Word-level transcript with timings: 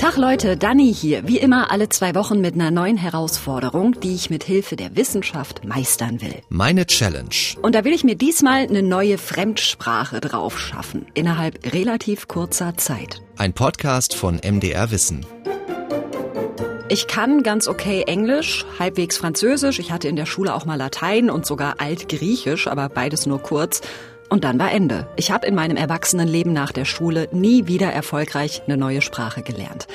Tag 0.00 0.16
Leute, 0.16 0.56
Dani 0.56 0.92
hier. 0.92 1.28
Wie 1.28 1.38
immer 1.38 1.70
alle 1.70 1.88
zwei 1.88 2.14
Wochen 2.14 2.40
mit 2.40 2.54
einer 2.54 2.70
neuen 2.70 2.96
Herausforderung, 2.96 4.00
die 4.00 4.14
ich 4.14 4.30
mit 4.30 4.42
Hilfe 4.42 4.74
der 4.74 4.96
Wissenschaft 4.96 5.64
meistern 5.64 6.20
will. 6.20 6.36
Meine 6.48 6.86
Challenge. 6.86 7.28
Und 7.62 7.74
da 7.74 7.84
will 7.84 7.92
ich 7.92 8.02
mir 8.02 8.16
diesmal 8.16 8.66
eine 8.66 8.82
neue 8.82 9.18
Fremdsprache 9.18 10.20
drauf 10.20 10.58
schaffen. 10.58 11.06
Innerhalb 11.14 11.72
relativ 11.74 12.28
kurzer 12.28 12.76
Zeit. 12.76 13.22
Ein 13.36 13.52
Podcast 13.52 14.14
von 14.14 14.40
MDR 14.42 14.90
Wissen. 14.90 15.26
Ich 16.88 17.06
kann 17.06 17.44
ganz 17.44 17.68
okay 17.68 18.02
Englisch, 18.06 18.64
halbwegs 18.78 19.16
Französisch. 19.16 19.78
Ich 19.78 19.92
hatte 19.92 20.08
in 20.08 20.16
der 20.16 20.26
Schule 20.26 20.54
auch 20.54 20.64
mal 20.64 20.76
Latein 20.76 21.30
und 21.30 21.46
sogar 21.46 21.74
Altgriechisch, 21.78 22.66
aber 22.66 22.88
beides 22.88 23.26
nur 23.26 23.40
kurz. 23.40 23.82
Und 24.30 24.44
dann 24.44 24.60
war 24.60 24.70
Ende. 24.70 25.08
Ich 25.16 25.32
habe 25.32 25.46
in 25.46 25.56
meinem 25.56 25.76
Erwachsenenleben 25.76 26.52
nach 26.52 26.70
der 26.70 26.84
Schule 26.84 27.28
nie 27.32 27.66
wieder 27.66 27.92
erfolgreich 27.92 28.62
eine 28.64 28.76
neue 28.76 29.02
Sprache 29.02 29.42
gelernt. 29.42 29.88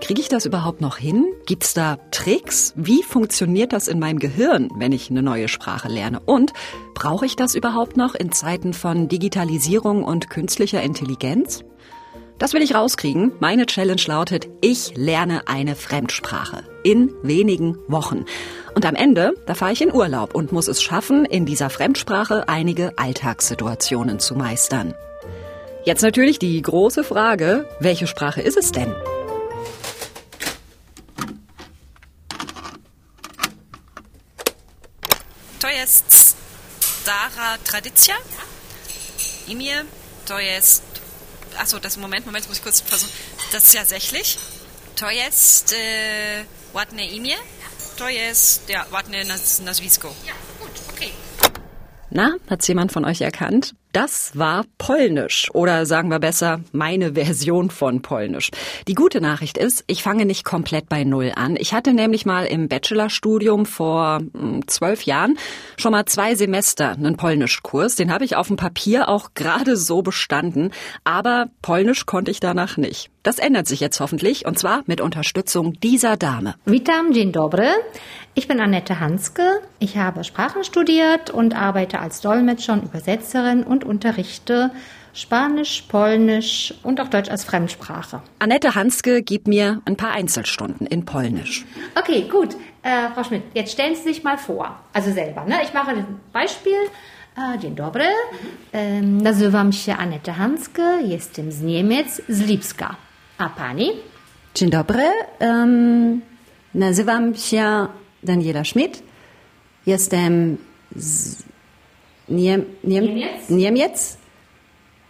Kriege 0.00 0.20
ich 0.20 0.30
das 0.30 0.46
überhaupt 0.46 0.80
noch 0.80 0.96
hin? 0.96 1.26
Gibt's 1.46 1.74
da 1.74 1.98
Tricks? 2.10 2.72
Wie 2.74 3.02
funktioniert 3.02 3.74
das 3.74 3.88
in 3.88 4.00
meinem 4.00 4.18
Gehirn, 4.18 4.70
wenn 4.74 4.92
ich 4.92 5.10
eine 5.10 5.22
neue 5.22 5.46
Sprache 5.46 5.88
lerne? 5.88 6.20
Und 6.20 6.54
brauche 6.94 7.26
ich 7.26 7.36
das 7.36 7.54
überhaupt 7.54 7.98
noch 7.98 8.14
in 8.14 8.32
Zeiten 8.32 8.72
von 8.72 9.08
Digitalisierung 9.08 10.02
und 10.02 10.30
künstlicher 10.30 10.82
Intelligenz? 10.82 11.62
Das 12.38 12.54
will 12.54 12.62
ich 12.62 12.74
rauskriegen. 12.74 13.32
Meine 13.38 13.66
Challenge 13.66 14.02
lautet, 14.06 14.48
ich 14.62 14.96
lerne 14.96 15.46
eine 15.46 15.76
Fremdsprache 15.76 16.64
in 16.82 17.12
wenigen 17.22 17.76
Wochen. 17.86 18.24
Und 18.74 18.86
am 18.86 18.94
Ende, 18.94 19.34
da 19.46 19.54
fahre 19.54 19.72
ich 19.72 19.82
in 19.82 19.92
Urlaub 19.92 20.34
und 20.34 20.52
muss 20.52 20.68
es 20.68 20.82
schaffen, 20.82 21.24
in 21.24 21.44
dieser 21.44 21.70
Fremdsprache 21.70 22.48
einige 22.48 22.98
Alltagssituationen 22.98 24.18
zu 24.18 24.34
meistern. 24.34 24.94
Jetzt 25.84 26.02
natürlich 26.02 26.38
die 26.38 26.60
große 26.62 27.04
Frage, 27.04 27.68
welche 27.80 28.06
Sprache 28.06 28.40
ist 28.40 28.56
es 28.56 28.72
denn? 28.72 28.94
To 35.58 35.68
jest 35.68 36.36
stara 36.80 37.58
tradycja. 37.64 38.14
Imię 39.48 39.84
to 40.24 40.38
jest 40.38 40.82
achso, 41.58 41.78
das 41.78 41.96
Moment, 41.96 42.26
Moment, 42.26 42.48
muss 42.48 42.58
ich 42.58 42.62
kurz 42.62 42.80
versuchen. 42.80 43.12
Das 43.52 43.64
ist 43.64 43.74
ja 43.74 43.84
sächlich. 43.84 44.38
To 44.96 45.10
jest 45.10 45.72
äh, 45.72 46.44
ładne 46.74 47.04
imię. 47.06 47.36
To 47.96 48.08
jest, 48.08 48.68
ja, 48.68 48.84
ładne 48.92 49.24
naz 49.24 49.60
nazwisko. 49.60 50.14
Ja, 50.26 50.32
gut, 50.60 50.70
okay. 50.92 51.08
Na, 52.10 52.34
hat's 52.48 52.68
jemand 52.68 52.92
von 52.92 53.04
euch 53.04 53.22
erkannt? 53.22 53.74
Das 53.92 54.38
war 54.38 54.64
Polnisch 54.78 55.50
oder 55.52 55.84
sagen 55.84 56.08
wir 56.08 56.18
besser 56.18 56.60
meine 56.72 57.12
Version 57.12 57.68
von 57.68 58.00
Polnisch. 58.00 58.50
Die 58.88 58.94
gute 58.94 59.20
Nachricht 59.20 59.58
ist, 59.58 59.84
ich 59.86 60.02
fange 60.02 60.24
nicht 60.24 60.44
komplett 60.44 60.88
bei 60.88 61.04
Null 61.04 61.32
an. 61.36 61.56
Ich 61.58 61.74
hatte 61.74 61.92
nämlich 61.92 62.24
mal 62.24 62.46
im 62.46 62.68
Bachelorstudium 62.68 63.66
vor 63.66 64.20
hm, 64.32 64.66
zwölf 64.66 65.02
Jahren 65.02 65.36
schon 65.76 65.92
mal 65.92 66.06
zwei 66.06 66.34
Semester 66.34 66.92
einen 66.92 67.18
Polnischkurs. 67.18 67.94
Den 67.94 68.10
habe 68.10 68.24
ich 68.24 68.34
auf 68.34 68.46
dem 68.46 68.56
Papier 68.56 69.10
auch 69.10 69.34
gerade 69.34 69.76
so 69.76 70.00
bestanden, 70.00 70.70
aber 71.04 71.48
Polnisch 71.60 72.06
konnte 72.06 72.30
ich 72.30 72.40
danach 72.40 72.78
nicht. 72.78 73.10
Das 73.22 73.38
ändert 73.38 73.68
sich 73.68 73.80
jetzt 73.80 74.00
hoffentlich 74.00 74.46
und 74.46 74.58
zwar 74.58 74.82
mit 74.86 75.00
Unterstützung 75.00 75.74
dieser 75.80 76.16
Dame. 76.16 76.54
Witam, 76.64 77.12
dzień 77.12 77.30
dobry. 77.30 77.68
Ich 78.34 78.48
bin 78.48 78.60
Annette 78.60 78.98
Hanske. 78.98 79.60
Ich 79.78 79.98
habe 79.98 80.24
Sprachen 80.24 80.64
studiert 80.64 81.30
und 81.30 81.54
arbeite 81.54 81.98
als 81.98 82.22
Dolmetscher 82.22 82.72
und 82.72 82.84
Übersetzerin 82.84 83.62
und 83.62 83.81
unterrichte 83.84 84.70
Spanisch, 85.14 85.82
Polnisch 85.88 86.72
und 86.82 87.00
auch 87.00 87.08
Deutsch 87.08 87.30
als 87.30 87.44
Fremdsprache. 87.44 88.22
Annette 88.38 88.74
Hanske 88.74 89.22
gibt 89.22 89.46
mir 89.46 89.82
ein 89.84 89.96
paar 89.96 90.12
Einzelstunden 90.12 90.86
in 90.86 91.04
Polnisch. 91.04 91.64
Okay, 91.94 92.22
gut. 92.30 92.56
Äh, 92.82 93.10
Frau 93.14 93.22
Schmidt, 93.24 93.42
jetzt 93.54 93.72
stellen 93.72 93.94
Sie 93.94 94.02
sich 94.02 94.24
mal 94.24 94.38
vor, 94.38 94.74
also 94.92 95.12
selber. 95.12 95.44
Ne? 95.44 95.62
Ich 95.62 95.72
mache 95.74 95.90
ein 95.90 96.06
Beispiel. 96.32 96.72
E, 97.36 97.58
Dzień 97.58 97.74
dobry. 97.74 98.04
E, 98.72 99.00
Nazywam 99.02 99.72
się 99.72 99.94
Aneta 99.96 100.32
Hanske, 100.32 101.00
jestem 101.04 101.52
z 101.52 101.60
Niemiec, 101.62 102.22
z 102.28 102.40
Lipska. 102.40 102.96
A 103.38 103.48
pani? 103.48 103.90
Dzień 104.54 104.70
dobry. 104.70 105.04
Um, 105.40 106.22
nazywam 106.74 107.34
się 107.34 107.86
Daniela 108.22 108.64
Schmidt. 108.64 109.02
Jestem 109.86 110.56
z 110.96 111.42
Niem 112.32 112.64
Niem 112.84 113.04
Niemiec. 113.48 114.18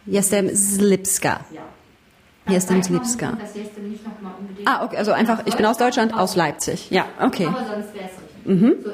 Jestem 0.07 0.51
z 0.53 0.79
Lipska. 0.79 1.45
Jestem 2.49 2.83
z 2.83 2.89
Lipska. 2.89 3.39
Ah, 4.67 4.85
okay, 4.85 4.99
also 4.99 5.13
einfach, 5.13 5.47
ich 5.47 5.57
bin 5.57 5.67
aus 5.67 5.79
Deutschland, 5.79 6.13
aus 6.13 6.35
Leipzig. 6.37 6.91
Ja, 6.91 7.07
okay. 7.21 7.47
Aber 7.47 7.59
sonst 7.59 7.95
wäre 7.95 8.05
es 8.07 8.19
richtig. 8.23 8.32
Mhm. 8.45 8.77
So. 8.85 8.91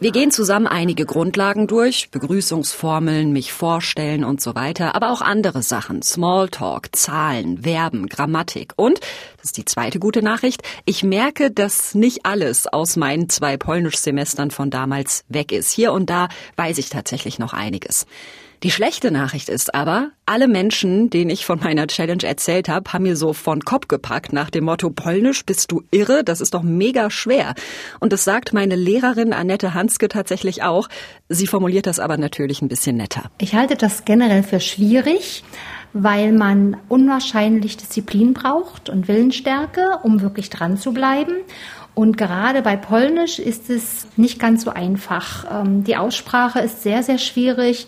Wir 0.00 0.10
gehen 0.10 0.30
zusammen 0.30 0.66
einige 0.66 1.06
Grundlagen 1.06 1.66
durch, 1.66 2.10
Begrüßungsformeln, 2.10 3.32
mich 3.32 3.52
vorstellen 3.52 4.24
und 4.24 4.40
so 4.40 4.54
weiter, 4.54 4.94
aber 4.94 5.12
auch 5.12 5.20
andere 5.20 5.62
Sachen, 5.62 6.02
Smalltalk, 6.02 6.94
Zahlen, 6.94 7.62
Verben, 7.62 8.08
Grammatik 8.08 8.72
und, 8.76 9.00
das 9.36 9.46
ist 9.46 9.56
die 9.58 9.64
zweite 9.64 9.98
gute 9.98 10.22
Nachricht, 10.22 10.62
ich 10.84 11.04
merke, 11.04 11.50
dass 11.50 11.94
nicht 11.94 12.26
alles 12.26 12.66
aus 12.66 12.96
meinen 12.96 13.28
zwei 13.28 13.56
Polnischsemestern 13.56 14.50
von 14.50 14.70
damals 14.70 15.24
weg 15.28 15.52
ist. 15.52 15.70
Hier 15.70 15.92
und 15.92 16.10
da 16.10 16.28
weiß 16.56 16.78
ich 16.78 16.88
tatsächlich 16.90 17.38
noch 17.38 17.52
einiges. 17.52 18.06
Die 18.62 18.70
schlechte 18.70 19.10
Nachricht 19.10 19.48
ist 19.48 19.74
aber, 19.74 20.10
alle 20.24 20.46
Menschen, 20.46 21.10
denen 21.10 21.30
ich 21.30 21.44
von 21.44 21.58
meiner 21.58 21.88
Challenge 21.88 22.22
erzählt 22.22 22.68
habe, 22.68 22.92
haben 22.92 23.02
mir 23.02 23.16
so 23.16 23.32
von 23.32 23.60
Kopf 23.62 23.88
gepackt 23.88 24.32
nach 24.32 24.50
dem 24.50 24.64
Motto 24.64 24.88
Polnisch, 24.90 25.44
bist 25.44 25.72
du 25.72 25.82
irre? 25.90 26.22
Das 26.22 26.40
ist 26.40 26.54
doch 26.54 26.62
mega 26.62 27.10
schwer. 27.10 27.54
Und 27.98 28.12
das 28.12 28.22
sagt 28.22 28.52
meine 28.52 28.76
Lehrerin 28.76 29.32
Annette 29.32 29.74
Hanske 29.74 30.06
tatsächlich 30.06 30.62
auch. 30.62 30.88
Sie 31.28 31.48
formuliert 31.48 31.88
das 31.88 31.98
aber 31.98 32.18
natürlich 32.18 32.62
ein 32.62 32.68
bisschen 32.68 32.96
netter. 32.96 33.32
Ich 33.38 33.56
halte 33.56 33.74
das 33.74 34.04
generell 34.04 34.44
für 34.44 34.60
schwierig, 34.60 35.42
weil 35.92 36.30
man 36.30 36.76
unwahrscheinlich 36.88 37.78
Disziplin 37.78 38.32
braucht 38.32 38.88
und 38.88 39.08
Willensstärke, 39.08 39.98
um 40.04 40.20
wirklich 40.20 40.50
dran 40.50 40.76
zu 40.76 40.92
bleiben. 40.92 41.34
Und 41.94 42.16
gerade 42.16 42.62
bei 42.62 42.76
Polnisch 42.76 43.38
ist 43.38 43.68
es 43.68 44.06
nicht 44.16 44.38
ganz 44.38 44.64
so 44.64 44.70
einfach. 44.70 45.44
Ähm, 45.64 45.84
Die 45.84 45.96
Aussprache 45.96 46.60
ist 46.60 46.82
sehr, 46.82 47.02
sehr 47.02 47.18
schwierig. 47.18 47.86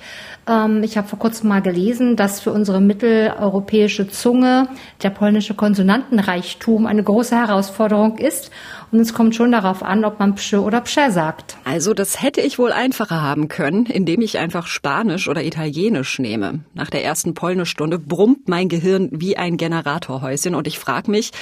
Ähm, 0.49 0.83
Ich 0.83 0.97
habe 0.97 1.09
vor 1.09 1.19
kurzem 1.19 1.49
mal 1.49 1.63
gelesen, 1.63 2.17
dass 2.17 2.41
für 2.41 2.53
unsere 2.53 2.81
mitteleuropäische 2.81 4.09
Zunge 4.09 4.69
der 5.03 5.11
polnische 5.11 5.55
Konsonantenreichtum 5.55 6.87
eine 6.87 7.03
große 7.03 7.37
Herausforderung 7.37 8.19
ist. 8.19 8.51
Und 8.93 9.01
es 9.01 9.13
kommt 9.13 9.35
schon 9.35 9.51
darauf 9.51 9.83
an, 9.83 10.05
ob 10.05 10.21
man 10.21 10.37
Psche 10.37 10.63
oder 10.63 10.81
Psche 10.81 11.11
sagt. 11.11 11.57
Also 11.65 11.95
das 11.95 12.23
hätte 12.23 12.41
ich 12.41 12.59
wohl 12.61 12.71
einfacher 12.71 13.23
haben 13.23 13.49
können, 13.49 13.87
indem 13.87 14.21
ich 14.21 14.39
einfach 14.39 14.69
Spanisch 14.69 15.27
oder 15.29 15.43
Italienisch 15.43 16.19
nehme. 16.21 16.61
Nach 16.75 16.91
der 16.91 17.05
ersten 17.05 17.35
Polnischstunde 17.35 17.99
brummt 17.99 18.49
mein 18.49 18.69
Gehirn 18.69 19.09
wie 19.11 19.37
ein 19.37 19.57
Generatorhäuschen 19.57 20.55
und 20.55 20.69
ich 20.69 20.79
frage 20.79 21.11
mich, 21.11 21.33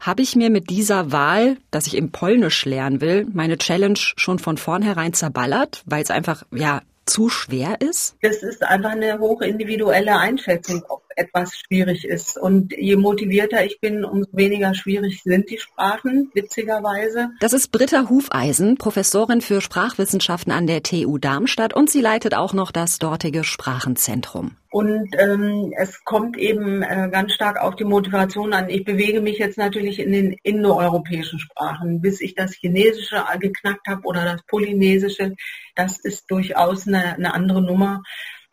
habe 0.00 0.22
ich 0.22 0.36
mir 0.36 0.48
mit 0.48 0.70
dieser 0.70 1.12
Wahl, 1.12 1.58
dass 1.70 1.86
ich 1.86 1.96
im 1.96 2.10
Polnisch 2.12 2.64
lernen 2.64 3.00
will, 3.00 3.26
meine 3.32 3.58
Challenge 3.58 3.98
schon 3.98 4.38
von 4.38 4.56
vornherein 4.56 5.12
zerballert, 5.12 5.82
weil 5.84 6.02
es 6.02 6.10
einfach, 6.10 6.44
ja, 6.50 6.80
zu 7.06 7.28
schwer 7.28 7.80
ist? 7.80 8.16
Das 8.22 8.42
ist 8.42 8.62
einfach 8.62 8.90
eine 8.90 9.18
hochindividuelle 9.18 10.16
Einschätzung, 10.16 10.84
ob 10.88 11.01
etwas 11.16 11.56
schwierig 11.56 12.04
ist. 12.04 12.36
Und 12.38 12.72
je 12.76 12.96
motivierter 12.96 13.64
ich 13.64 13.80
bin, 13.80 14.04
umso 14.04 14.28
weniger 14.32 14.74
schwierig 14.74 15.22
sind 15.22 15.50
die 15.50 15.58
Sprachen, 15.58 16.30
witzigerweise. 16.34 17.30
Das 17.40 17.52
ist 17.52 17.72
Britta 17.72 18.08
Hufeisen, 18.08 18.76
Professorin 18.76 19.40
für 19.40 19.60
Sprachwissenschaften 19.60 20.52
an 20.52 20.66
der 20.66 20.82
TU 20.82 21.18
Darmstadt 21.18 21.74
und 21.74 21.90
sie 21.90 22.00
leitet 22.00 22.34
auch 22.34 22.52
noch 22.52 22.70
das 22.72 22.98
dortige 22.98 23.44
Sprachenzentrum. 23.44 24.56
Und 24.72 25.10
ähm, 25.18 25.74
es 25.76 26.02
kommt 26.02 26.38
eben 26.38 26.82
äh, 26.82 27.10
ganz 27.12 27.34
stark 27.34 27.60
auf 27.60 27.76
die 27.76 27.84
Motivation 27.84 28.54
an. 28.54 28.70
Ich 28.70 28.84
bewege 28.84 29.20
mich 29.20 29.36
jetzt 29.36 29.58
natürlich 29.58 29.98
in 29.98 30.12
den 30.12 30.32
indoeuropäischen 30.42 31.38
Sprachen, 31.38 32.00
bis 32.00 32.22
ich 32.22 32.34
das 32.34 32.54
Chinesische 32.54 33.22
geknackt 33.38 33.86
habe 33.86 34.00
oder 34.04 34.24
das 34.24 34.42
Polynesische. 34.44 35.34
Das 35.74 35.98
ist 35.98 36.30
durchaus 36.30 36.88
eine, 36.88 37.16
eine 37.16 37.34
andere 37.34 37.60
Nummer. 37.60 38.02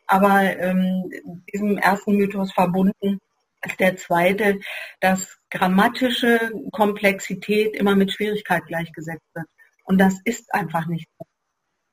Aber 0.09 0.41
ähm, 0.41 1.11
diesem 1.53 1.77
ersten 1.77 2.17
Mythos 2.17 2.51
verbunden 2.51 3.19
ist 3.63 3.79
der 3.79 3.95
zweite, 3.95 4.59
dass 4.99 5.37
grammatische 5.51 6.51
Komplexität 6.71 7.75
immer 7.75 7.95
mit 7.95 8.11
Schwierigkeit 8.11 8.65
gleichgesetzt 8.65 9.25
wird. 9.35 9.45
Und 9.83 9.99
das 9.99 10.15
ist 10.25 10.51
einfach 10.51 10.87
nicht 10.87 11.07
so. 11.19 11.25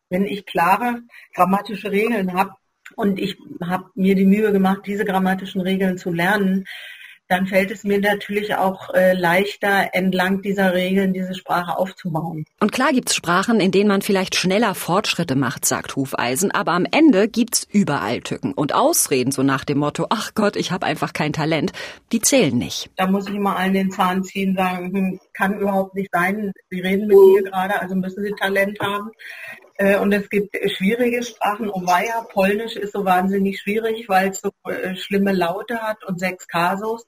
Wenn 0.09 0.25
ich 0.25 0.47
klare 0.47 1.03
grammatische 1.35 1.91
Regeln 1.91 2.33
habe 2.33 2.55
und 2.95 3.19
ich 3.19 3.37
habe 3.63 3.91
mir 3.95 4.15
die 4.15 4.25
Mühe 4.25 4.51
gemacht, 4.51 4.87
diese 4.87 5.05
grammatischen 5.05 5.61
Regeln 5.61 5.99
zu 5.99 6.11
lernen, 6.11 6.65
dann 7.29 7.47
fällt 7.47 7.71
es 7.71 7.85
mir 7.85 8.01
natürlich 8.01 8.55
auch 8.55 8.95
äh, 8.95 9.13
leichter, 9.13 9.91
entlang 9.93 10.43
dieser 10.43 10.75
Regeln 10.75 11.13
diese 11.13 11.35
Sprache 11.35 11.77
aufzubauen. 11.77 12.45
Und 12.61 12.73
klar 12.73 12.93
gibt's 12.93 13.15
Sprachen, 13.15 13.61
in 13.61 13.71
denen 13.71 13.89
man 13.89 14.03
vielleicht 14.03 14.37
schneller 14.37 14.75
Fortschritte 14.75 15.35
macht, 15.35 15.65
sagt 15.65 15.97
Hufeisen, 15.97 16.51
aber 16.51 16.73
am 16.73 16.87
Ende 16.91 17.29
gibt's 17.29 17.67
überall 17.71 18.21
Tücken 18.21 18.53
und 18.53 18.75
Ausreden, 18.75 19.33
so 19.33 19.43
nach 19.43 19.65
dem 19.65 19.79
Motto, 19.79 20.07
ach 20.11 20.35
Gott, 20.35 20.57
ich 20.57 20.71
habe 20.71 20.87
einfach 20.87 21.13
kein 21.13 21.33
Talent, 21.33 21.73
die 22.13 22.21
zählen 22.21 22.57
nicht. 22.57 22.91
Da 22.97 23.07
muss 23.07 23.29
ich 23.29 23.35
immer 23.35 23.57
allen 23.57 23.75
den 23.75 23.91
Zahn 23.91 24.23
ziehen, 24.23 24.57
sagen, 24.57 24.93
hm, 24.93 25.21
kann 25.33 25.59
überhaupt 25.59 25.95
nicht 25.95 26.11
sein, 26.13 26.53
Sie 26.71 26.81
reden 26.81 27.07
mit 27.07 27.17
mir 27.17 27.43
gerade, 27.43 27.81
also 27.81 27.95
müssen 27.95 28.23
Sie 28.23 28.33
Talent 28.33 28.79
haben. 28.81 29.11
Äh, 29.79 29.99
und 29.99 30.13
es 30.13 30.29
gibt 30.31 30.57
schwierige 30.71 31.23
Sprachen. 31.23 31.71
Owaja, 31.71 32.23
Polnisch 32.33 32.77
ist 32.77 32.93
so 32.93 33.05
wahnsinnig 33.05 33.61
schwierig, 33.61 34.09
weil 34.09 34.31
es 34.31 34.41
so 34.41 34.51
äh, 34.69 34.97
schlimme 34.97 35.33
Laute 35.33 35.81
hat 35.83 36.05
und 36.05 36.19
sechs 36.19 36.47
Kasos. 36.49 37.05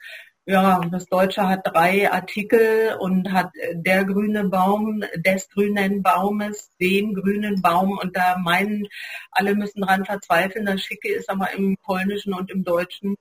Ja, 0.51 0.81
das 0.91 1.05
Deutsche 1.07 1.47
hat 1.47 1.67
drei 1.67 2.11
Artikel 2.11 2.97
und 3.01 3.33
hat 3.33 3.51
äh, 3.55 3.75
der 3.77 4.05
grüne 4.05 4.45
Baum, 4.49 5.05
des 5.17 5.49
grünen 5.51 6.03
Baumes, 6.03 6.71
den 6.81 7.15
grünen 7.15 7.61
Baum. 7.61 7.99
Und 7.99 8.17
da 8.17 8.39
meinen, 8.39 8.87
alle 9.31 9.55
müssen 9.55 9.83
dran 9.83 10.05
verzweifeln. 10.05 10.67
Das 10.67 10.81
Schicke 10.81 11.13
ist 11.13 11.29
aber 11.29 11.53
im 11.53 11.77
Polnischen 11.83 12.33
und 12.35 12.51
im 12.51 12.65
Deutschen 12.65 13.17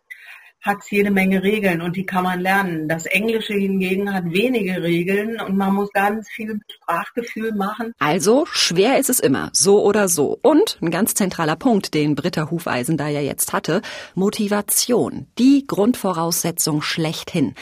hat 0.61 0.79
es 0.81 0.91
jede 0.91 1.11
Menge 1.11 1.43
Regeln 1.43 1.81
und 1.81 1.95
die 1.95 2.05
kann 2.05 2.23
man 2.23 2.39
lernen. 2.39 2.87
Das 2.87 3.05
Englische 3.05 3.53
hingegen 3.53 4.13
hat 4.13 4.25
wenige 4.31 4.81
Regeln 4.81 5.39
und 5.39 5.55
man 5.55 5.73
muss 5.73 5.91
ganz 5.93 6.27
viel 6.29 6.59
Sprachgefühl 6.69 7.53
machen. 7.53 7.93
Also 7.99 8.45
schwer 8.51 8.97
ist 8.97 9.09
es 9.09 9.19
immer, 9.19 9.49
so 9.53 9.83
oder 9.83 10.07
so. 10.07 10.37
Und 10.41 10.77
ein 10.81 10.91
ganz 10.91 11.13
zentraler 11.13 11.55
Punkt, 11.55 11.93
den 11.93 12.15
Britta 12.15 12.49
Hufeisen 12.51 12.97
da 12.97 13.07
ja 13.07 13.21
jetzt 13.21 13.53
hatte, 13.53 13.81
Motivation. 14.15 15.27
Die 15.37 15.65
Grundvoraussetzung 15.67 16.81
schlechthin. 16.81 17.55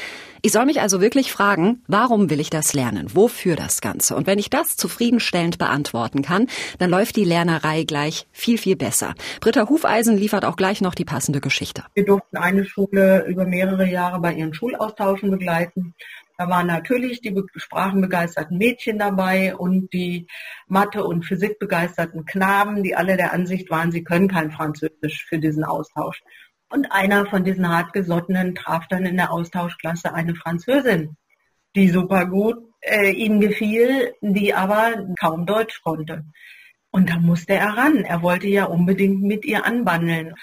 Ich 0.45 0.51
soll 0.51 0.67
mich 0.67 0.79
also 0.79 1.01
wirklich 1.01 1.31
fragen, 1.31 1.81
warum 1.87 2.29
will 2.29 2.39
ich 2.39 2.51
das 2.51 2.75
lernen? 2.75 3.07
Wofür 3.15 3.55
das 3.55 3.81
Ganze? 3.81 4.15
Und 4.15 4.27
wenn 4.27 4.37
ich 4.37 4.51
das 4.51 4.77
zufriedenstellend 4.77 5.57
beantworten 5.57 6.21
kann, 6.21 6.45
dann 6.77 6.91
läuft 6.91 7.15
die 7.15 7.23
Lernerei 7.23 7.83
gleich 7.83 8.27
viel, 8.31 8.59
viel 8.59 8.75
besser. 8.75 9.15
Britta 9.41 9.67
Hufeisen 9.67 10.17
liefert 10.17 10.45
auch 10.45 10.55
gleich 10.55 10.81
noch 10.81 10.93
die 10.93 11.03
passende 11.03 11.41
Geschichte. 11.41 11.83
Wir 11.95 12.05
durften 12.05 12.37
eine 12.37 12.63
Schule 12.63 13.25
über 13.25 13.47
mehrere 13.47 13.87
Jahre 13.87 14.19
bei 14.19 14.35
ihren 14.35 14.53
Schulaustauschen 14.53 15.31
begleiten. 15.31 15.95
Da 16.37 16.47
waren 16.47 16.67
natürlich 16.67 17.21
die 17.21 17.33
sprachenbegeisterten 17.55 18.55
Mädchen 18.55 18.99
dabei 18.99 19.55
und 19.55 19.91
die 19.93 20.27
Mathe- 20.67 21.05
und 21.05 21.25
Physikbegeisterten 21.25 22.23
Knaben, 22.25 22.83
die 22.83 22.95
alle 22.95 23.17
der 23.17 23.33
Ansicht 23.33 23.71
waren, 23.71 23.91
sie 23.91 24.03
können 24.03 24.27
kein 24.27 24.51
Französisch 24.51 25.25
für 25.27 25.39
diesen 25.39 25.63
Austausch. 25.63 26.21
Und 26.69 26.91
einer 26.91 27.25
von 27.27 27.43
diesen 27.43 27.69
hartgesottenen 27.69 28.55
traf 28.55 28.87
dann 28.87 29.05
in 29.05 29.17
der 29.17 29.31
Austauschklasse 29.31 30.13
eine 30.13 30.35
Französin, 30.35 31.15
die 31.75 31.89
super 31.89 32.25
gut 32.25 32.57
äh, 32.81 33.11
ihm 33.11 33.39
gefiel, 33.39 34.13
die 34.21 34.53
aber 34.53 35.05
kaum 35.19 35.45
Deutsch 35.45 35.81
konnte. 35.83 36.25
Und 36.91 37.09
da 37.09 37.17
musste 37.19 37.53
er 37.53 37.77
ran. 37.77 38.03
Er 38.03 38.21
wollte 38.21 38.47
ja 38.47 38.65
unbedingt 38.65 39.21
mit 39.21 39.45
ihr 39.45 39.65
anbandeln. 39.65 40.33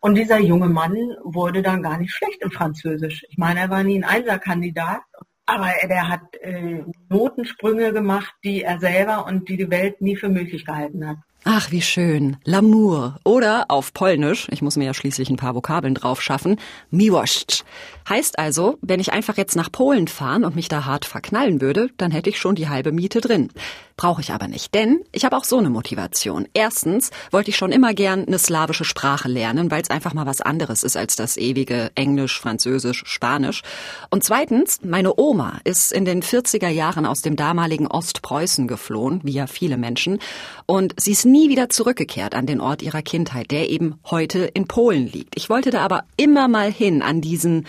Und 0.00 0.14
dieser 0.16 0.38
junge 0.38 0.68
Mann 0.68 0.96
wurde 1.22 1.62
dann 1.62 1.82
gar 1.82 1.98
nicht 1.98 2.12
schlecht 2.12 2.42
im 2.42 2.50
Französisch. 2.50 3.24
Ich 3.28 3.38
meine, 3.38 3.60
er 3.60 3.70
war 3.70 3.82
nie 3.82 3.98
ein 3.98 4.04
Einserkandidat, 4.04 5.00
aber 5.46 5.72
der 5.88 6.08
hat 6.08 6.36
äh, 6.40 6.84
Notensprünge 7.08 7.92
gemacht, 7.92 8.34
die 8.44 8.62
er 8.62 8.78
selber 8.80 9.26
und 9.26 9.48
die 9.48 9.56
die 9.56 9.70
Welt 9.70 10.00
nie 10.00 10.16
für 10.16 10.28
möglich 10.28 10.64
gehalten 10.64 11.06
hat. 11.08 11.18
Ach, 11.44 11.70
wie 11.70 11.82
schön. 11.82 12.36
L'amour. 12.44 13.14
Oder 13.24 13.66
auf 13.68 13.94
Polnisch, 13.94 14.48
ich 14.50 14.60
muss 14.60 14.76
mir 14.76 14.86
ja 14.86 14.94
schließlich 14.94 15.30
ein 15.30 15.36
paar 15.36 15.54
Vokabeln 15.54 15.94
drauf 15.94 16.20
schaffen, 16.20 16.58
miłość. 16.90 17.64
Heißt 18.08 18.38
also, 18.38 18.78
wenn 18.80 19.00
ich 19.00 19.12
einfach 19.12 19.36
jetzt 19.36 19.54
nach 19.54 19.70
Polen 19.70 20.08
fahren 20.08 20.44
und 20.44 20.56
mich 20.56 20.68
da 20.68 20.84
hart 20.84 21.04
verknallen 21.04 21.60
würde, 21.60 21.90
dann 21.98 22.10
hätte 22.10 22.30
ich 22.30 22.38
schon 22.38 22.54
die 22.54 22.68
halbe 22.68 22.90
Miete 22.90 23.20
drin. 23.20 23.50
Brauche 23.98 24.20
ich 24.20 24.32
aber 24.32 24.48
nicht, 24.48 24.74
denn 24.74 25.00
ich 25.12 25.24
habe 25.24 25.36
auch 25.36 25.44
so 25.44 25.58
eine 25.58 25.70
Motivation. 25.70 26.46
Erstens 26.54 27.10
wollte 27.32 27.50
ich 27.50 27.56
schon 27.56 27.72
immer 27.72 27.94
gern 27.94 28.24
eine 28.26 28.38
slawische 28.38 28.84
Sprache 28.84 29.28
lernen, 29.28 29.70
weil 29.70 29.82
es 29.82 29.90
einfach 29.90 30.14
mal 30.14 30.24
was 30.24 30.40
anderes 30.40 30.84
ist 30.84 30.96
als 30.96 31.16
das 31.16 31.36
ewige 31.36 31.90
Englisch, 31.96 32.40
Französisch, 32.40 33.02
Spanisch. 33.06 33.62
Und 34.08 34.24
zweitens, 34.24 34.80
meine 34.84 35.18
Oma 35.18 35.58
ist 35.64 35.92
in 35.92 36.04
den 36.04 36.22
40er 36.22 36.68
Jahren 36.68 37.06
aus 37.06 37.22
dem 37.22 37.36
damaligen 37.36 37.88
Ostpreußen 37.88 38.68
geflohen, 38.68 39.20
wie 39.24 39.32
ja 39.32 39.46
viele 39.46 39.76
Menschen, 39.76 40.18
und 40.64 40.94
sie 40.96 41.12
ist 41.12 41.24
nie 41.24 41.37
wieder 41.46 41.68
zurückgekehrt 41.68 42.34
an 42.34 42.46
den 42.46 42.60
Ort 42.60 42.82
ihrer 42.82 43.02
Kindheit, 43.02 43.50
der 43.50 43.70
eben 43.70 44.00
heute 44.10 44.40
in 44.40 44.66
Polen 44.66 45.06
liegt. 45.06 45.36
Ich 45.36 45.48
wollte 45.48 45.70
da 45.70 45.82
aber 45.82 46.04
immer 46.16 46.48
mal 46.48 46.72
hin 46.72 47.02
an 47.02 47.20
diesen 47.20 47.66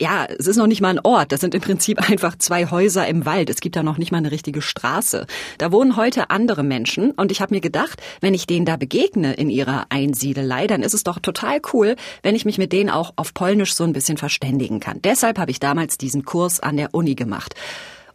ja, 0.00 0.24
es 0.24 0.46
ist 0.46 0.56
noch 0.56 0.66
nicht 0.66 0.80
mal 0.80 0.88
ein 0.88 1.00
Ort. 1.04 1.30
Das 1.30 1.40
sind 1.40 1.54
im 1.54 1.60
Prinzip 1.60 2.00
einfach 2.10 2.36
zwei 2.38 2.66
Häuser 2.70 3.06
im 3.06 3.26
Wald. 3.26 3.50
Es 3.50 3.60
gibt 3.60 3.76
da 3.76 3.82
noch 3.82 3.98
nicht 3.98 4.10
mal 4.10 4.18
eine 4.18 4.30
richtige 4.30 4.62
Straße. 4.62 5.26
Da 5.58 5.72
wohnen 5.72 5.96
heute 5.96 6.30
andere 6.30 6.62
Menschen 6.62 7.10
und 7.12 7.30
ich 7.30 7.40
habe 7.40 7.54
mir 7.54 7.60
gedacht, 7.60 8.00
wenn 8.20 8.34
ich 8.34 8.46
denen 8.46 8.64
da 8.64 8.76
begegne 8.76 9.34
in 9.34 9.50
ihrer 9.50 9.86
Einsiedelei, 9.90 10.66
dann 10.66 10.82
ist 10.82 10.94
es 10.94 11.04
doch 11.04 11.18
total 11.18 11.60
cool, 11.72 11.96
wenn 12.22 12.34
ich 12.34 12.46
mich 12.46 12.58
mit 12.58 12.72
denen 12.72 12.90
auch 12.90 13.12
auf 13.16 13.34
Polnisch 13.34 13.74
so 13.74 13.84
ein 13.84 13.92
bisschen 13.92 14.16
verständigen 14.16 14.80
kann. 14.80 15.02
Deshalb 15.02 15.38
habe 15.38 15.50
ich 15.50 15.60
damals 15.60 15.98
diesen 15.98 16.24
Kurs 16.24 16.60
an 16.60 16.78
der 16.78 16.94
Uni 16.94 17.14
gemacht. 17.14 17.54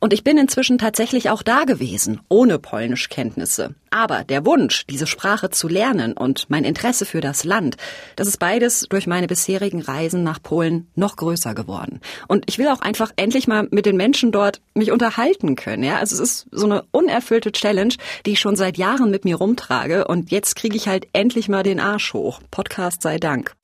Und 0.05 0.13
ich 0.13 0.23
bin 0.23 0.37
inzwischen 0.37 0.77
tatsächlich 0.77 1.31
auch 1.31 1.41
da 1.41 1.63
gewesen, 1.63 2.21
ohne 2.29 2.59
Polnischkenntnisse. 2.59 3.73
Aber 3.89 4.23
der 4.23 4.45
Wunsch, 4.45 4.85
diese 4.85 5.07
Sprache 5.07 5.49
zu 5.49 5.67
lernen 5.67 6.13
und 6.13 6.47
mein 6.47 6.63
Interesse 6.63 7.07
für 7.07 7.21
das 7.21 7.43
Land, 7.43 7.75
das 8.15 8.27
ist 8.27 8.37
beides 8.37 8.81
durch 8.87 9.07
meine 9.07 9.25
bisherigen 9.25 9.81
Reisen 9.81 10.21
nach 10.21 10.39
Polen 10.39 10.85
noch 10.93 11.15
größer 11.15 11.55
geworden. 11.55 12.01
Und 12.27 12.43
ich 12.47 12.59
will 12.59 12.67
auch 12.67 12.81
einfach 12.81 13.13
endlich 13.15 13.47
mal 13.47 13.67
mit 13.71 13.87
den 13.87 13.97
Menschen 13.97 14.31
dort 14.31 14.61
mich 14.75 14.91
unterhalten 14.91 15.55
können. 15.55 15.81
Ja, 15.81 15.97
also 15.97 16.13
es 16.13 16.19
ist 16.21 16.47
so 16.51 16.67
eine 16.67 16.83
unerfüllte 16.91 17.51
Challenge, 17.51 17.95
die 18.27 18.33
ich 18.33 18.39
schon 18.39 18.55
seit 18.55 18.77
Jahren 18.77 19.09
mit 19.09 19.25
mir 19.25 19.37
rumtrage. 19.37 20.07
Und 20.07 20.29
jetzt 20.29 20.55
kriege 20.55 20.75
ich 20.75 20.87
halt 20.87 21.07
endlich 21.13 21.49
mal 21.49 21.63
den 21.63 21.79
Arsch 21.79 22.13
hoch. 22.13 22.41
Podcast 22.51 23.01
sei 23.01 23.17
Dank. 23.17 23.55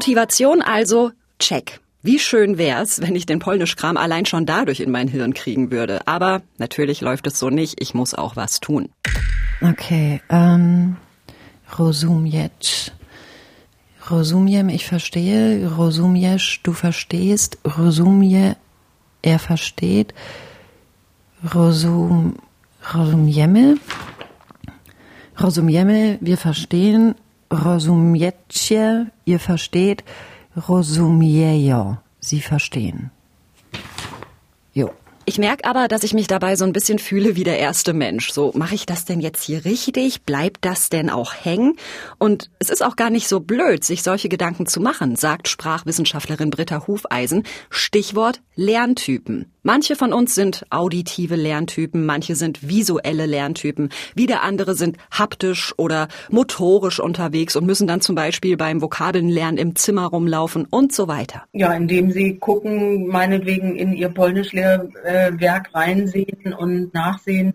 Motivation 0.00 0.62
also, 0.62 1.12
check. 1.38 1.78
Wie 2.02 2.18
schön 2.18 2.56
wär's, 2.56 3.02
wenn 3.02 3.14
ich 3.14 3.26
den 3.26 3.38
Polnischkram 3.38 3.98
allein 3.98 4.24
schon 4.24 4.46
dadurch 4.46 4.80
in 4.80 4.90
mein 4.90 5.08
Hirn 5.08 5.34
kriegen 5.34 5.70
würde. 5.70 6.00
Aber 6.06 6.40
natürlich 6.56 7.02
läuft 7.02 7.26
es 7.26 7.38
so 7.38 7.50
nicht. 7.50 7.82
Ich 7.82 7.92
muss 7.92 8.14
auch 8.14 8.34
was 8.34 8.60
tun. 8.60 8.88
Okay, 9.60 10.22
ähm, 10.30 10.96
rozumieć. 11.78 12.92
Rozumiem, 14.10 14.70
ich 14.70 14.86
verstehe. 14.86 15.70
Rozumiesz, 15.70 16.60
du 16.62 16.72
verstehst. 16.72 17.58
Rozumie, 17.76 18.54
er 19.20 19.38
versteht. 19.38 20.14
Rozum, 21.54 22.36
rozumiemy. 22.94 23.76
Rozumiemy, 25.38 26.16
wir 26.22 26.38
verstehen 26.38 27.16
rozumiecie, 27.52 29.06
ihr 29.24 29.40
versteht, 29.40 30.04
rozumiejo, 30.56 31.98
sie 32.20 32.40
verstehen. 32.40 33.10
Jo. 34.72 34.90
Ich 35.26 35.38
merke 35.38 35.64
aber, 35.64 35.86
dass 35.86 36.02
ich 36.02 36.12
mich 36.12 36.26
dabei 36.26 36.56
so 36.56 36.64
ein 36.64 36.72
bisschen 36.72 36.98
fühle 36.98 37.36
wie 37.36 37.44
der 37.44 37.58
erste 37.58 37.92
Mensch. 37.92 38.32
So, 38.32 38.50
mache 38.56 38.74
ich 38.74 38.84
das 38.84 39.04
denn 39.04 39.20
jetzt 39.20 39.44
hier 39.44 39.64
richtig? 39.64 40.22
Bleibt 40.22 40.64
das 40.64 40.88
denn 40.88 41.08
auch 41.08 41.34
hängen? 41.34 41.76
Und 42.18 42.50
es 42.58 42.68
ist 42.68 42.82
auch 42.82 42.96
gar 42.96 43.10
nicht 43.10 43.28
so 43.28 43.38
blöd, 43.38 43.84
sich 43.84 44.02
solche 44.02 44.28
Gedanken 44.28 44.66
zu 44.66 44.80
machen, 44.80 45.14
sagt 45.14 45.46
Sprachwissenschaftlerin 45.46 46.50
Britta 46.50 46.86
Hufeisen. 46.86 47.44
Stichwort 47.68 48.40
Lerntypen. 48.60 49.46
Manche 49.62 49.96
von 49.96 50.12
uns 50.12 50.34
sind 50.34 50.66
auditive 50.68 51.34
Lerntypen, 51.34 52.04
manche 52.04 52.34
sind 52.34 52.68
visuelle 52.68 53.24
Lerntypen, 53.24 53.88
wieder 54.14 54.42
andere 54.42 54.74
sind 54.74 54.98
haptisch 55.10 55.72
oder 55.78 56.08
motorisch 56.28 57.00
unterwegs 57.00 57.56
und 57.56 57.64
müssen 57.64 57.86
dann 57.86 58.02
zum 58.02 58.14
Beispiel 58.14 58.58
beim 58.58 58.82
Vokabelnlernen 58.82 59.56
im 59.56 59.76
Zimmer 59.76 60.06
rumlaufen 60.06 60.66
und 60.68 60.92
so 60.92 61.08
weiter. 61.08 61.44
Ja, 61.52 61.72
indem 61.72 62.10
sie 62.10 62.36
gucken, 62.36 63.06
meinetwegen 63.06 63.76
in 63.76 63.94
ihr 63.94 64.10
Polnischlehrwerk 64.10 65.74
reinsehen 65.74 66.52
und 66.52 66.92
nachsehen, 66.92 67.54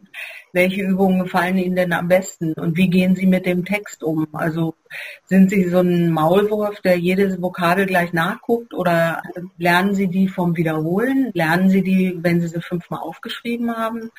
welche 0.56 0.84
Übungen 0.84 1.20
gefallen 1.20 1.58
Ihnen 1.58 1.76
denn 1.76 1.92
am 1.92 2.08
besten 2.08 2.54
und 2.54 2.78
wie 2.78 2.90
gehen 2.90 3.14
Sie 3.14 3.28
mit 3.28 3.46
dem 3.46 3.66
Text 3.66 4.04
um? 4.04 4.26
Also 4.32 4.74
sind 5.26 5.50
Sie 5.50 5.68
so 5.68 5.80
ein 5.80 6.12
Maulwurf, 6.12 6.80
der 6.80 6.98
jedes 6.98 7.42
Vokabel 7.42 7.86
gleich 7.86 8.14
nachguckt 8.14 8.74
oder 8.74 9.22
lernen 9.58 9.96
Sie 9.96 10.08
die 10.08 10.30
vom 10.30 10.56
Wiederholen? 10.56 10.95
Lernen 11.34 11.70
Sie 11.70 11.82
die, 11.82 12.18
wenn 12.22 12.42
Sie 12.42 12.48
sie 12.48 12.62
fünfmal 12.62 13.00
aufgeschrieben 13.02 13.76
haben? 13.76 14.12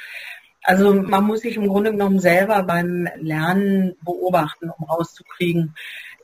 Also 0.62 0.92
man 0.92 1.24
muss 1.24 1.40
sich 1.40 1.56
im 1.56 1.68
Grunde 1.68 1.92
genommen 1.92 2.18
selber 2.18 2.62
beim 2.64 3.08
Lernen 3.20 3.94
beobachten, 4.02 4.70
um 4.76 4.84
rauszukriegen, 4.84 5.74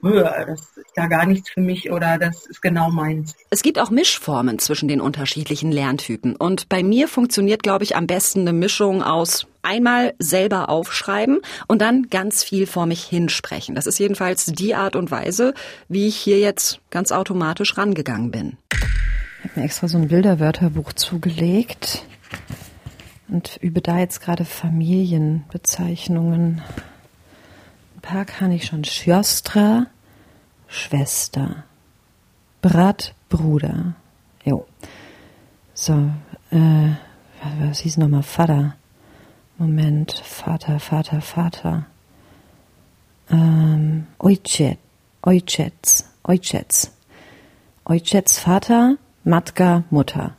das 0.02 0.76
ist 0.76 0.96
ja 0.96 1.06
gar 1.06 1.26
nichts 1.26 1.50
für 1.50 1.60
mich 1.60 1.92
oder 1.92 2.18
das 2.18 2.46
ist 2.46 2.60
genau 2.60 2.90
meins. 2.90 3.36
Es 3.50 3.62
gibt 3.62 3.78
auch 3.78 3.90
Mischformen 3.90 4.58
zwischen 4.58 4.88
den 4.88 5.00
unterschiedlichen 5.00 5.70
Lerntypen. 5.70 6.34
Und 6.34 6.68
bei 6.68 6.82
mir 6.82 7.06
funktioniert, 7.06 7.62
glaube 7.62 7.84
ich, 7.84 7.94
am 7.94 8.08
besten 8.08 8.40
eine 8.40 8.52
Mischung 8.52 9.02
aus 9.02 9.46
einmal 9.62 10.14
selber 10.18 10.68
aufschreiben 10.68 11.38
und 11.68 11.80
dann 11.80 12.08
ganz 12.10 12.42
viel 12.42 12.66
vor 12.66 12.86
mich 12.86 13.04
hinsprechen. 13.04 13.76
Das 13.76 13.86
ist 13.86 14.00
jedenfalls 14.00 14.46
die 14.46 14.74
Art 14.74 14.96
und 14.96 15.12
Weise, 15.12 15.54
wie 15.88 16.08
ich 16.08 16.16
hier 16.16 16.40
jetzt 16.40 16.80
ganz 16.90 17.12
automatisch 17.12 17.78
rangegangen 17.78 18.32
bin. 18.32 18.58
Mir 19.54 19.64
extra 19.64 19.86
so 19.86 19.98
ein 19.98 20.08
Bilderwörterbuch 20.08 20.94
zugelegt 20.94 22.06
und 23.28 23.58
übe 23.60 23.82
da 23.82 23.98
jetzt 23.98 24.22
gerade 24.22 24.46
Familienbezeichnungen. 24.46 26.62
Ein 27.96 28.00
paar 28.00 28.24
kann 28.24 28.50
ich 28.50 28.64
schon. 28.64 28.82
Schjostra, 28.84 29.88
Schwester. 30.68 31.64
Brat, 32.62 33.14
Bruder. 33.28 33.92
Jo. 34.42 34.66
So, 35.74 36.10
äh, 36.50 36.92
was, 37.42 37.52
was 37.60 37.80
hieß 37.80 37.98
nochmal? 37.98 38.22
Vater. 38.22 38.76
Moment, 39.58 40.12
Vater, 40.12 40.80
Vater, 40.80 41.20
Vater. 41.20 41.84
Ähm, 43.30 44.06
Ojciec, 44.18 44.78
Ojciec, 45.20 46.04
Ojciec. 46.22 46.90
Ojciec, 47.84 48.38
Vater, 48.38 48.96
Matka, 49.24 49.84
Mutter. 49.90 50.36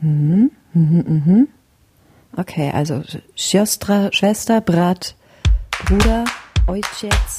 Mhm, 0.00 0.50
mhm, 0.74 1.04
mhm. 1.06 1.48
Okay, 2.36 2.70
also 2.72 3.02
Siostra, 3.34 4.10
Schwester, 4.12 4.60
Brat, 4.60 5.16
Bruder, 5.84 6.24
Ojciec, 6.66 7.38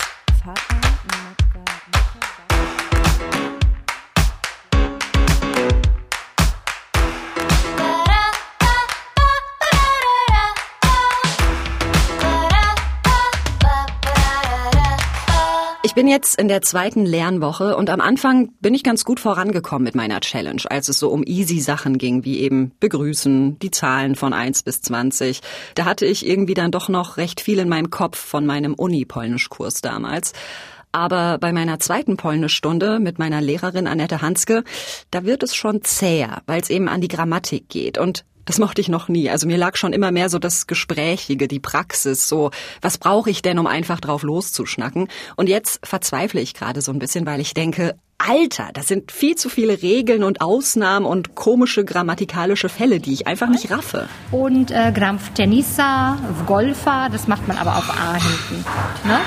bin 15.99 16.07
jetzt 16.07 16.39
in 16.39 16.47
der 16.47 16.61
zweiten 16.61 17.05
Lernwoche 17.05 17.75
und 17.75 17.89
am 17.89 17.99
Anfang 17.99 18.53
bin 18.61 18.73
ich 18.73 18.85
ganz 18.85 19.03
gut 19.03 19.19
vorangekommen 19.19 19.83
mit 19.83 19.95
meiner 19.95 20.21
Challenge, 20.21 20.61
als 20.69 20.87
es 20.87 20.97
so 20.97 21.09
um 21.09 21.23
easy 21.25 21.59
Sachen 21.59 21.97
ging, 21.97 22.23
wie 22.23 22.39
eben 22.39 22.71
begrüßen, 22.79 23.59
die 23.59 23.69
Zahlen 23.69 24.15
von 24.15 24.31
1 24.31 24.63
bis 24.63 24.81
20. 24.81 25.41
Da 25.75 25.83
hatte 25.83 26.05
ich 26.05 26.25
irgendwie 26.25 26.53
dann 26.53 26.71
doch 26.71 26.87
noch 26.87 27.17
recht 27.17 27.41
viel 27.41 27.59
in 27.59 27.67
meinem 27.67 27.89
Kopf 27.89 28.17
von 28.17 28.45
meinem 28.45 28.75
Uni-Polnischkurs 28.75 29.81
damals. 29.81 30.31
Aber 30.93 31.37
bei 31.37 31.51
meiner 31.51 31.79
zweiten 31.79 32.15
Polnischstunde 32.15 33.01
mit 33.01 33.19
meiner 33.19 33.41
Lehrerin 33.41 33.85
Annette 33.85 34.21
Hanske, 34.21 34.63
da 35.11 35.25
wird 35.25 35.43
es 35.43 35.53
schon 35.53 35.81
zäher, 35.83 36.43
weil 36.45 36.61
es 36.61 36.69
eben 36.69 36.87
an 36.87 37.01
die 37.01 37.09
Grammatik 37.09 37.67
geht. 37.67 37.97
Und 37.97 38.23
das 38.49 38.57
mochte 38.57 38.81
ich 38.81 38.89
noch 38.89 39.09
nie. 39.09 39.29
Also 39.29 39.45
mir 39.45 39.57
lag 39.57 39.75
schon 39.75 39.93
immer 39.93 40.11
mehr 40.11 40.27
so 40.27 40.39
das 40.39 40.65
Gesprächige, 40.65 41.47
die 41.47 41.59
Praxis, 41.59 42.27
so 42.27 42.49
was 42.81 42.97
brauche 42.97 43.29
ich 43.29 43.43
denn, 43.43 43.59
um 43.59 43.67
einfach 43.67 43.99
drauf 43.99 44.23
loszuschnacken? 44.23 45.07
Und 45.35 45.49
jetzt 45.49 45.85
verzweifle 45.85 46.41
ich 46.41 46.55
gerade 46.55 46.81
so 46.81 46.91
ein 46.91 46.97
bisschen, 46.97 47.27
weil 47.27 47.41
ich 47.41 47.53
denke, 47.53 47.95
Alter, 48.17 48.69
das 48.73 48.87
sind 48.87 49.11
viel 49.11 49.35
zu 49.35 49.49
viele 49.49 49.83
Regeln 49.83 50.23
und 50.23 50.41
Ausnahmen 50.41 51.05
und 51.05 51.35
komische 51.35 51.85
grammatikalische 51.85 52.69
Fälle, 52.69 52.99
die 52.99 53.13
ich 53.13 53.27
einfach 53.27 53.49
nicht 53.49 53.69
raffe. 53.69 54.09
Und 54.31 54.71
äh, 54.71 54.91
Gram 54.95 55.19
w 55.19 55.29
Tenisa, 55.35 56.17
w 56.39 56.45
Golfa, 56.47 57.09
das 57.09 57.27
macht 57.27 57.47
man 57.47 57.55
aber 57.55 57.77
auf 57.77 57.87
A 57.87 58.15
hinten. 58.15 58.65
Ne? 59.05 59.19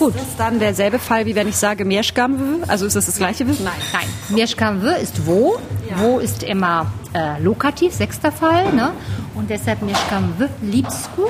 Gut. 0.00 0.16
Ist 0.16 0.28
das 0.28 0.36
dann 0.38 0.58
derselbe 0.58 0.98
Fall, 0.98 1.26
wie 1.26 1.34
wenn 1.34 1.46
ich 1.46 1.56
sage 1.56 1.84
Mieszkam? 1.84 2.64
Also 2.66 2.86
ist 2.86 2.96
das 2.96 3.04
das 3.04 3.18
gleiche? 3.18 3.44
Nein, 3.44 3.58
nein. 3.92 4.08
Mieszkam 4.30 4.82
ist 4.82 5.26
wo. 5.26 5.58
Wo 5.96 6.18
ist 6.18 6.42
immer 6.42 6.90
äh, 7.12 7.38
Lokativ, 7.42 7.92
sechster 7.92 8.32
Fall. 8.32 8.72
Ne? 8.72 8.92
Und 9.34 9.50
deshalb 9.50 9.82
Mieszkam 9.82 10.32
liebst 10.62 11.10
du. 11.16 11.26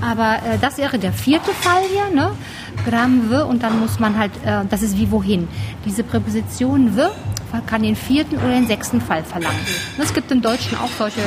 Aber 0.00 0.36
äh, 0.36 0.58
das 0.58 0.78
wäre 0.78 0.98
der 0.98 1.12
vierte 1.12 1.50
Fall 1.50 1.82
hier, 1.92 2.14
ne? 2.14 2.30
Gram 2.86 3.30
w 3.30 3.42
und 3.42 3.62
dann 3.62 3.78
muss 3.78 3.98
man 3.98 4.16
halt, 4.18 4.32
äh, 4.42 4.64
das 4.70 4.82
ist 4.82 4.96
wie 4.96 5.10
wohin. 5.10 5.46
Diese 5.84 6.02
Präposition 6.02 6.96
w 6.96 7.08
kann 7.66 7.82
den 7.82 7.96
vierten 7.96 8.36
oder 8.36 8.50
den 8.50 8.66
sechsten 8.66 9.02
Fall 9.02 9.22
verlangen. 9.22 9.58
Es 9.98 10.14
gibt 10.14 10.30
im 10.30 10.40
Deutschen 10.40 10.78
auch 10.78 10.90
solche? 10.96 11.20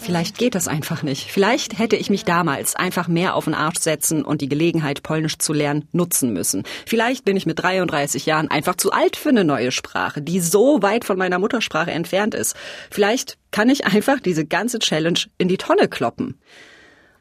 Vielleicht 0.00 0.38
geht 0.38 0.54
das 0.54 0.68
einfach 0.68 1.02
nicht. 1.02 1.30
Vielleicht 1.30 1.78
hätte 1.78 1.96
ich 1.96 2.10
mich 2.10 2.24
damals 2.24 2.76
einfach 2.76 3.08
mehr 3.08 3.34
auf 3.34 3.44
den 3.44 3.54
Arsch 3.54 3.78
setzen 3.78 4.24
und 4.24 4.40
die 4.40 4.48
Gelegenheit, 4.48 5.02
Polnisch 5.02 5.38
zu 5.38 5.52
lernen, 5.52 5.88
nutzen 5.92 6.32
müssen. 6.32 6.62
Vielleicht 6.86 7.24
bin 7.24 7.36
ich 7.36 7.46
mit 7.46 7.60
33 7.60 8.26
Jahren 8.26 8.48
einfach 8.50 8.76
zu 8.76 8.92
alt 8.92 9.16
für 9.16 9.30
eine 9.30 9.44
neue 9.44 9.72
Sprache, 9.72 10.22
die 10.22 10.40
so 10.40 10.82
weit 10.82 11.04
von 11.04 11.18
meiner 11.18 11.38
Muttersprache 11.38 11.90
entfernt 11.90 12.34
ist. 12.34 12.54
Vielleicht 12.90 13.38
kann 13.50 13.68
ich 13.68 13.86
einfach 13.86 14.20
diese 14.20 14.44
ganze 14.44 14.78
Challenge 14.78 15.20
in 15.38 15.48
die 15.48 15.56
Tonne 15.56 15.88
kloppen. 15.88 16.38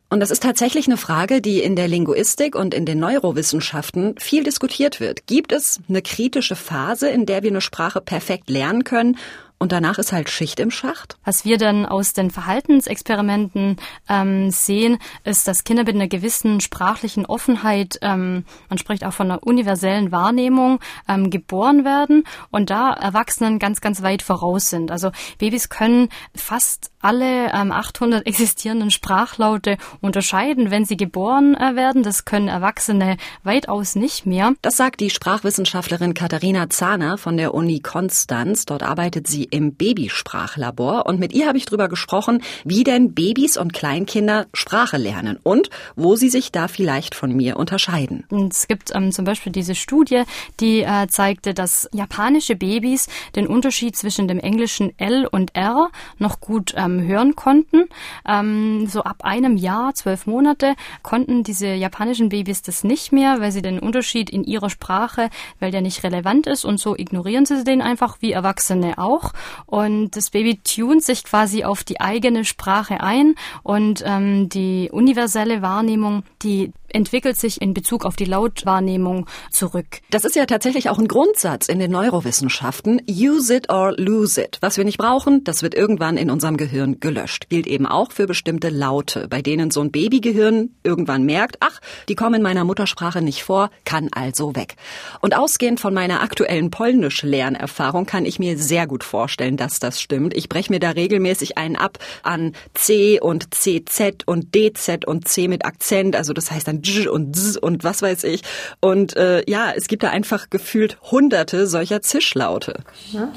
Und 0.08 0.20
das 0.20 0.30
ist 0.30 0.44
tatsächlich 0.44 0.86
eine 0.88 0.98
Frage, 0.98 1.42
die 1.42 1.62
in 1.62 1.76
der 1.76 1.88
Linguistik 1.88 2.56
und 2.56 2.74
in 2.76 2.86
den 2.86 3.00
Neurowissenschaften 3.00 4.16
viel 4.20 4.44
diskutiert 4.44 5.00
wird. 5.00 5.26
Gibt 5.26 5.52
es 5.52 5.80
eine 5.90 6.04
kritische 6.04 6.56
Phase, 6.56 7.10
in 7.10 7.26
der 7.26 7.42
wir 7.42 7.50
eine 7.50 7.62
Sprache 7.62 8.02
perfekt 8.02 8.50
lernen 8.50 8.84
können 8.84 9.18
und 9.58 9.72
danach 9.72 9.98
ist 9.98 10.12
halt 10.12 10.30
Schicht 10.30 10.60
im 10.60 10.70
Schacht? 10.70 11.18
Was 11.24 11.46
wir 11.46 11.58
dann 11.58 11.86
aus 11.86 12.14
den 12.14 12.30
Verhaltensexperimenten 12.30 13.78
ähm, 14.10 14.52
sehen, 14.52 14.98
ist, 15.24 15.48
dass 15.48 15.64
Kinder 15.64 15.84
mit 15.84 15.96
einer 15.96 16.08
gewissen 16.08 16.60
sprachlichen 16.60 17.26
Offenheit, 17.26 17.98
ähm, 18.02 18.44
man 18.70 18.78
spricht 18.78 19.06
auch 19.06 19.14
von 19.14 19.32
einer 19.32 19.46
universellen 19.46 20.12
Wahrnehmung, 20.12 20.80
ähm, 21.08 21.30
geboren 21.30 21.86
werden 21.86 22.26
und 22.52 22.70
da 22.70 22.94
Erwachsenen 22.94 23.58
ganz, 23.58 23.82
ganz 23.82 24.02
weit 24.02 24.22
voraus 24.22 24.70
sind. 24.70 24.92
Also 24.92 25.12
Babys 25.38 25.70
können 25.70 26.10
fast 26.36 26.92
alle 27.00 27.54
ähm, 27.54 27.72
800 27.72 28.26
existierenden 28.28 28.92
Sprachlaute 28.92 29.78
unterscheiden, 30.02 30.72
wenn 30.72 30.86
sie 30.86 30.98
geboren 30.98 31.56
äh, 31.56 31.76
werden. 31.76 32.04
Das 32.04 32.26
können 32.26 32.48
Erwachsene 32.48 33.18
weitaus 33.44 33.96
nicht 33.96 34.26
mehr. 34.26 34.54
Das 34.62 34.76
sagt 34.76 35.00
die 35.00 35.10
Sprachwissenschaftlerin 35.10 36.14
Katharina 36.14 36.70
Zahner 36.70 37.18
von 37.18 37.38
der 37.38 37.54
Uni 37.54 37.80
Konstanz. 37.80 38.66
Dort 38.66 38.84
arbeitet 38.84 39.28
sie 39.28 39.46
im 39.56 39.74
Babysprachlabor 39.74 41.06
und 41.06 41.18
mit 41.18 41.32
ihr 41.32 41.48
habe 41.48 41.58
ich 41.58 41.66
darüber 41.66 41.88
gesprochen, 41.88 42.42
wie 42.66 42.84
denn 42.84 43.14
Babys 43.14 43.56
und 43.56 43.72
Kleinkinder 43.72 44.48
Sprache 44.54 44.98
lernen 44.98 45.40
und 45.42 45.70
wo 45.96 46.18
sie 46.18 46.28
sich 46.28 46.52
da 46.52 46.68
vielleicht 46.68 47.16
von 47.16 47.34
mir 47.34 47.56
unterscheiden. 47.56 48.26
Es 48.50 48.68
gibt 48.68 48.94
ähm, 48.94 49.14
zum 49.14 49.24
Beispiel 49.24 49.54
diese 49.54 49.74
Studie, 49.74 50.24
die 50.60 50.82
äh, 50.82 51.08
zeigte, 51.08 51.54
dass 51.54 51.90
japanische 51.94 52.58
Babys 52.58 53.08
den 53.38 53.48
Unterschied 53.48 53.96
zwischen 53.96 54.28
dem 54.28 54.40
englischen 54.40 54.92
L 55.00 55.26
und 55.26 55.56
R 55.56 55.90
noch 56.18 56.42
gut 56.42 56.74
ähm, 56.76 57.08
hören 57.08 57.38
konnten. 57.38 57.86
Ähm, 58.28 58.88
so 58.88 59.04
ab 59.04 59.24
einem 59.24 59.56
Jahr, 59.56 59.94
zwölf 59.94 60.28
Monate, 60.28 60.76
konnten 61.02 61.44
diese 61.44 61.68
japanischen 61.68 62.28
Babys 62.28 62.62
das 62.62 62.84
nicht 62.84 63.14
mehr, 63.14 63.40
weil 63.40 63.54
sie 63.54 63.62
den 63.62 63.80
Unterschied 63.80 64.30
in 64.30 64.44
ihrer 64.44 64.70
Sprache, 64.70 65.30
weil 65.62 65.72
der 65.72 65.82
nicht 65.82 66.04
relevant 66.04 66.46
ist 66.46 66.66
und 66.66 66.78
so 66.78 66.94
ignorieren 66.98 67.46
sie 67.46 67.64
den 67.64 67.82
einfach 67.82 68.18
wie 68.20 68.34
Erwachsene 68.34 68.98
auch. 68.98 69.32
Und 69.66 70.16
das 70.16 70.30
Baby 70.30 70.60
tunt 70.64 71.04
sich 71.04 71.24
quasi 71.24 71.64
auf 71.64 71.84
die 71.84 72.00
eigene 72.00 72.46
Sprache 72.46 73.02
ein. 73.02 73.36
Und 73.64 74.04
ähm, 74.06 74.50
die 74.50 74.90
universelle 74.92 75.62
Wahrnehmung, 75.62 76.24
die 76.42 76.72
entwickelt 76.90 77.38
sich 77.38 77.62
in 77.62 77.74
Bezug 77.74 78.06
auf 78.06 78.16
die 78.16 78.26
Lautwahrnehmung 78.26 79.28
zurück. 79.52 80.02
Das 80.10 80.26
ist 80.26 80.36
ja 80.36 80.46
tatsächlich 80.46 80.90
auch 80.90 81.00
ein 81.00 81.08
Grundsatz 81.08 81.68
in 81.68 81.80
den 81.80 81.92
Neurowissenschaften. 81.92 83.02
Use 83.10 83.54
it 83.54 83.70
or 83.72 83.94
lose 83.98 84.42
it. 84.42 84.58
Was 84.62 84.78
wir 84.78 84.86
nicht 84.86 84.98
brauchen, 84.98 85.44
das 85.44 85.64
wird 85.64 85.76
irgendwann 85.76 86.18
in 86.18 86.30
unserem 86.30 86.58
Gehirn 86.58 87.00
gelöscht. 87.00 87.50
Gilt 87.50 87.68
eben 87.68 87.86
auch 87.86 88.12
für 88.12 88.28
bestimmte 88.28 88.70
Laute, 88.70 89.28
bei 89.28 89.42
denen 89.42 89.72
so 89.72 89.82
ein 89.82 89.92
Babygehirn 89.92 90.72
irgendwann 90.84 91.24
merkt, 91.24 91.58
ach, 91.60 91.80
die 92.10 92.16
kommen 92.16 92.36
in 92.36 92.42
meiner 92.42 92.64
Muttersprache 92.64 93.22
nicht 93.22 93.44
vor, 93.44 93.70
kann 93.84 94.10
also 94.14 94.56
weg. 94.56 94.76
Und 95.22 95.36
ausgehend 95.36 95.80
von 95.80 95.94
meiner 95.94 96.22
aktuellen 96.22 96.72
Polnisch-Lernerfahrung 96.72 98.06
kann 98.06 98.26
ich 98.26 98.40
mir 98.40 98.58
sehr 98.58 98.88
gut 98.88 99.04
vorstellen, 99.04 99.58
dass 99.58 99.80
das 99.80 100.02
stimmt. 100.02 100.36
Ich 100.36 100.50
breche 100.50 100.72
mir 100.72 100.80
da 100.80 100.92
regelmäßig 100.92 101.58
einen 101.58 101.76
ab 101.76 102.00
an 102.24 102.54
C 102.74 103.20
und 103.20 103.54
CZ 103.54 104.24
und 104.26 104.56
DZ 104.56 105.06
und 105.06 105.28
C 105.28 105.48
mit 105.48 105.66
Akzent. 105.66 106.16
Also 106.16 106.34
das 106.34 106.52
heißt 106.52 106.68
dann 106.68 106.75
Dж 106.82 107.08
und 107.08 107.36
Z 107.36 107.58
und 107.64 107.84
was 107.84 108.02
weiß 108.02 108.24
ich. 108.26 108.42
Und 108.82 109.16
äh, 109.16 109.44
ja, 109.50 109.72
es 109.76 109.88
gibt 109.88 110.04
da 110.04 110.10
einfach 110.10 110.50
gefühlt 110.50 110.98
hunderte 111.12 111.68
solcher 111.68 112.02
Zischlaute. 112.02 112.84
Ja. 113.12 113.28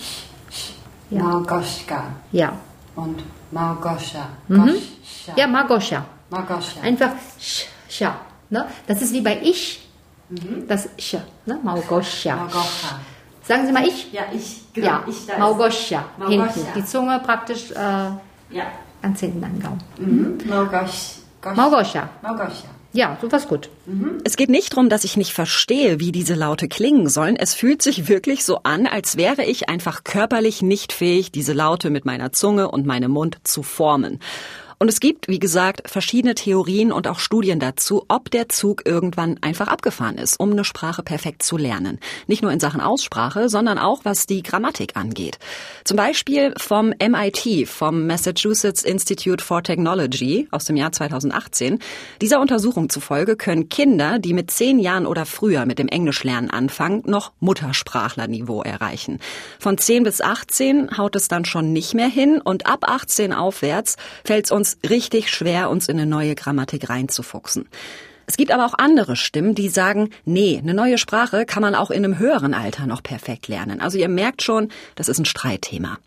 Małgorzka 1.10 2.02
Ja. 2.32 2.52
und 2.96 3.22
Małgosia. 3.52 4.26
Mhm. 4.48 4.74
Ja, 5.36 5.46
Margoscha. 5.46 6.02
Małgosia. 6.30 6.80
Einfach 6.82 7.12
sch, 7.40 7.64
scha. 7.88 8.14
Ne? 8.50 8.64
Das 8.86 9.00
ist 9.02 9.12
wie 9.12 9.22
bei 9.22 9.38
ich. 9.42 9.80
Das 10.68 10.88
sch, 10.98 11.16
ne? 11.46 11.58
Małgosia. 11.62 12.48
Sagen 13.48 13.66
Sie 13.66 13.72
mal 13.72 13.86
ich. 13.88 14.12
Ja, 14.12 14.22
ich. 14.32 14.60
Ja, 14.76 15.02
ich 15.08 15.26
da 15.26 15.38
Małgosia. 15.38 16.04
Hinten. 16.28 16.66
Die 16.76 16.84
Zunge 16.84 17.20
praktisch 17.20 17.70
äh, 17.70 18.10
Ja. 18.50 18.64
ganz 19.02 19.20
hinten 19.20 19.44
am 19.44 19.58
Gaumen. 19.58 19.80
Mhm. 19.98 20.38
Małgoś. 20.50 21.14
Goś- 21.42 21.56
Małgosia. 21.56 22.08
Ja, 22.92 23.18
sowas 23.20 23.48
gut. 23.48 23.68
Es 24.24 24.36
geht 24.36 24.48
nicht 24.48 24.72
darum, 24.72 24.88
dass 24.88 25.04
ich 25.04 25.16
nicht 25.16 25.32
verstehe, 25.32 26.00
wie 26.00 26.10
diese 26.10 26.34
Laute 26.34 26.68
klingen 26.68 27.08
sollen. 27.08 27.36
Es 27.36 27.52
fühlt 27.52 27.82
sich 27.82 28.08
wirklich 28.08 28.44
so 28.44 28.60
an, 28.62 28.86
als 28.86 29.16
wäre 29.16 29.44
ich 29.44 29.68
einfach 29.68 30.04
körperlich 30.04 30.62
nicht 30.62 30.92
fähig, 30.92 31.30
diese 31.30 31.52
Laute 31.52 31.90
mit 31.90 32.06
meiner 32.06 32.32
Zunge 32.32 32.70
und 32.70 32.86
meinem 32.86 33.10
Mund 33.10 33.38
zu 33.44 33.62
formen. 33.62 34.20
Und 34.80 34.88
es 34.88 35.00
gibt, 35.00 35.26
wie 35.26 35.40
gesagt, 35.40 35.90
verschiedene 35.90 36.36
Theorien 36.36 36.92
und 36.92 37.08
auch 37.08 37.18
Studien 37.18 37.58
dazu, 37.58 38.04
ob 38.06 38.30
der 38.30 38.48
Zug 38.48 38.82
irgendwann 38.86 39.36
einfach 39.42 39.66
abgefahren 39.66 40.18
ist, 40.18 40.38
um 40.38 40.52
eine 40.52 40.64
Sprache 40.64 41.02
perfekt 41.02 41.42
zu 41.42 41.56
lernen. 41.56 41.98
Nicht 42.28 42.42
nur 42.42 42.52
in 42.52 42.60
Sachen 42.60 42.80
Aussprache, 42.80 43.48
sondern 43.48 43.78
auch 43.78 44.04
was 44.04 44.26
die 44.26 44.42
Grammatik 44.42 44.96
angeht. 44.96 45.38
Zum 45.82 45.96
Beispiel 45.96 46.54
vom 46.58 46.90
MIT, 46.90 47.68
vom 47.68 48.06
Massachusetts 48.06 48.84
Institute 48.84 49.42
for 49.42 49.64
Technology 49.64 50.46
aus 50.52 50.66
dem 50.66 50.76
Jahr 50.76 50.92
2018. 50.92 51.80
Dieser 52.20 52.40
Untersuchung 52.40 52.88
zufolge 52.88 53.34
können 53.34 53.68
Kinder, 53.68 54.20
die 54.20 54.32
mit 54.32 54.52
zehn 54.52 54.78
Jahren 54.78 55.06
oder 55.06 55.26
früher 55.26 55.66
mit 55.66 55.80
dem 55.80 55.88
Englischlernen 55.88 56.50
anfangen, 56.50 57.02
noch 57.04 57.32
Muttersprachlerniveau 57.40 58.62
erreichen. 58.62 59.18
Von 59.58 59.76
10 59.76 60.04
bis 60.04 60.20
18 60.20 60.96
haut 60.96 61.16
es 61.16 61.26
dann 61.26 61.44
schon 61.44 61.72
nicht 61.72 61.94
mehr 61.94 62.08
hin 62.08 62.40
und 62.40 62.66
ab 62.66 62.84
18 62.88 63.32
aufwärts 63.32 63.96
fällt 64.24 64.44
es 64.44 64.50
uns 64.52 64.67
richtig 64.88 65.30
schwer, 65.30 65.70
uns 65.70 65.88
in 65.88 65.98
eine 65.98 66.08
neue 66.08 66.34
Grammatik 66.34 66.88
reinzufuchsen. 66.90 67.68
Es 68.26 68.36
gibt 68.36 68.52
aber 68.52 68.66
auch 68.66 68.74
andere 68.76 69.16
Stimmen, 69.16 69.54
die 69.54 69.70
sagen, 69.70 70.10
nee, 70.26 70.58
eine 70.62 70.74
neue 70.74 70.98
Sprache 70.98 71.46
kann 71.46 71.62
man 71.62 71.74
auch 71.74 71.90
in 71.90 72.04
einem 72.04 72.18
höheren 72.18 72.52
Alter 72.52 72.86
noch 72.86 73.02
perfekt 73.02 73.48
lernen. 73.48 73.80
Also 73.80 73.96
ihr 73.96 74.08
merkt 74.08 74.42
schon, 74.42 74.68
das 74.96 75.08
ist 75.08 75.18
ein 75.18 75.24
Streitthema. 75.24 75.98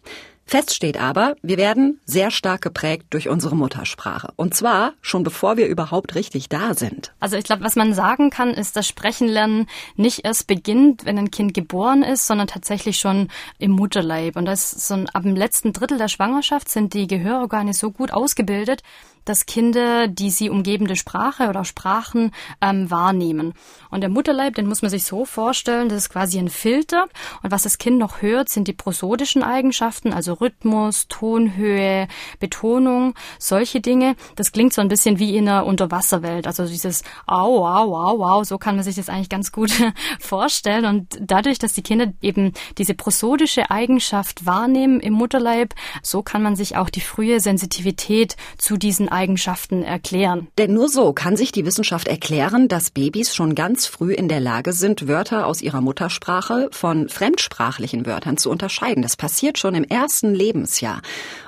Fest 0.52 0.74
steht 0.74 1.00
aber, 1.00 1.36
wir 1.42 1.56
werden 1.56 2.02
sehr 2.04 2.30
stark 2.30 2.60
geprägt 2.60 3.06
durch 3.12 3.30
unsere 3.30 3.56
Muttersprache. 3.56 4.34
Und 4.36 4.54
zwar 4.54 4.96
schon 5.00 5.24
bevor 5.24 5.56
wir 5.56 5.68
überhaupt 5.68 6.14
richtig 6.14 6.50
da 6.50 6.74
sind. 6.74 7.14
Also 7.22 7.38
ich 7.38 7.46
glaube, 7.46 7.64
was 7.64 7.78
man 7.78 7.94
sagen 7.94 8.32
kann, 8.32 8.50
ist, 8.50 8.76
dass 8.76 8.86
Sprechenlernen 8.86 9.68
nicht 9.96 10.26
erst 10.26 10.48
beginnt, 10.48 11.06
wenn 11.06 11.18
ein 11.18 11.32
Kind 11.32 11.54
geboren 11.54 12.04
ist, 12.04 12.28
sondern 12.28 12.48
tatsächlich 12.48 12.98
schon 12.98 13.30
im 13.60 13.72
Mutterleib. 13.72 14.36
Und 14.36 14.44
das 14.44 14.74
ist 14.74 14.90
so 14.90 14.96
ein, 14.96 15.08
ab 15.08 15.24
dem 15.24 15.38
letzten 15.38 15.72
Drittel 15.72 15.98
der 15.98 16.10
Schwangerschaft 16.10 16.68
sind 16.68 16.94
die 16.96 17.08
Gehörorgane 17.08 17.74
so 17.74 17.90
gut 17.90 18.12
ausgebildet, 18.12 18.84
dass 19.26 19.46
Kinder 19.46 20.08
die 20.08 20.30
sie 20.30 20.50
umgebende 20.50 20.96
Sprache 20.96 21.50
oder 21.50 21.66
Sprachen 21.66 22.32
ähm, 22.62 22.90
wahrnehmen. 22.90 23.54
Und 23.90 24.02
der 24.02 24.10
Mutterleib, 24.10 24.56
den 24.56 24.68
muss 24.68 24.82
man 24.82 24.92
sich 24.92 25.04
so 25.04 25.26
vorstellen, 25.26 25.90
das 25.90 26.00
ist 26.00 26.10
quasi 26.10 26.40
ein 26.40 26.50
Filter. 26.50 27.08
Und 27.44 27.52
was 27.52 27.64
das 27.64 27.78
Kind 27.78 27.98
noch 27.98 28.22
hört, 28.22 28.50
sind 28.50 28.68
die 28.68 28.74
prosodischen 28.74 29.44
Eigenschaften, 29.44 30.14
also 30.14 30.34
Rhythmus, 30.34 31.08
Tonhöhe, 31.08 32.08
Betonung, 32.40 33.14
solche 33.38 33.82
Dinge. 33.82 34.16
Das 34.36 34.52
klingt 34.52 34.74
so 34.74 34.82
ein 34.82 34.88
bisschen 34.88 35.20
wie 35.20 35.36
in 35.36 35.48
einer 35.48 35.66
Unterwasserwelt. 35.66 36.48
Also 36.48 36.66
dieses 36.66 37.04
Au, 37.28 37.66
au, 37.66 37.96
au, 37.96 38.24
au, 38.24 38.44
so 38.44 38.58
kann 38.58 38.76
man 38.76 38.84
sich 38.84 38.96
das 38.96 39.10
eigentlich 39.10 39.30
ganz 39.30 39.52
gut 39.52 39.72
vorstellen. 40.20 40.86
Und 40.86 41.18
dadurch, 41.20 41.60
dass 41.60 41.74
die 41.74 41.84
Kinder 41.84 42.14
eben 42.22 42.54
diese 42.78 42.94
prosodische 42.94 43.70
Eigenschaft 43.70 44.46
wahrnehmen 44.46 45.00
im 45.00 45.14
Mutterleib, 45.14 45.74
so 46.02 46.22
kann 46.22 46.42
man 46.42 46.56
sich 46.56 46.78
auch 46.78 46.90
die 46.90 47.02
frühe 47.02 47.40
Sensitivität 47.40 48.36
zu 48.58 48.78
diesen 48.78 49.11
Eigenschaften 49.12 49.84
erklären. 49.84 50.48
Denn 50.58 50.74
nur 50.74 50.90
so 50.90 51.14
kann 51.14 51.36
sich 51.36 51.52
die 51.52 51.66
Wissenschaft 51.66 52.08
erklären, 52.08 52.68
dass 52.68 52.92
Babys 52.92 53.36
schon 53.36 53.56
ganz 53.56 53.86
früh 53.86 54.14
in 54.14 54.28
der 54.28 54.40
Lage 54.40 54.74
sind, 54.74 55.08
Wörter 55.08 55.46
aus 55.46 55.62
ihrer 55.62 55.82
Muttersprache 55.82 56.70
von 56.72 57.10
fremdsprachlichen 57.10 58.06
Wörtern 58.06 58.38
zu 58.38 58.50
unterscheiden. 58.50 59.04
Das 59.04 59.18
passiert 59.18 59.58
schon 59.58 59.76
im 59.76 59.84
ersten 59.84 60.34
Lebensjahr. 60.34 61.02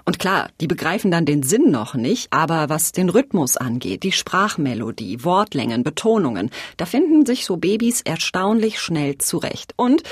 Und 0.06 0.20
klar, 0.20 0.50
die 0.60 0.68
begreifen 0.68 1.12
dann 1.12 1.26
den 1.26 1.44
Sinn 1.44 1.72
noch 1.72 1.94
nicht, 1.94 2.28
aber 2.32 2.70
was 2.70 2.92
den 2.92 3.10
Rhythmus 3.10 3.56
angeht, 3.58 4.04
die 4.04 4.12
Sprachmelodie, 4.12 5.24
Wortlängen, 5.24 5.84
Betonungen, 5.84 6.50
da 6.78 6.86
finden 6.86 7.26
sich 7.26 7.46
so 7.46 7.58
Babys 7.58 8.02
erstaunlich 8.02 8.80
schnell 8.80 9.18
zurecht. 9.18 9.74
Und 9.78 10.04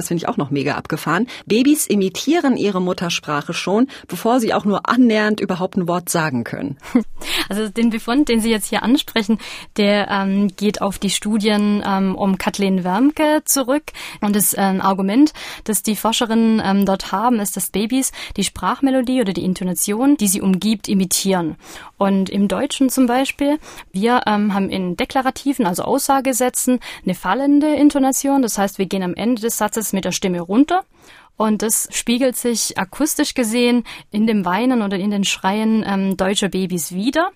das 0.00 0.08
finde 0.08 0.22
ich 0.22 0.28
auch 0.28 0.38
noch 0.38 0.50
mega 0.50 0.76
abgefahren. 0.76 1.26
Babys 1.44 1.86
imitieren 1.86 2.56
ihre 2.56 2.80
Muttersprache 2.80 3.52
schon, 3.52 3.86
bevor 4.08 4.40
sie 4.40 4.54
auch 4.54 4.64
nur 4.64 4.88
annähernd 4.88 5.40
überhaupt 5.40 5.76
ein 5.76 5.88
Wort 5.88 6.08
sagen 6.08 6.44
können. 6.44 6.78
Also 7.50 7.68
den 7.68 7.90
Befund, 7.90 8.28
den 8.28 8.40
Sie 8.40 8.50
jetzt 8.50 8.68
hier 8.68 8.84
ansprechen, 8.84 9.38
der 9.76 10.08
ähm, 10.08 10.48
geht 10.56 10.80
auf 10.80 10.98
die 10.98 11.10
Studien 11.10 11.82
ähm, 11.84 12.14
um 12.14 12.38
Kathleen 12.38 12.84
Wermke 12.84 13.42
zurück. 13.44 13.90
Und 14.20 14.36
das 14.36 14.54
ähm, 14.56 14.80
Argument, 14.80 15.32
das 15.64 15.82
die 15.82 15.96
Forscherinnen 15.96 16.62
ähm, 16.64 16.86
dort 16.86 17.12
haben, 17.12 17.40
ist, 17.40 17.56
dass 17.56 17.70
Babys 17.70 18.12
die 18.36 18.44
Sprachmelodie 18.44 19.20
oder 19.20 19.32
die 19.32 19.39
Intonation, 19.44 20.16
die 20.16 20.28
sie 20.28 20.40
umgibt, 20.40 20.88
imitieren. 20.88 21.56
Und 21.98 22.30
im 22.30 22.48
Deutschen 22.48 22.90
zum 22.90 23.06
Beispiel, 23.06 23.58
wir 23.92 24.22
ähm, 24.26 24.54
haben 24.54 24.70
in 24.70 24.96
deklarativen, 24.96 25.66
also 25.66 25.82
Aussagesätzen, 25.82 26.80
eine 27.04 27.14
fallende 27.14 27.74
Intonation. 27.74 28.42
Das 28.42 28.58
heißt, 28.58 28.78
wir 28.78 28.86
gehen 28.86 29.02
am 29.02 29.14
Ende 29.14 29.42
des 29.42 29.58
Satzes 29.58 29.92
mit 29.92 30.04
der 30.04 30.12
Stimme 30.12 30.40
runter. 30.40 30.84
Und 31.36 31.62
das 31.62 31.88
spiegelt 31.90 32.36
sich 32.36 32.76
akustisch 32.78 33.34
gesehen 33.34 33.84
in 34.10 34.26
dem 34.26 34.44
Weinen 34.44 34.82
oder 34.82 34.98
in 34.98 35.10
den 35.10 35.24
Schreien 35.24 35.82
ähm, 35.86 36.16
deutscher 36.16 36.48
Babys 36.48 36.92
wieder. 36.92 37.30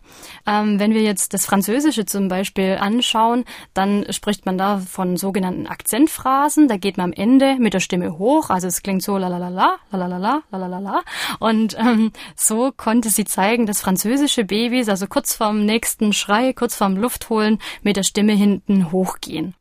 Ähm, 0.46 0.78
wenn 0.78 0.92
wir 0.92 1.02
jetzt 1.02 1.32
das 1.32 1.46
Französische 1.46 2.04
zum 2.04 2.28
Beispiel 2.28 2.76
anschauen, 2.78 3.44
dann 3.72 4.04
spricht 4.10 4.44
man 4.44 4.58
da 4.58 4.78
von 4.78 5.16
sogenannten 5.16 5.66
Akzentphrasen. 5.66 6.68
Da 6.68 6.76
geht 6.76 6.98
man 6.98 7.04
am 7.04 7.12
Ende 7.12 7.56
mit 7.58 7.74
der 7.74 7.80
Stimme 7.80 8.18
hoch. 8.18 8.50
Also 8.50 8.68
es 8.68 8.82
klingt 8.82 9.02
so 9.02 9.16
la 9.16 9.28
la 9.28 9.38
la 9.38 9.48
la, 9.48 9.76
la 9.90 10.06
la 10.06 10.18
la 10.18 10.42
la, 10.50 10.66
la 10.66 10.78
la 10.78 11.02
Und 11.38 11.76
ähm, 11.78 12.12
so 12.36 12.72
konnte 12.76 13.10
sie 13.10 13.24
zeigen, 13.24 13.66
dass 13.66 13.80
französische 13.80 14.44
Babys 14.44 14.88
also 14.88 15.06
kurz 15.06 15.34
vorm 15.34 15.64
nächsten 15.64 16.12
Schrei, 16.12 16.52
kurz 16.52 16.74
vorm 16.74 16.96
Luftholen 16.96 17.58
mit 17.82 17.96
der 17.96 18.02
Stimme 18.02 18.32
hinten 18.32 18.92
hochgehen. 18.92 19.54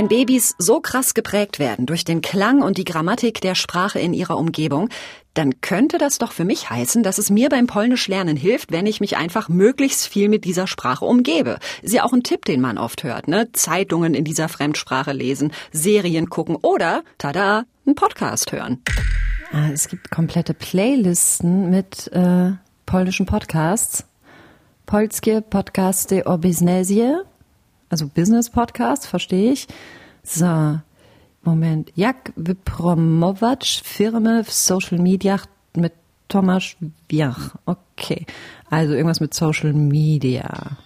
Wenn 0.00 0.08
Babys 0.08 0.54
so 0.56 0.80
krass 0.80 1.12
geprägt 1.12 1.58
werden 1.58 1.84
durch 1.84 2.06
den 2.06 2.22
Klang 2.22 2.62
und 2.62 2.78
die 2.78 2.86
Grammatik 2.86 3.42
der 3.42 3.54
Sprache 3.54 3.98
in 3.98 4.14
ihrer 4.14 4.38
Umgebung, 4.38 4.88
dann 5.34 5.60
könnte 5.60 5.98
das 5.98 6.16
doch 6.16 6.32
für 6.32 6.46
mich 6.46 6.70
heißen, 6.70 7.02
dass 7.02 7.18
es 7.18 7.28
mir 7.28 7.50
beim 7.50 7.66
Polnisch 7.66 8.08
lernen 8.08 8.34
hilft, 8.34 8.72
wenn 8.72 8.86
ich 8.86 9.02
mich 9.02 9.18
einfach 9.18 9.50
möglichst 9.50 10.06
viel 10.06 10.30
mit 10.30 10.46
dieser 10.46 10.66
Sprache 10.66 11.04
umgebe. 11.04 11.58
Ist 11.82 11.92
ja 11.92 12.02
auch 12.04 12.14
ein 12.14 12.22
Tipp, 12.22 12.46
den 12.46 12.62
man 12.62 12.78
oft 12.78 13.04
hört, 13.04 13.28
ne? 13.28 13.52
Zeitungen 13.52 14.14
in 14.14 14.24
dieser 14.24 14.48
Fremdsprache 14.48 15.12
lesen, 15.12 15.52
Serien 15.70 16.30
gucken 16.30 16.56
oder, 16.56 17.02
tada, 17.18 17.64
einen 17.84 17.94
Podcast 17.94 18.52
hören. 18.52 18.82
Ah, 19.52 19.68
es 19.70 19.86
gibt 19.86 20.10
komplette 20.10 20.54
Playlisten 20.54 21.68
mit 21.68 22.10
äh, 22.14 22.52
polnischen 22.86 23.26
Podcasts. 23.26 24.06
Polskie 24.86 25.42
Podcasty 25.42 26.22
o 26.24 26.38
biznesie 26.38 27.18
also 27.90 28.06
Business 28.06 28.48
Podcast, 28.50 29.06
verstehe 29.06 29.52
ich. 29.52 29.66
So, 30.24 30.80
Moment. 31.44 31.90
Jak 31.96 32.32
wypromować 32.36 33.82
firmy 33.84 34.44
w 34.44 34.52
social 34.52 34.98
mediach 34.98 35.46
mit 35.76 35.92
Tomasz 36.28 36.76
Wiach? 37.08 37.56
Okay. 37.66 38.24
Also 38.70 38.92
irgendwas 38.92 39.20
mit 39.20 39.34
Social 39.34 39.72
Media. 39.74 40.76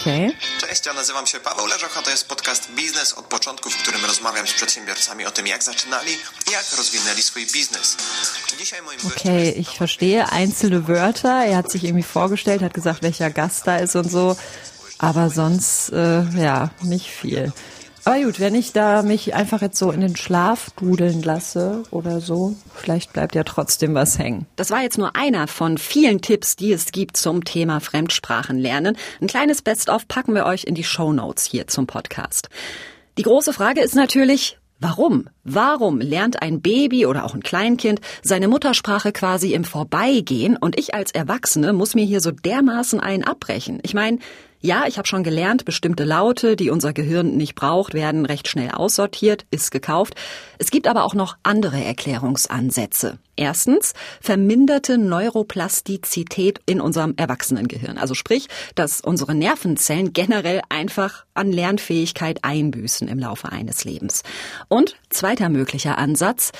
Okay. 0.00 0.32
Cześć, 0.60 0.86
ja 0.86 0.92
nazywam 0.92 1.26
się 1.26 1.40
Paweł 1.40 1.66
Leżoch, 1.66 1.98
a 1.98 2.02
to 2.02 2.10
jest 2.10 2.28
podcast 2.28 2.70
Biznes 2.70 3.12
od 3.12 3.26
początku, 3.26 3.70
w 3.70 3.76
którym 3.76 4.04
rozmawiam 4.04 4.46
z 4.46 4.52
przedsiębiorcami 4.52 5.26
o 5.26 5.30
tym, 5.30 5.46
jak 5.46 5.62
zaczynali 5.62 6.12
jak 6.52 6.64
rozwinęli 6.76 7.22
swój 7.22 7.46
biznes. 7.46 7.96
Dzisiaj 8.58 8.82
moim 8.82 9.00
Okay, 9.06 9.50
ich 9.50 9.78
verstehe 9.78 10.26
einzelne 10.32 10.80
Wörter. 10.80 11.46
Er 11.48 11.56
hat 11.56 11.72
sich 11.72 11.84
irgendwie 11.84 12.08
vorgestellt, 12.12 12.62
hat 12.62 12.74
gesagt, 12.74 13.02
welcher 13.02 13.30
Gast 13.30 13.66
da 13.66 13.78
ist 13.78 13.96
und 13.96 14.10
so. 14.10 14.36
Aber 14.98 15.30
sonst, 15.30 15.90
äh, 15.92 16.22
ja, 16.38 16.70
nicht 16.82 17.10
viel. 17.10 17.52
Aber 18.06 18.22
gut, 18.22 18.38
wenn 18.38 18.54
ich 18.54 18.72
da 18.72 19.02
mich 19.02 19.34
einfach 19.34 19.62
jetzt 19.62 19.80
so 19.80 19.90
in 19.90 20.00
den 20.00 20.14
Schlaf 20.14 20.70
dudeln 20.78 21.24
lasse 21.24 21.82
oder 21.90 22.20
so, 22.20 22.54
vielleicht 22.72 23.12
bleibt 23.12 23.34
ja 23.34 23.42
trotzdem 23.42 23.94
was 23.94 24.16
hängen. 24.16 24.46
Das 24.54 24.70
war 24.70 24.80
jetzt 24.80 24.96
nur 24.96 25.16
einer 25.16 25.48
von 25.48 25.76
vielen 25.76 26.20
Tipps, 26.20 26.54
die 26.54 26.72
es 26.72 26.92
gibt 26.92 27.16
zum 27.16 27.44
Thema 27.44 27.80
Fremdsprachenlernen. 27.80 28.96
Ein 29.20 29.26
kleines 29.26 29.60
Best-of 29.60 30.06
packen 30.06 30.36
wir 30.36 30.46
euch 30.46 30.64
in 30.64 30.76
die 30.76 30.84
Show 30.84 31.12
Notes 31.12 31.46
hier 31.46 31.66
zum 31.66 31.88
Podcast. 31.88 32.48
Die 33.18 33.24
große 33.24 33.52
Frage 33.52 33.80
ist 33.80 33.96
natürlich, 33.96 34.56
Warum? 34.78 35.30
Warum 35.42 36.00
lernt 36.00 36.42
ein 36.42 36.60
Baby 36.60 37.06
oder 37.06 37.24
auch 37.24 37.32
ein 37.34 37.42
Kleinkind 37.42 38.02
seine 38.22 38.46
Muttersprache 38.46 39.10
quasi 39.10 39.54
im 39.54 39.64
Vorbeigehen 39.64 40.58
und 40.58 40.78
ich 40.78 40.92
als 40.94 41.12
Erwachsene 41.12 41.72
muss 41.72 41.94
mir 41.94 42.04
hier 42.04 42.20
so 42.20 42.30
dermaßen 42.30 43.00
einen 43.00 43.24
abbrechen? 43.24 43.80
Ich 43.82 43.94
meine, 43.94 44.18
Ja, 44.66 44.82
ich 44.88 44.98
habe 44.98 45.06
schon 45.06 45.22
gelernt, 45.22 45.64
bestimmte 45.64 46.02
Laute, 46.02 46.56
die 46.56 46.70
unser 46.70 46.92
Gehirn 46.92 47.36
nicht 47.36 47.54
braucht, 47.54 47.94
werden 47.94 48.26
recht 48.26 48.48
schnell 48.48 48.72
aussortiert, 48.72 49.46
ist 49.52 49.70
gekauft. 49.70 50.16
Es 50.58 50.72
gibt 50.72 50.88
aber 50.88 51.04
auch 51.04 51.14
noch 51.14 51.36
andere 51.44 51.84
Erklärungsansätze. 51.84 53.20
Erstens 53.36 53.92
verminderte 54.20 54.98
Neuroplastizität 54.98 56.58
in 56.66 56.80
unserem 56.80 57.14
Erwachsenengehirn. 57.16 57.96
Also 57.96 58.14
sprich, 58.14 58.48
dass 58.74 59.00
unsere 59.00 59.36
Nervenzellen 59.36 60.12
generell 60.12 60.62
einfach 60.68 61.26
an 61.34 61.52
Lernfähigkeit 61.52 62.40
einbüßen 62.42 63.06
im 63.06 63.20
Laufe 63.20 63.52
eines 63.52 63.84
Lebens. 63.84 64.24
Und 64.66 64.96
zweiter 65.10 65.48
möglicher 65.48 65.96
Ansatz, 65.96 66.50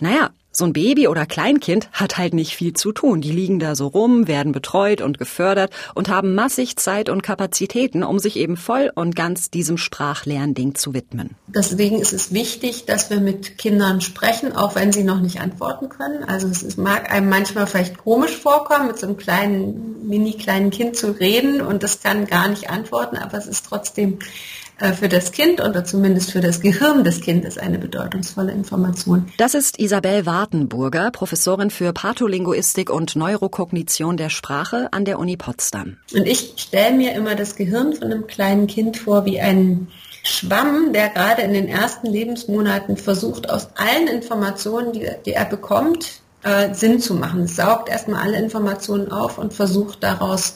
naja, 0.00 0.32
so 0.56 0.64
ein 0.64 0.72
Baby 0.72 1.08
oder 1.08 1.26
Kleinkind 1.26 1.88
hat 1.92 2.16
halt 2.16 2.32
nicht 2.32 2.56
viel 2.56 2.72
zu 2.74 2.92
tun. 2.92 3.20
Die 3.20 3.32
liegen 3.32 3.58
da 3.58 3.74
so 3.74 3.88
rum, 3.88 4.28
werden 4.28 4.52
betreut 4.52 5.00
und 5.00 5.18
gefördert 5.18 5.72
und 5.94 6.08
haben 6.08 6.34
massig 6.34 6.76
Zeit 6.76 7.08
und 7.08 7.22
Kapazitäten, 7.22 8.04
um 8.04 8.18
sich 8.18 8.36
eben 8.36 8.56
voll 8.56 8.90
und 8.94 9.16
ganz 9.16 9.50
diesem 9.50 9.76
Sprachlernding 9.76 10.74
zu 10.74 10.94
widmen. 10.94 11.30
Deswegen 11.48 12.00
ist 12.00 12.12
es 12.12 12.32
wichtig, 12.32 12.86
dass 12.86 13.10
wir 13.10 13.20
mit 13.20 13.58
Kindern 13.58 14.00
sprechen, 14.00 14.54
auch 14.54 14.74
wenn 14.76 14.92
sie 14.92 15.02
noch 15.02 15.20
nicht 15.20 15.40
antworten 15.40 15.88
können. 15.88 16.24
Also 16.24 16.46
es 16.48 16.62
ist, 16.62 16.78
mag 16.78 17.10
einem 17.10 17.28
manchmal 17.28 17.66
vielleicht 17.66 17.98
komisch 17.98 18.36
vorkommen, 18.36 18.86
mit 18.86 18.98
so 18.98 19.06
einem 19.06 19.16
kleinen, 19.16 20.08
mini 20.08 20.34
kleinen 20.34 20.70
Kind 20.70 20.96
zu 20.96 21.10
reden 21.10 21.60
und 21.60 21.82
das 21.82 22.00
kann 22.02 22.26
gar 22.26 22.48
nicht 22.48 22.70
antworten, 22.70 23.16
aber 23.16 23.38
es 23.38 23.46
ist 23.46 23.66
trotzdem 23.66 24.18
für 24.78 25.08
das 25.08 25.32
Kind 25.32 25.60
oder 25.60 25.84
zumindest 25.84 26.32
für 26.32 26.40
das 26.40 26.60
Gehirn 26.60 27.04
des 27.04 27.20
Kindes 27.20 27.58
eine 27.58 27.78
bedeutungsvolle 27.78 28.52
Information. 28.52 29.30
Das 29.38 29.54
ist 29.54 29.78
Isabel 29.78 30.26
Wartenburger, 30.26 31.10
Professorin 31.10 31.70
für 31.70 31.92
Patholinguistik 31.92 32.90
und 32.90 33.14
Neurokognition 33.16 34.16
der 34.16 34.30
Sprache 34.30 34.88
an 34.92 35.04
der 35.04 35.18
Uni 35.18 35.36
Potsdam. 35.36 35.98
Und 36.12 36.26
ich 36.26 36.54
stelle 36.56 36.96
mir 36.96 37.12
immer 37.14 37.34
das 37.34 37.56
Gehirn 37.56 37.94
von 37.94 38.10
einem 38.10 38.26
kleinen 38.26 38.66
Kind 38.66 38.96
vor 38.96 39.24
wie 39.24 39.40
ein 39.40 39.88
Schwamm, 40.24 40.92
der 40.92 41.10
gerade 41.10 41.42
in 41.42 41.52
den 41.52 41.68
ersten 41.68 42.06
Lebensmonaten 42.06 42.96
versucht, 42.96 43.50
aus 43.50 43.68
allen 43.76 44.08
Informationen, 44.08 44.92
die, 44.92 45.06
die 45.26 45.32
er 45.32 45.44
bekommt, 45.44 46.22
äh, 46.42 46.74
Sinn 46.74 46.98
zu 46.98 47.14
machen. 47.14 47.42
Es 47.42 47.56
saugt 47.56 47.88
erstmal 47.88 48.22
alle 48.22 48.38
Informationen 48.38 49.12
auf 49.12 49.38
und 49.38 49.52
versucht 49.52 50.02
daraus 50.02 50.54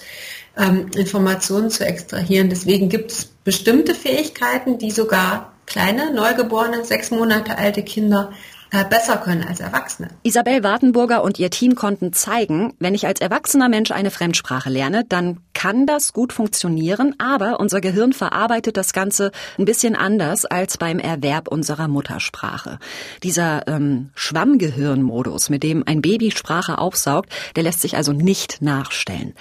ähm, 0.59 0.91
Informationen 0.97 1.71
zu 1.71 1.87
extrahieren. 1.87 2.51
Deswegen 2.51 2.89
gibt 2.89 3.13
es 3.13 3.25
bestimmte 3.45 3.95
Fähigkeiten, 3.95 4.79
die 4.79 4.91
sogar 4.91 5.53
kleine, 5.67 6.13
neugeborene, 6.13 6.85
sechs 6.85 7.11
Monate 7.11 7.59
alte 7.59 7.83
Kinder 7.83 8.33
äh, 8.71 8.85
besser 8.85 9.17
können 9.17 9.45
als 9.45 9.61
Erwachsene. 9.61 10.09
Isabel 10.25 10.63
Wartenburger 10.63 11.23
und 11.23 11.39
ihr 11.39 11.49
Team 11.49 11.75
konnten 11.75 12.13
zeigen, 12.13 12.75
wenn 12.79 12.95
ich 12.95 13.07
als 13.07 13.21
erwachsener 13.21 13.71
Mensch 13.71 13.91
eine 13.93 14.11
Fremdsprache 14.11 14.69
lerne, 14.69 15.05
dann 15.09 15.41
kann 15.55 15.87
das 15.87 16.13
gut 16.13 16.35
funktionieren, 16.35 17.15
aber 17.19 17.61
unser 17.61 17.81
Gehirn 17.81 18.13
verarbeitet 18.13 18.77
das 18.77 18.93
Ganze 18.93 19.33
ein 19.59 19.65
bisschen 19.65 19.97
anders 19.97 20.45
als 20.45 20.77
beim 20.77 20.99
Erwerb 20.99 21.49
unserer 21.49 21.89
Muttersprache. 21.89 22.79
Dieser 23.23 23.67
ähm, 23.69 24.11
Schwammgehirnmodus, 24.15 25.49
mit 25.49 25.63
dem 25.63 25.83
ein 25.87 26.03
Baby 26.03 26.31
Sprache 26.31 26.77
aufsaugt, 26.77 27.31
der 27.57 27.63
lässt 27.63 27.81
sich 27.81 27.97
also 27.97 28.13
nicht 28.13 28.61
nachstellen. 28.61 29.35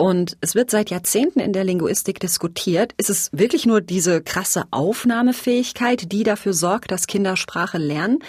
Und 0.00 0.38
es 0.40 0.54
wird 0.54 0.70
seit 0.70 0.88
Jahrzehnten 0.88 1.40
in 1.40 1.52
der 1.52 1.62
Linguistik 1.62 2.20
diskutiert. 2.20 2.94
Ist 2.96 3.10
es 3.10 3.28
wirklich 3.34 3.66
nur 3.66 3.82
diese 3.82 4.22
krasse 4.22 4.64
Aufnahmefähigkeit, 4.70 6.10
die 6.10 6.22
dafür 6.22 6.54
sorgt, 6.54 6.90
dass 6.90 7.06
Kinder 7.06 7.36
Sprache 7.36 7.76
lernen? 7.76 8.20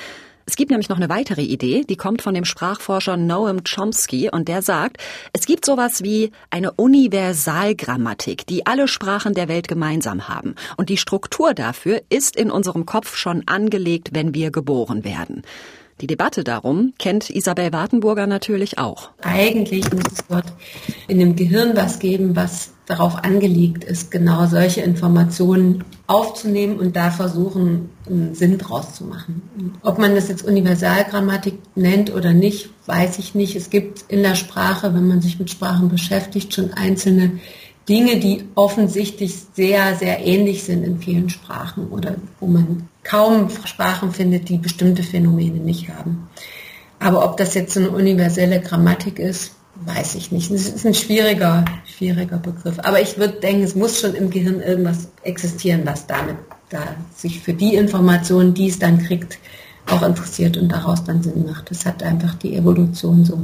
Es 0.46 0.58
gibt 0.58 0.72
nämlich 0.72 0.90
noch 0.90 0.98
eine 0.98 1.08
weitere 1.08 1.44
Idee, 1.44 1.86
die 1.88 1.96
kommt 1.96 2.22
von 2.22 2.34
dem 2.34 2.44
Sprachforscher 2.44 3.16
Noam 3.16 3.64
Chomsky 3.64 4.30
und 4.30 4.50
der 4.50 4.62
sagt, 4.62 4.98
es 5.32 5.46
gibt 5.46 5.66
sowas 5.66 6.04
wie 6.04 6.32
eine 6.50 6.74
Universalgrammatik, 6.74 8.46
die 8.48 8.66
alle 8.66 8.90
Sprachen 8.90 9.34
der 9.34 9.48
Welt 9.48 9.70
gemeinsam 9.70 10.28
haben. 10.28 10.56
Und 10.76 10.90
die 10.90 10.98
Struktur 10.98 11.54
dafür 11.54 12.02
ist 12.10 12.36
in 12.36 12.52
unserem 12.52 12.86
Kopf 12.86 13.16
schon 13.16 13.44
angelegt, 13.48 14.10
wenn 14.12 14.34
wir 14.34 14.52
geboren 14.52 15.06
werden. 15.06 15.44
Die 16.02 16.08
Debatte 16.08 16.44
darum 16.44 16.94
kennt 16.98 17.30
Isabel 17.30 17.72
Wartenburger 17.74 18.26
natürlich 18.26 18.80
auch. 18.80 19.12
Eigentlich 19.22 19.94
muss 19.94 20.12
es 20.12 20.26
dort 20.28 20.52
in 21.08 21.20
dem 21.20 21.36
Gehirn 21.36 21.76
was 21.76 22.00
geben, 22.00 22.36
was 22.36 22.72
darauf 22.88 23.24
angelegt 23.24 23.84
ist, 23.84 24.10
genau 24.10 24.48
solche 24.48 24.82
Informationen 24.82 25.84
aufzunehmen 26.08 26.80
und 26.80 26.96
da 26.96 27.12
versuchen, 27.12 27.90
einen 28.08 28.34
Sinn 28.34 28.58
draus 28.58 28.96
zu 28.96 29.04
machen. 29.04 29.44
Ob 29.84 30.00
man 30.00 30.16
das 30.16 30.28
jetzt 30.28 30.44
Universalgrammatik 30.44 31.60
nennt 31.76 32.12
oder 32.12 32.34
nicht, 32.34 32.72
weiß 32.88 33.20
ich 33.20 33.36
nicht. 33.36 33.56
Es 33.56 33.70
gibt 33.70 34.06
in 34.08 34.24
der 34.24 34.36
Sprache, 34.36 34.96
wenn 34.96 35.08
man 35.08 35.22
sich 35.22 35.38
mit 35.38 35.52
Sprachen 35.52 35.90
beschäftigt, 35.90 36.56
schon 36.56 36.74
einzelne 36.74 37.40
Dinge, 37.88 38.20
die 38.20 38.44
offensichtlich 38.56 39.36
sehr, 39.54 39.96
sehr 39.96 40.26
ähnlich 40.26 40.64
sind 40.64 40.84
in 40.84 40.98
vielen 41.00 41.30
Sprachen 41.30 41.90
oder 41.90 42.16
wo 42.40 42.48
man 42.48 42.90
kaum 43.04 43.50
Sprachen 43.66 44.12
findet, 44.12 44.50
die 44.50 44.58
bestimmte 44.58 45.04
Phänomene 45.04 45.60
nicht 45.60 45.90
haben. 45.90 46.30
Aber 47.00 47.26
ob 47.26 47.38
das 47.38 47.56
jetzt 47.56 47.76
eine 47.78 47.90
universelle 47.90 48.62
Grammatik 48.62 49.18
ist, 49.18 49.54
weiß 49.86 50.16
ich 50.16 50.32
nicht. 50.32 50.52
Das 50.52 50.68
ist 50.68 50.86
ein 50.86 50.94
schwieriger, 50.94 51.66
schwieriger 51.86 52.38
Begriff. 52.38 52.78
Aber 52.84 53.02
ich 53.02 53.18
würde 53.18 53.40
denken, 53.40 53.64
es 53.64 53.76
muss 53.76 54.00
schon 54.00 54.14
im 54.14 54.30
Gehirn 54.30 54.62
irgendwas 54.62 55.10
existieren, 55.24 55.82
was 55.86 56.06
damit 56.06 56.38
da 56.70 56.96
sich 57.16 57.40
für 57.42 57.54
die 57.54 57.76
Informationen, 57.76 58.54
die 58.54 58.70
es 58.70 58.80
dann 58.80 59.00
kriegt, 59.00 59.40
auch 59.88 60.04
interessiert 60.04 60.58
und 60.58 60.70
daraus 60.70 61.04
dann 61.04 61.24
Sinn 61.24 61.46
macht. 61.46 61.72
Das 61.72 61.86
hat 61.86 62.04
einfach 62.04 62.36
die 62.36 62.56
Evolution 62.56 63.26
so 63.26 63.40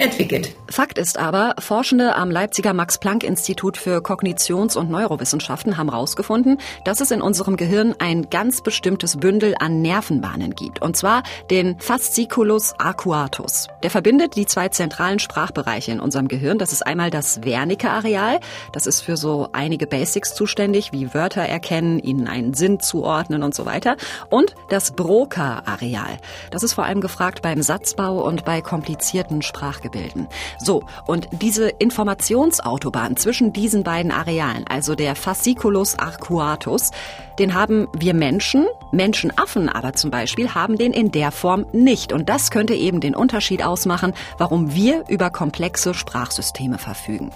entwickelt. 0.00 0.54
Fakt 0.68 0.98
ist 0.98 1.18
aber, 1.18 1.54
Forschende 1.58 2.16
am 2.16 2.30
Leipziger 2.30 2.72
Max-Planck-Institut 2.72 3.76
für 3.76 3.98
Kognitions- 3.98 4.76
und 4.76 4.90
Neurowissenschaften 4.90 5.76
haben 5.76 5.90
herausgefunden, 5.90 6.58
dass 6.84 7.00
es 7.00 7.10
in 7.10 7.20
unserem 7.20 7.56
Gehirn 7.56 7.94
ein 7.98 8.30
ganz 8.30 8.62
bestimmtes 8.62 9.18
Bündel 9.18 9.54
an 9.58 9.82
Nervenbahnen 9.82 10.54
gibt, 10.54 10.80
und 10.80 10.96
zwar 10.96 11.22
den 11.50 11.78
Fasciculus 11.80 12.74
arcuatus. 12.78 13.68
Der 13.82 13.90
verbindet 13.90 14.36
die 14.36 14.46
zwei 14.46 14.68
zentralen 14.68 15.18
Sprachbereiche 15.18 15.92
in 15.92 16.00
unserem 16.00 16.28
Gehirn. 16.28 16.58
Das 16.58 16.72
ist 16.72 16.86
einmal 16.86 17.10
das 17.10 17.42
Wernicke-Areal, 17.44 18.40
das 18.72 18.86
ist 18.86 19.02
für 19.02 19.16
so 19.16 19.48
einige 19.52 19.86
Basics 19.86 20.34
zuständig, 20.34 20.92
wie 20.92 21.12
Wörter 21.12 21.42
erkennen, 21.42 21.98
ihnen 21.98 22.26
einen 22.26 22.54
Sinn 22.54 22.80
zuordnen 22.80 23.42
und 23.42 23.54
so 23.54 23.66
weiter, 23.66 23.96
und 24.30 24.54
das 24.70 24.92
Broca-Areal. 24.92 26.18
Das 26.50 26.62
ist 26.62 26.72
vor 26.72 26.84
allem 26.84 27.00
gefragt 27.00 27.42
beim 27.42 27.60
Satzbau 27.60 28.24
und 28.24 28.44
bei 28.46 28.62
komplizierten 28.62 29.42
Sprachgebieten 29.42 29.89
bilden. 29.90 30.28
So, 30.58 30.82
und 31.06 31.28
diese 31.32 31.68
Informationsautobahn 31.68 33.16
zwischen 33.16 33.52
diesen 33.52 33.82
beiden 33.84 34.12
Arealen, 34.12 34.66
also 34.68 34.94
der 34.94 35.14
Fasciculus 35.14 35.98
arcuatus, 35.98 36.90
den 37.38 37.54
haben 37.54 37.88
wir 37.96 38.14
Menschen, 38.14 38.66
Menschenaffen 38.92 39.68
aber 39.68 39.94
zum 39.94 40.10
Beispiel, 40.10 40.54
haben 40.54 40.76
den 40.76 40.92
in 40.92 41.10
der 41.10 41.30
Form 41.32 41.66
nicht. 41.72 42.12
Und 42.12 42.28
das 42.28 42.50
könnte 42.50 42.74
eben 42.74 43.00
den 43.00 43.14
Unterschied 43.14 43.64
ausmachen, 43.64 44.12
warum 44.38 44.74
wir 44.74 45.04
über 45.08 45.30
komplexe 45.30 45.94
Sprachsysteme 45.94 46.78
verfügen. 46.78 47.30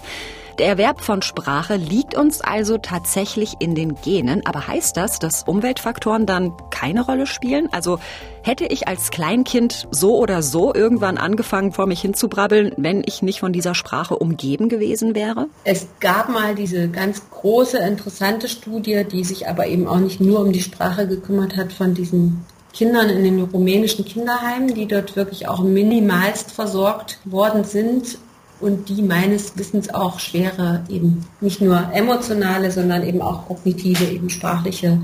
Der 0.57 0.67
Erwerb 0.67 1.01
von 1.01 1.21
Sprache 1.21 1.75
liegt 1.75 2.15
uns 2.15 2.39
also 2.39 2.77
tatsächlich 2.77 3.55
in 3.59 3.75
den 3.75 3.95
Genen, 3.95 4.45
aber 4.45 4.67
heißt 4.67 4.95
das, 4.95 5.19
dass 5.19 5.43
Umweltfaktoren 5.43 6.25
dann 6.25 6.53
keine 6.69 7.01
Rolle 7.01 7.27
spielen? 7.27 7.67
Also 7.73 7.99
hätte 8.41 8.65
ich 8.65 8.87
als 8.87 9.11
Kleinkind 9.11 9.85
so 9.91 10.17
oder 10.17 10.41
so 10.41 10.73
irgendwann 10.73 11.17
angefangen, 11.17 11.73
vor 11.73 11.87
mich 11.87 11.99
hinzubrabbeln, 11.99 12.71
wenn 12.77 13.03
ich 13.05 13.21
nicht 13.21 13.41
von 13.41 13.51
dieser 13.51 13.75
Sprache 13.75 14.15
umgeben 14.15 14.69
gewesen 14.69 15.13
wäre? 15.13 15.47
Es 15.65 15.87
gab 15.99 16.29
mal 16.29 16.55
diese 16.55 16.87
ganz 16.87 17.29
große, 17.31 17.77
interessante 17.79 18.47
Studie, 18.47 19.03
die 19.11 19.25
sich 19.25 19.49
aber 19.49 19.67
eben 19.67 19.89
auch 19.89 19.99
nicht 19.99 20.21
nur 20.21 20.39
um 20.39 20.53
die 20.53 20.61
Sprache 20.61 21.05
gekümmert 21.05 21.57
hat 21.57 21.73
von 21.73 21.93
diesen 21.93 22.45
Kindern 22.71 23.09
in 23.09 23.25
den 23.25 23.41
rumänischen 23.41 24.05
Kinderheimen, 24.05 24.73
die 24.73 24.85
dort 24.85 25.17
wirklich 25.17 25.49
auch 25.49 25.63
minimalst 25.63 26.51
versorgt 26.51 27.19
worden 27.25 27.65
sind 27.65 28.19
und 28.59 28.89
die 28.89 29.01
meines 29.01 29.57
Wissens 29.57 29.93
auch 29.93 30.19
schwere, 30.19 30.83
eben 30.89 31.25
nicht 31.41 31.61
nur 31.61 31.91
emotionale, 31.93 32.71
sondern 32.71 33.05
eben 33.05 33.21
auch 33.21 33.47
kognitive, 33.47 34.05
eben 34.05 34.29
sprachliche 34.29 35.01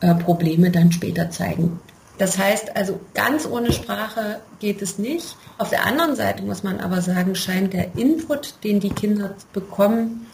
äh, 0.00 0.14
Probleme 0.14 0.70
dann 0.70 0.92
später 0.92 1.30
zeigen. 1.30 1.78
Das 2.18 2.38
heißt 2.38 2.76
also, 2.76 2.98
ganz 3.12 3.46
ohne 3.46 3.72
Sprache 3.72 4.40
geht 4.58 4.80
es 4.80 4.98
nicht. 4.98 5.36
Auf 5.58 5.68
der 5.68 5.84
anderen 5.84 6.16
Seite 6.16 6.42
muss 6.42 6.62
man 6.62 6.80
aber 6.80 7.02
sagen, 7.02 7.34
scheint 7.34 7.74
der 7.74 7.94
Input, 7.96 8.54
den 8.64 8.80
die 8.80 8.90
Kinder 8.90 9.34
bekommen, 9.52 10.26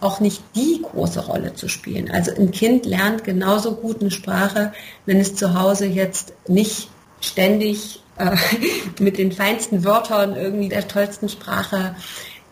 auch 0.00 0.18
nicht 0.18 0.42
die 0.56 0.82
große 0.82 1.26
Rolle 1.26 1.54
zu 1.54 1.68
spielen. 1.68 2.10
Also 2.10 2.32
ein 2.34 2.50
Kind 2.50 2.86
lernt 2.86 3.22
genauso 3.22 3.76
gut 3.76 4.00
eine 4.00 4.10
Sprache, 4.10 4.72
wenn 5.06 5.20
es 5.20 5.36
zu 5.36 5.54
Hause 5.54 5.86
jetzt 5.86 6.32
nicht 6.48 6.90
ständig 7.20 8.01
äh, 8.16 8.36
mit 9.02 9.18
den 9.18 9.32
feinsten 9.32 9.84
Wörtern 9.84 10.36
irgendwie 10.36 10.68
der 10.68 10.88
tollsten 10.88 11.28
Sprache 11.28 11.94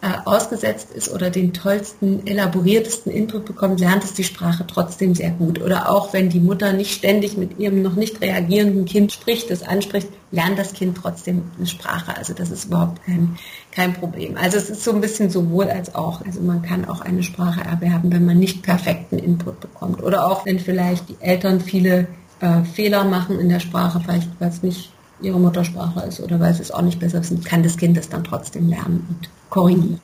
äh, 0.03 0.09
ausgesetzt 0.25 0.92
ist 0.94 1.12
oder 1.12 1.29
den 1.29 1.53
tollsten, 1.53 2.27
elaboriertesten 2.27 3.12
Input 3.12 3.44
bekommt, 3.44 3.81
lernt 3.81 4.03
es 4.03 4.14
die 4.14 4.25
Sprache 4.25 4.64
trotzdem 4.66 5.14
sehr 5.14 5.31
gut. 5.31 5.61
Oder 5.61 5.90
auch 5.90 6.14
wenn 6.14 6.31
die 6.31 6.40
Mutter 6.40 6.73
nicht 6.73 6.94
ständig 6.94 7.37
mit 7.37 7.59
ihrem 7.59 7.83
noch 7.83 7.96
nicht 7.96 8.23
reagierenden 8.23 8.87
Kind 8.87 9.12
spricht, 9.12 9.51
das 9.51 9.62
anspricht, 9.62 10.09
lernt 10.31 10.59
das 10.59 10.73
Kind 10.73 10.96
trotzdem 10.96 11.42
eine 11.59 11.66
Sprache. 11.66 12.16
Also 12.16 12.33
das 12.33 12.51
ist 12.51 12.64
überhaupt 12.66 13.05
kein, 13.05 13.37
kein 13.73 13.92
Problem. 13.92 14.38
Also 14.38 14.57
es 14.57 14.70
ist 14.70 14.85
so 14.85 14.92
ein 14.92 15.03
bisschen 15.03 15.29
sowohl 15.29 15.68
als 15.68 15.94
auch. 15.94 16.25
Also 16.25 16.40
man 16.40 16.62
kann 16.62 16.87
auch 16.87 17.03
eine 17.03 17.23
Sprache 17.23 17.61
erwerben, 17.61 18.11
wenn 18.11 18.25
man 18.25 18.38
nicht 18.38 18.62
perfekten 18.62 19.18
Input 19.18 19.61
bekommt. 19.61 20.03
Oder 20.03 20.27
auch 20.27 20.46
wenn 20.46 20.61
vielleicht 20.61 21.11
die 21.11 21.16
Eltern 21.20 21.61
viele 21.61 22.07
äh, 22.40 22.62
Fehler 22.62 23.05
machen 23.05 23.38
in 23.38 23.51
der 23.51 23.61
Sprache, 23.61 24.01
vielleicht 24.01 24.31
weil 24.38 24.49
es 24.49 24.62
nicht 24.62 24.92
ihre 25.22 25.38
Muttersprache 25.38 26.06
ist 26.06 26.20
oder 26.20 26.40
weil 26.40 26.54
sie 26.54 26.62
es 26.62 26.70
auch 26.70 26.83
nicht 26.83 27.00
besser 27.00 27.20
wissen, 27.20 27.42
kann 27.42 27.62
das 27.62 27.76
Kind 27.76 27.96
es 27.96 28.09
dann 28.09 28.24
trotzdem 28.24 28.68
lernen 28.68 29.06
und 29.09 29.30
korrigieren. 29.50 30.00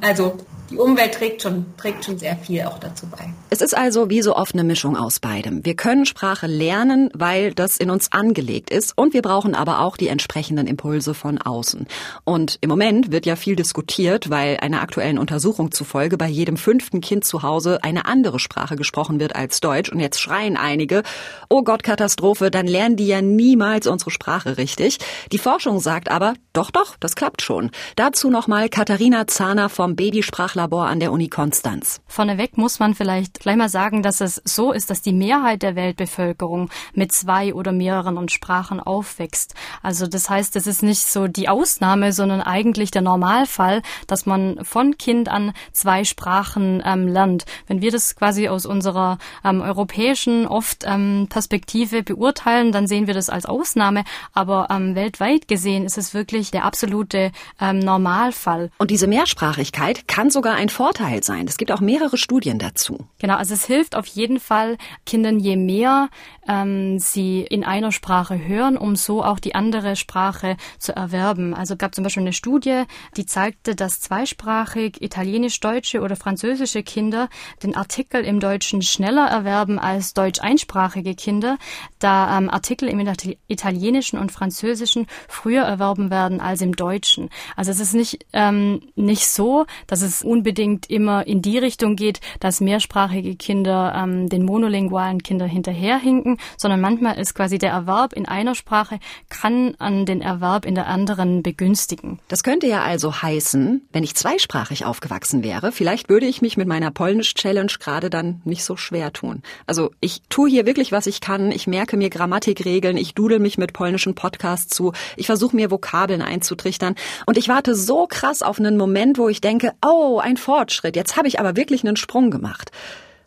Also 0.00 0.34
die 0.70 0.78
Umwelt 0.78 1.14
trägt 1.14 1.42
schon, 1.42 1.66
trägt 1.76 2.04
schon 2.04 2.18
sehr 2.18 2.36
viel 2.36 2.62
auch 2.62 2.78
dazu 2.78 3.06
bei. 3.06 3.32
Es 3.50 3.60
ist 3.60 3.76
also 3.76 4.08
wie 4.08 4.22
so 4.22 4.36
oft 4.36 4.54
eine 4.54 4.62
Mischung 4.62 4.96
aus 4.96 5.18
beidem. 5.18 5.64
Wir 5.64 5.74
können 5.74 6.06
Sprache 6.06 6.46
lernen, 6.46 7.10
weil 7.12 7.52
das 7.52 7.76
in 7.76 7.90
uns 7.90 8.12
angelegt 8.12 8.70
ist 8.70 8.96
und 8.96 9.12
wir 9.12 9.22
brauchen 9.22 9.56
aber 9.56 9.80
auch 9.80 9.96
die 9.96 10.06
entsprechenden 10.06 10.68
Impulse 10.68 11.14
von 11.14 11.38
außen. 11.38 11.86
Und 12.24 12.58
im 12.60 12.70
Moment 12.70 13.10
wird 13.10 13.26
ja 13.26 13.34
viel 13.34 13.56
diskutiert, 13.56 14.30
weil 14.30 14.58
einer 14.58 14.80
aktuellen 14.80 15.18
Untersuchung 15.18 15.72
zufolge 15.72 16.16
bei 16.16 16.28
jedem 16.28 16.56
fünften 16.56 17.00
Kind 17.00 17.24
zu 17.24 17.42
Hause 17.42 17.82
eine 17.82 18.04
andere 18.04 18.38
Sprache 18.38 18.76
gesprochen 18.76 19.18
wird 19.18 19.34
als 19.34 19.60
Deutsch. 19.60 19.90
Und 19.90 19.98
jetzt 19.98 20.20
schreien 20.20 20.56
einige, 20.56 21.02
oh 21.48 21.62
Gott, 21.62 21.82
Katastrophe, 21.82 22.50
dann 22.52 22.68
lernen 22.68 22.96
die 22.96 23.08
ja 23.08 23.20
niemals 23.20 23.88
unsere 23.88 24.12
Sprache 24.12 24.56
richtig. 24.56 24.98
Die 25.32 25.38
Forschung 25.38 25.80
sagt 25.80 26.10
aber, 26.10 26.34
doch, 26.52 26.70
doch, 26.70 26.96
das 27.00 27.16
klappt 27.16 27.42
schon. 27.42 27.70
Dazu 27.96 28.30
nochmal 28.30 28.68
Katharina 28.68 29.26
Zahner 29.26 29.68
vom 29.68 29.96
Babysprachler 29.96 30.59
Labor 30.60 30.88
an 30.88 31.00
der 31.00 31.10
Uni 31.10 31.28
Konstanz. 31.28 32.02
Vorneweg 32.06 32.58
muss 32.58 32.80
man 32.80 32.94
vielleicht 32.94 33.40
gleich 33.40 33.56
mal 33.56 33.70
sagen, 33.70 34.02
dass 34.02 34.20
es 34.20 34.42
so 34.44 34.72
ist, 34.72 34.90
dass 34.90 35.00
die 35.00 35.14
Mehrheit 35.14 35.62
der 35.62 35.74
Weltbevölkerung 35.74 36.68
mit 36.92 37.12
zwei 37.12 37.54
oder 37.54 37.72
mehreren 37.72 38.28
Sprachen 38.28 38.78
aufwächst. 38.78 39.54
Also 39.82 40.06
das 40.06 40.28
heißt, 40.28 40.54
es 40.56 40.66
ist 40.66 40.82
nicht 40.82 41.06
so 41.06 41.28
die 41.28 41.48
Ausnahme, 41.48 42.12
sondern 42.12 42.42
eigentlich 42.42 42.90
der 42.90 43.00
Normalfall, 43.00 43.80
dass 44.06 44.26
man 44.26 44.62
von 44.62 44.98
Kind 44.98 45.30
an 45.30 45.54
zwei 45.72 46.04
Sprachen 46.04 46.82
ähm, 46.84 47.08
lernt. 47.08 47.46
Wenn 47.66 47.80
wir 47.80 47.90
das 47.90 48.14
quasi 48.14 48.48
aus 48.48 48.66
unserer 48.66 49.16
ähm, 49.42 49.62
europäischen 49.62 50.46
oft 50.46 50.84
ähm, 50.84 51.28
Perspektive 51.30 52.02
beurteilen, 52.02 52.70
dann 52.70 52.86
sehen 52.86 53.06
wir 53.06 53.14
das 53.14 53.30
als 53.30 53.46
Ausnahme. 53.46 54.04
Aber 54.34 54.66
ähm, 54.68 54.94
weltweit 54.94 55.48
gesehen 55.48 55.86
ist 55.86 55.96
es 55.96 56.12
wirklich 56.12 56.50
der 56.50 56.66
absolute 56.66 57.32
ähm, 57.58 57.78
Normalfall. 57.78 58.70
Und 58.76 58.90
diese 58.90 59.06
Mehrsprachigkeit 59.06 60.06
kann 60.06 60.28
sogar 60.28 60.49
sogar 60.50 60.60
ein 60.60 60.68
Vorteil 60.68 61.22
sein. 61.22 61.46
Es 61.46 61.58
gibt 61.58 61.70
auch 61.70 61.80
mehrere 61.80 62.16
Studien 62.16 62.58
dazu. 62.58 63.06
Genau, 63.18 63.36
also 63.36 63.54
es 63.54 63.66
hilft 63.66 63.94
auf 63.94 64.06
jeden 64.06 64.40
Fall 64.40 64.78
Kindern, 65.06 65.38
je 65.38 65.56
mehr 65.56 66.08
ähm, 66.48 66.98
sie 66.98 67.42
in 67.42 67.62
einer 67.62 67.92
Sprache 67.92 68.44
hören, 68.44 68.76
um 68.76 68.96
so 68.96 69.22
auch 69.22 69.38
die 69.38 69.54
andere 69.54 69.94
Sprache 69.94 70.56
zu 70.78 70.94
erwerben. 70.96 71.54
Also 71.54 71.76
gab 71.76 71.94
zum 71.94 72.02
Beispiel 72.02 72.22
eine 72.22 72.32
Studie, 72.32 72.82
die 73.16 73.26
zeigte, 73.26 73.76
dass 73.76 74.00
zweisprachig 74.00 75.00
italienisch-deutsche 75.00 76.00
oder 76.00 76.16
französische 76.16 76.82
Kinder 76.82 77.28
den 77.62 77.76
Artikel 77.76 78.24
im 78.24 78.40
Deutschen 78.40 78.82
schneller 78.82 79.28
erwerben 79.28 79.78
als 79.78 80.14
deutsch-einsprachige 80.14 81.14
Kinder, 81.14 81.58
da 82.00 82.36
ähm, 82.36 82.50
Artikel 82.50 82.88
im 82.88 83.06
Italienischen 83.46 84.18
und 84.18 84.32
Französischen 84.32 85.06
früher 85.28 85.62
erworben 85.62 86.10
werden 86.10 86.40
als 86.40 86.60
im 86.60 86.74
Deutschen. 86.74 87.30
Also 87.54 87.70
es 87.70 87.78
ist 87.78 87.94
nicht, 87.94 88.26
ähm, 88.32 88.80
nicht 88.96 89.28
so, 89.28 89.66
dass 89.86 90.02
es 90.02 90.22
unbedingt 90.40 90.88
immer 90.88 91.26
in 91.26 91.42
die 91.42 91.58
Richtung 91.58 91.96
geht, 91.96 92.20
dass 92.40 92.62
mehrsprachige 92.62 93.36
Kinder 93.36 93.92
ähm, 93.94 94.30
den 94.30 94.46
monolingualen 94.46 95.22
Kindern 95.22 95.50
hinterherhinken, 95.50 96.38
sondern 96.56 96.80
manchmal 96.80 97.18
ist 97.18 97.34
quasi 97.34 97.58
der 97.58 97.72
Erwerb 97.72 98.14
in 98.14 98.26
einer 98.26 98.54
Sprache 98.54 98.98
kann 99.28 99.74
an 99.78 100.06
den 100.06 100.22
Erwerb 100.22 100.64
in 100.64 100.74
der 100.74 100.86
anderen 100.86 101.42
begünstigen. 101.42 102.20
Das 102.28 102.42
könnte 102.42 102.66
ja 102.66 102.80
also 102.80 103.20
heißen, 103.20 103.82
wenn 103.92 104.02
ich 104.02 104.14
zweisprachig 104.14 104.86
aufgewachsen 104.86 105.44
wäre, 105.44 105.72
vielleicht 105.72 106.08
würde 106.08 106.24
ich 106.24 106.40
mich 106.40 106.56
mit 106.56 106.66
meiner 106.66 106.90
Polnisch-Challenge 106.90 107.72
gerade 107.78 108.08
dann 108.08 108.40
nicht 108.46 108.64
so 108.64 108.78
schwer 108.78 109.12
tun. 109.12 109.42
Also 109.66 109.90
ich 110.00 110.22
tue 110.30 110.48
hier 110.48 110.64
wirklich, 110.64 110.90
was 110.90 111.06
ich 111.06 111.20
kann. 111.20 111.52
Ich 111.52 111.66
merke 111.66 111.98
mir 111.98 112.08
Grammatikregeln, 112.08 112.96
ich 112.96 113.12
dudel 113.12 113.40
mich 113.40 113.58
mit 113.58 113.74
polnischen 113.74 114.14
Podcasts 114.14 114.74
zu, 114.74 114.94
ich 115.16 115.26
versuche 115.26 115.54
mir 115.54 115.70
Vokabeln 115.70 116.22
einzutrichtern 116.22 116.94
und 117.26 117.36
ich 117.36 117.48
warte 117.48 117.74
so 117.74 118.06
krass 118.06 118.40
auf 118.40 118.58
einen 118.58 118.78
Moment, 118.78 119.18
wo 119.18 119.28
ich 119.28 119.42
denke, 119.42 119.72
oh, 119.84 120.18
ein 120.29 120.29
Fortschritt, 120.36 120.96
jetzt 120.96 121.16
habe 121.16 121.28
ich 121.28 121.40
aber 121.40 121.56
wirklich 121.56 121.84
einen 121.84 121.96
Sprung 121.96 122.30
gemacht. 122.30 122.70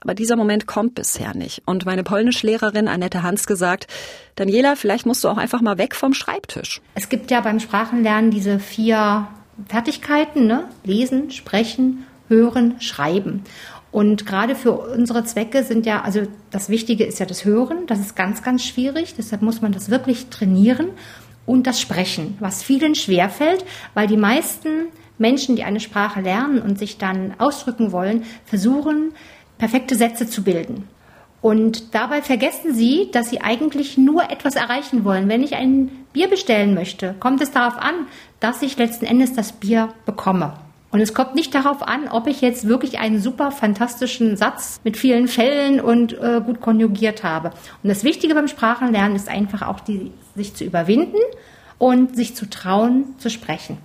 Aber 0.01 0.13
dieser 0.13 0.35
Moment 0.35 0.67
kommt 0.67 0.95
bisher 0.95 1.33
nicht. 1.33 1.61
Und 1.65 1.85
meine 1.85 2.03
Polnischlehrerin 2.03 2.89
Annette 2.89 3.23
Hans 3.23 3.47
gesagt, 3.47 3.87
Daniela, 4.35 4.75
vielleicht 4.75 5.05
musst 5.05 5.23
du 5.23 5.29
auch 5.29 5.37
einfach 5.37 5.61
mal 5.61 5.77
weg 5.77 5.95
vom 5.95 6.13
Schreibtisch. 6.13 6.81
Es 6.93 7.07
gibt 7.07 7.31
ja 7.31 7.39
beim 7.39 7.61
Sprachenlernen 7.61 8.29
diese 8.29 8.59
vier 8.59 9.27
Fertigkeiten, 9.67 10.45
ne? 10.45 10.65
Lesen, 10.83 11.31
sprechen, 11.31 12.05
hören, 12.27 12.81
schreiben. 12.81 13.43
Und 13.91 14.25
gerade 14.25 14.55
für 14.55 14.71
unsere 14.71 15.23
Zwecke 15.23 15.63
sind 15.63 15.85
ja, 15.85 16.01
also 16.01 16.23
das 16.49 16.67
Wichtige 16.67 17.05
ist 17.05 17.19
ja 17.19 17.27
das 17.27 17.45
Hören, 17.45 17.85
das 17.85 17.99
ist 17.99 18.15
ganz, 18.15 18.41
ganz 18.41 18.65
schwierig, 18.65 19.13
deshalb 19.15 19.43
muss 19.43 19.61
man 19.61 19.71
das 19.71 19.89
wirklich 19.89 20.27
trainieren. 20.27 20.87
Und 21.45 21.67
das 21.67 21.79
Sprechen, 21.79 22.35
was 22.39 22.63
vielen 22.63 22.95
schwerfällt, 22.95 23.65
weil 23.93 24.07
die 24.07 24.17
meisten 24.17 24.87
Menschen, 25.17 25.55
die 25.55 25.63
eine 25.63 25.79
Sprache 25.79 26.21
lernen 26.21 26.61
und 26.61 26.79
sich 26.79 26.97
dann 26.97 27.33
ausdrücken 27.37 27.91
wollen, 27.91 28.23
versuchen, 28.45 29.13
perfekte 29.57 29.95
Sätze 29.95 30.27
zu 30.27 30.43
bilden. 30.43 30.87
Und 31.41 31.93
dabei 31.93 32.21
vergessen 32.21 32.73
sie, 32.73 33.09
dass 33.11 33.29
sie 33.29 33.41
eigentlich 33.41 33.97
nur 33.97 34.31
etwas 34.31 34.55
erreichen 34.55 35.03
wollen. 35.03 35.27
Wenn 35.27 35.43
ich 35.43 35.55
ein 35.55 35.91
Bier 36.13 36.29
bestellen 36.29 36.73
möchte, 36.73 37.15
kommt 37.19 37.41
es 37.41 37.51
darauf 37.51 37.77
an, 37.77 38.07
dass 38.39 38.61
ich 38.61 38.77
letzten 38.77 39.05
Endes 39.05 39.33
das 39.33 39.51
Bier 39.51 39.89
bekomme. 40.05 40.53
Und 40.89 41.01
es 41.01 41.13
kommt 41.13 41.35
nicht 41.35 41.53
darauf 41.53 41.85
an, 41.85 42.07
ob 42.07 42.27
ich 42.27 42.39
jetzt 42.39 42.67
wirklich 42.67 42.99
einen 42.99 43.19
super 43.19 43.51
fantastischen 43.51 44.37
Satz 44.37 44.79
mit 44.83 44.95
vielen 44.95 45.27
Fällen 45.27 45.81
und 45.81 46.13
äh, 46.13 46.39
gut 46.45 46.61
konjugiert 46.61 47.23
habe. 47.23 47.49
Und 47.81 47.89
das 47.89 48.03
Wichtige 48.03 48.35
beim 48.35 48.47
Sprachenlernen 48.47 49.15
ist 49.15 49.27
einfach 49.27 49.63
auch, 49.63 49.79
die, 49.79 50.11
sich 50.35 50.53
zu 50.53 50.63
überwinden 50.63 51.17
und 51.77 52.15
sich 52.15 52.35
zu 52.35 52.49
trauen, 52.49 53.15
zu 53.17 53.29
sprechen. 53.29 53.79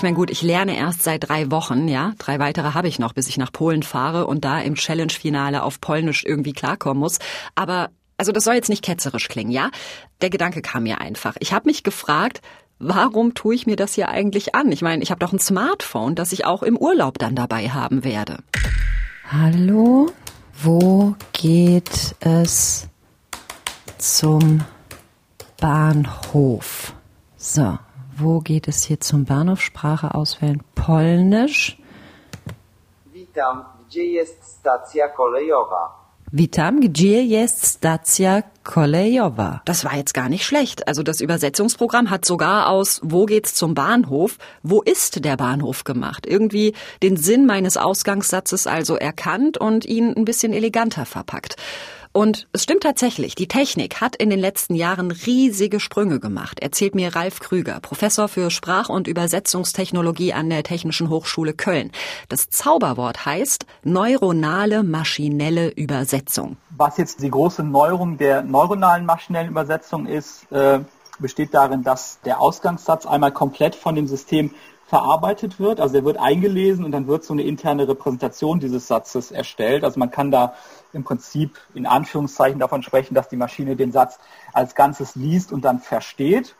Ich 0.00 0.02
meine, 0.02 0.16
gut, 0.16 0.30
ich 0.30 0.40
lerne 0.40 0.78
erst 0.78 1.02
seit 1.02 1.28
drei 1.28 1.50
Wochen, 1.50 1.86
ja. 1.86 2.14
Drei 2.16 2.38
weitere 2.38 2.72
habe 2.72 2.88
ich 2.88 2.98
noch, 2.98 3.12
bis 3.12 3.28
ich 3.28 3.36
nach 3.36 3.52
Polen 3.52 3.82
fahre 3.82 4.26
und 4.26 4.46
da 4.46 4.58
im 4.58 4.74
Challenge-Finale 4.74 5.62
auf 5.62 5.78
Polnisch 5.78 6.24
irgendwie 6.24 6.54
klarkommen 6.54 6.98
muss. 6.98 7.18
Aber, 7.54 7.90
also 8.16 8.32
das 8.32 8.44
soll 8.44 8.54
jetzt 8.54 8.70
nicht 8.70 8.82
ketzerisch 8.82 9.28
klingen, 9.28 9.50
ja. 9.50 9.70
Der 10.22 10.30
Gedanke 10.30 10.62
kam 10.62 10.84
mir 10.84 11.02
einfach. 11.02 11.36
Ich 11.40 11.52
habe 11.52 11.68
mich 11.68 11.82
gefragt, 11.82 12.40
warum 12.78 13.34
tue 13.34 13.54
ich 13.54 13.66
mir 13.66 13.76
das 13.76 13.92
hier 13.92 14.08
eigentlich 14.08 14.54
an? 14.54 14.72
Ich 14.72 14.80
meine, 14.80 15.02
ich 15.02 15.10
habe 15.10 15.18
doch 15.18 15.34
ein 15.34 15.38
Smartphone, 15.38 16.14
das 16.14 16.32
ich 16.32 16.46
auch 16.46 16.62
im 16.62 16.78
Urlaub 16.78 17.18
dann 17.18 17.34
dabei 17.36 17.68
haben 17.68 18.02
werde. 18.02 18.38
Hallo, 19.30 20.10
wo 20.62 21.14
geht 21.34 22.16
es 22.20 22.88
zum 23.98 24.64
Bahnhof? 25.60 26.94
So, 27.36 27.78
wo 28.20 28.40
geht 28.40 28.68
es 28.68 28.84
hier 28.84 29.00
zum 29.00 29.24
Bahnhof? 29.24 29.60
Sprache 29.60 30.14
auswählen. 30.14 30.62
Polnisch. 30.74 31.78
Witam, 33.12 33.64
gdzie 33.86 34.04
jest 34.04 34.58
stacja 34.60 35.08
kolejowa? 35.08 36.00
Witam, 36.32 36.80
gdzie 36.80 37.24
jest 37.24 37.66
stacja 37.66 38.42
kolejowa? 38.62 39.62
Das 39.64 39.84
war 39.84 39.96
jetzt 39.96 40.14
gar 40.14 40.28
nicht 40.28 40.44
schlecht. 40.44 40.86
Also 40.86 41.02
das 41.02 41.20
Übersetzungsprogramm 41.20 42.08
hat 42.08 42.24
sogar 42.24 42.68
aus 42.68 43.00
Wo 43.02 43.26
geht's 43.26 43.54
zum 43.54 43.74
Bahnhof? 43.74 44.38
Wo 44.62 44.80
ist 44.80 45.24
der 45.24 45.36
Bahnhof 45.36 45.82
gemacht? 45.82 46.26
Irgendwie 46.26 46.74
den 47.02 47.16
Sinn 47.16 47.46
meines 47.46 47.76
Ausgangssatzes 47.76 48.68
also 48.68 48.94
erkannt 48.94 49.58
und 49.58 49.84
ihn 49.86 50.14
ein 50.16 50.24
bisschen 50.24 50.52
eleganter 50.52 51.04
verpackt. 51.04 51.56
Und 52.12 52.48
es 52.52 52.64
stimmt 52.64 52.82
tatsächlich, 52.82 53.36
die 53.36 53.46
Technik 53.46 54.00
hat 54.00 54.16
in 54.16 54.30
den 54.30 54.40
letzten 54.40 54.74
Jahren 54.74 55.12
riesige 55.12 55.78
Sprünge 55.78 56.18
gemacht, 56.18 56.58
erzählt 56.58 56.96
mir 56.96 57.14
Ralf 57.14 57.38
Krüger, 57.38 57.78
Professor 57.80 58.26
für 58.26 58.50
Sprach- 58.50 58.88
und 58.88 59.06
Übersetzungstechnologie 59.06 60.32
an 60.32 60.50
der 60.50 60.64
Technischen 60.64 61.08
Hochschule 61.08 61.52
Köln. 61.52 61.92
Das 62.28 62.50
Zauberwort 62.50 63.26
heißt 63.26 63.64
neuronale 63.84 64.82
maschinelle 64.82 65.68
Übersetzung. 65.68 66.56
Was 66.76 66.96
jetzt 66.96 67.22
die 67.22 67.30
große 67.30 67.62
Neuerung 67.62 68.18
der 68.18 68.42
neuronalen 68.42 69.06
maschinellen 69.06 69.48
Übersetzung 69.48 70.06
ist, 70.06 70.50
äh, 70.50 70.80
besteht 71.20 71.54
darin, 71.54 71.84
dass 71.84 72.18
der 72.24 72.40
Ausgangssatz 72.40 73.06
einmal 73.06 73.30
komplett 73.30 73.76
von 73.76 73.94
dem 73.94 74.08
System 74.08 74.52
verarbeitet 74.90 75.60
wird. 75.60 75.80
Also 75.80 75.98
er 75.98 76.04
wird 76.04 76.18
eingelesen 76.18 76.84
und 76.84 76.90
dann 76.90 77.06
wird 77.06 77.22
so 77.22 77.32
eine 77.32 77.44
interne 77.44 77.86
Repräsentation 77.86 78.58
dieses 78.58 78.88
Satzes 78.88 79.30
erstellt. 79.30 79.84
Also 79.84 80.00
man 80.00 80.10
kann 80.10 80.32
da 80.32 80.54
im 80.92 81.04
Prinzip 81.04 81.58
in 81.74 81.86
Anführungszeichen 81.86 82.58
davon 82.58 82.82
sprechen, 82.82 83.14
dass 83.14 83.28
die 83.28 83.36
Maschine 83.36 83.76
den 83.76 83.92
Satz 83.92 84.18
als 84.52 84.74
Ganzes 84.74 85.14
liest 85.14 85.52
und 85.52 85.64
dann 85.64 85.78
versteht. 85.78 86.56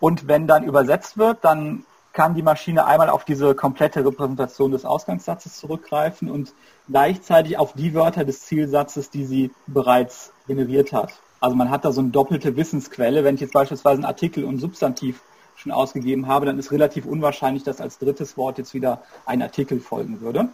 Und 0.00 0.26
wenn 0.26 0.48
dann 0.48 0.64
übersetzt 0.64 1.16
wird, 1.16 1.44
dann 1.44 1.86
kann 2.12 2.34
die 2.34 2.42
Maschine 2.42 2.86
einmal 2.86 3.08
auf 3.08 3.24
diese 3.24 3.54
komplette 3.54 4.04
Repräsentation 4.04 4.72
des 4.72 4.84
Ausgangssatzes 4.84 5.56
zurückgreifen 5.56 6.28
und 6.28 6.52
gleichzeitig 6.88 7.56
auf 7.56 7.72
die 7.74 7.94
Wörter 7.94 8.24
des 8.24 8.40
Zielsatzes, 8.40 9.10
die 9.10 9.24
sie 9.24 9.52
bereits 9.68 10.32
generiert 10.48 10.92
hat. 10.92 11.12
Also 11.38 11.54
man 11.54 11.70
hat 11.70 11.84
da 11.84 11.92
so 11.92 12.00
eine 12.00 12.10
doppelte 12.10 12.56
Wissensquelle. 12.56 13.22
Wenn 13.22 13.36
ich 13.36 13.42
jetzt 13.42 13.52
beispielsweise 13.52 13.98
einen 13.98 14.06
Artikel 14.06 14.42
und 14.42 14.58
Substantiv 14.58 15.22
schon 15.64 15.72
ausgegeben 15.72 16.28
habe, 16.28 16.46
dann 16.46 16.58
ist 16.58 16.70
relativ 16.70 17.06
unwahrscheinlich, 17.06 17.64
dass 17.64 17.80
als 17.80 17.98
drittes 17.98 18.36
Wort 18.36 18.58
jetzt 18.58 18.74
wieder 18.74 19.02
ein 19.26 19.42
Artikel 19.42 19.80
folgen 19.80 20.20
würde. 20.20 20.48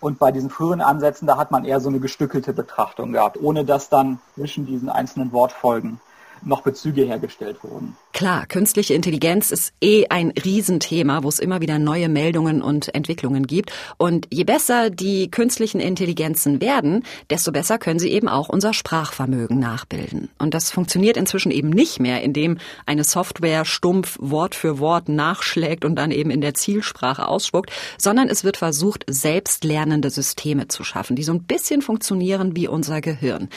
Und 0.00 0.18
bei 0.18 0.30
diesen 0.30 0.50
früheren 0.50 0.82
Ansätzen, 0.82 1.26
da 1.26 1.38
hat 1.38 1.50
man 1.50 1.64
eher 1.64 1.80
so 1.80 1.88
eine 1.88 2.00
gestückelte 2.00 2.52
Betrachtung 2.52 3.12
gehabt, 3.12 3.40
ohne 3.40 3.64
dass 3.64 3.88
dann 3.88 4.18
zwischen 4.34 4.66
diesen 4.66 4.90
einzelnen 4.90 5.32
Wortfolgen 5.32 6.00
noch 6.44 6.62
Bezüge 6.62 7.04
hergestellt 7.04 7.62
wurden. 7.62 7.96
Klar, 8.12 8.46
künstliche 8.46 8.94
Intelligenz 8.94 9.50
ist 9.50 9.72
eh 9.80 10.06
ein 10.08 10.30
Riesenthema, 10.30 11.22
wo 11.22 11.28
es 11.28 11.38
immer 11.38 11.60
wieder 11.60 11.78
neue 11.78 12.08
Meldungen 12.08 12.62
und 12.62 12.94
Entwicklungen 12.94 13.46
gibt. 13.46 13.72
Und 13.98 14.26
je 14.30 14.44
besser 14.44 14.90
die 14.90 15.30
künstlichen 15.30 15.80
Intelligenzen 15.80 16.60
werden, 16.60 17.04
desto 17.30 17.52
besser 17.52 17.78
können 17.78 17.98
sie 17.98 18.10
eben 18.10 18.28
auch 18.28 18.48
unser 18.48 18.72
Sprachvermögen 18.72 19.58
nachbilden. 19.58 20.30
Und 20.38 20.54
das 20.54 20.70
funktioniert 20.70 21.16
inzwischen 21.16 21.50
eben 21.50 21.70
nicht 21.70 22.00
mehr, 22.00 22.22
indem 22.22 22.58
eine 22.86 23.04
Software 23.04 23.64
stumpf 23.64 24.16
Wort 24.20 24.54
für 24.54 24.78
Wort 24.78 25.08
nachschlägt 25.08 25.84
und 25.84 25.96
dann 25.96 26.10
eben 26.10 26.30
in 26.30 26.40
der 26.40 26.54
Zielsprache 26.54 27.28
ausspuckt, 27.28 27.70
sondern 27.98 28.28
es 28.28 28.44
wird 28.44 28.56
versucht, 28.56 29.04
selbstlernende 29.08 30.10
Systeme 30.10 30.68
zu 30.68 30.84
schaffen, 30.84 31.16
die 31.16 31.22
so 31.22 31.32
ein 31.32 31.42
bisschen 31.42 31.82
funktionieren 31.82 32.56
wie 32.56 32.68
unser 32.68 33.00
Gehirn. 33.00 33.48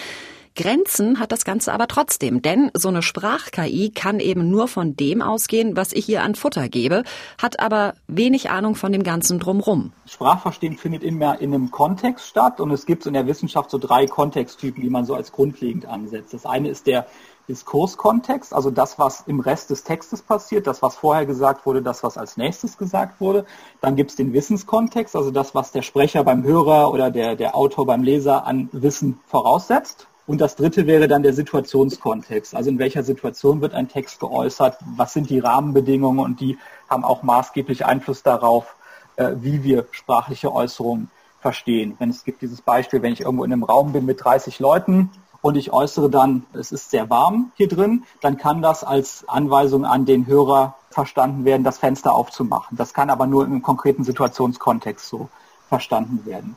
Grenzen 0.59 1.21
hat 1.21 1.31
das 1.31 1.45
Ganze 1.45 1.71
aber 1.71 1.87
trotzdem, 1.87 2.41
denn 2.41 2.69
so 2.73 2.89
eine 2.89 3.01
Sprach-KI 3.01 3.91
kann 3.91 4.19
eben 4.19 4.51
nur 4.51 4.67
von 4.67 4.93
dem 4.97 5.21
ausgehen, 5.21 5.77
was 5.77 5.93
ich 5.93 6.09
ihr 6.09 6.21
an 6.21 6.35
Futter 6.35 6.67
gebe, 6.67 7.03
hat 7.41 7.61
aber 7.61 7.93
wenig 8.09 8.49
Ahnung 8.49 8.75
von 8.75 8.91
dem 8.91 9.03
Ganzen 9.03 9.39
drumrum. 9.39 9.93
Sprachverstehen 10.05 10.75
findet 10.75 11.01
immer 11.01 11.39
in 11.39 11.53
einem 11.53 11.71
Kontext 11.71 12.27
statt 12.27 12.59
und 12.59 12.71
es 12.71 12.85
gibt 12.85 13.05
in 13.05 13.13
der 13.13 13.25
Wissenschaft 13.25 13.71
so 13.71 13.77
drei 13.77 14.05
Kontexttypen, 14.05 14.83
die 14.83 14.89
man 14.89 15.05
so 15.05 15.15
als 15.15 15.31
grundlegend 15.31 15.85
ansetzt. 15.85 16.33
Das 16.33 16.45
eine 16.45 16.67
ist 16.67 16.87
der 16.87 17.07
Diskurskontext, 17.47 18.53
also 18.53 18.69
das, 18.69 18.99
was 18.99 19.21
im 19.27 19.39
Rest 19.39 19.69
des 19.69 19.85
Textes 19.85 20.21
passiert, 20.21 20.67
das, 20.67 20.81
was 20.81 20.97
vorher 20.97 21.25
gesagt 21.25 21.65
wurde, 21.65 21.81
das, 21.81 22.03
was 22.03 22.17
als 22.17 22.35
nächstes 22.35 22.77
gesagt 22.77 23.21
wurde. 23.21 23.45
Dann 23.79 23.95
gibt 23.95 24.09
es 24.09 24.17
den 24.17 24.33
Wissenskontext, 24.33 25.15
also 25.15 25.31
das, 25.31 25.55
was 25.55 25.71
der 25.71 25.83
Sprecher 25.83 26.25
beim 26.25 26.43
Hörer 26.43 26.91
oder 26.91 27.11
der, 27.11 27.37
der 27.37 27.55
Autor 27.55 27.85
beim 27.85 28.03
Leser 28.03 28.45
an 28.45 28.67
Wissen 28.73 29.21
voraussetzt. 29.25 30.07
Und 30.29 30.41
das 30.41 30.55
dritte 30.55 30.85
wäre 30.85 31.07
dann 31.07 31.23
der 31.23 31.33
Situationskontext. 31.33 32.53
Also 32.53 32.69
in 32.69 32.77
welcher 32.77 33.01
Situation 33.01 33.61
wird 33.61 33.73
ein 33.73 33.87
Text 33.87 34.19
geäußert? 34.19 34.77
Was 34.95 35.13
sind 35.13 35.31
die 35.31 35.39
Rahmenbedingungen? 35.39 36.23
Und 36.23 36.39
die 36.39 36.59
haben 36.87 37.03
auch 37.03 37.23
maßgeblich 37.23 37.87
Einfluss 37.87 38.21
darauf, 38.21 38.75
äh, 39.15 39.31
wie 39.39 39.63
wir 39.63 39.87
sprachliche 39.89 40.53
Äußerungen 40.53 41.09
verstehen. 41.41 41.95
Wenn 41.97 42.11
es 42.11 42.25
gibt 42.25 42.43
dieses 42.43 42.61
Beispiel, 42.61 43.01
wenn 43.01 43.11
ich 43.11 43.21
irgendwo 43.21 43.43
in 43.43 43.51
einem 43.51 43.63
Raum 43.63 43.91
bin 43.91 44.05
mit 44.05 44.23
30 44.23 44.59
Leuten 44.59 45.09
und 45.41 45.57
ich 45.57 45.73
äußere 45.73 46.11
dann, 46.11 46.45
es 46.53 46.71
ist 46.71 46.91
sehr 46.91 47.09
warm 47.09 47.51
hier 47.55 47.67
drin, 47.67 48.03
dann 48.21 48.37
kann 48.37 48.61
das 48.61 48.83
als 48.83 49.27
Anweisung 49.27 49.83
an 49.83 50.05
den 50.05 50.27
Hörer 50.27 50.75
verstanden 50.91 51.43
werden, 51.43 51.63
das 51.63 51.79
Fenster 51.79 52.13
aufzumachen. 52.13 52.77
Das 52.77 52.93
kann 52.93 53.09
aber 53.09 53.25
nur 53.25 53.45
im 53.45 53.63
konkreten 53.63 54.03
Situationskontext 54.03 55.09
so 55.09 55.27
verstanden 55.69 56.23
werden. 56.27 56.55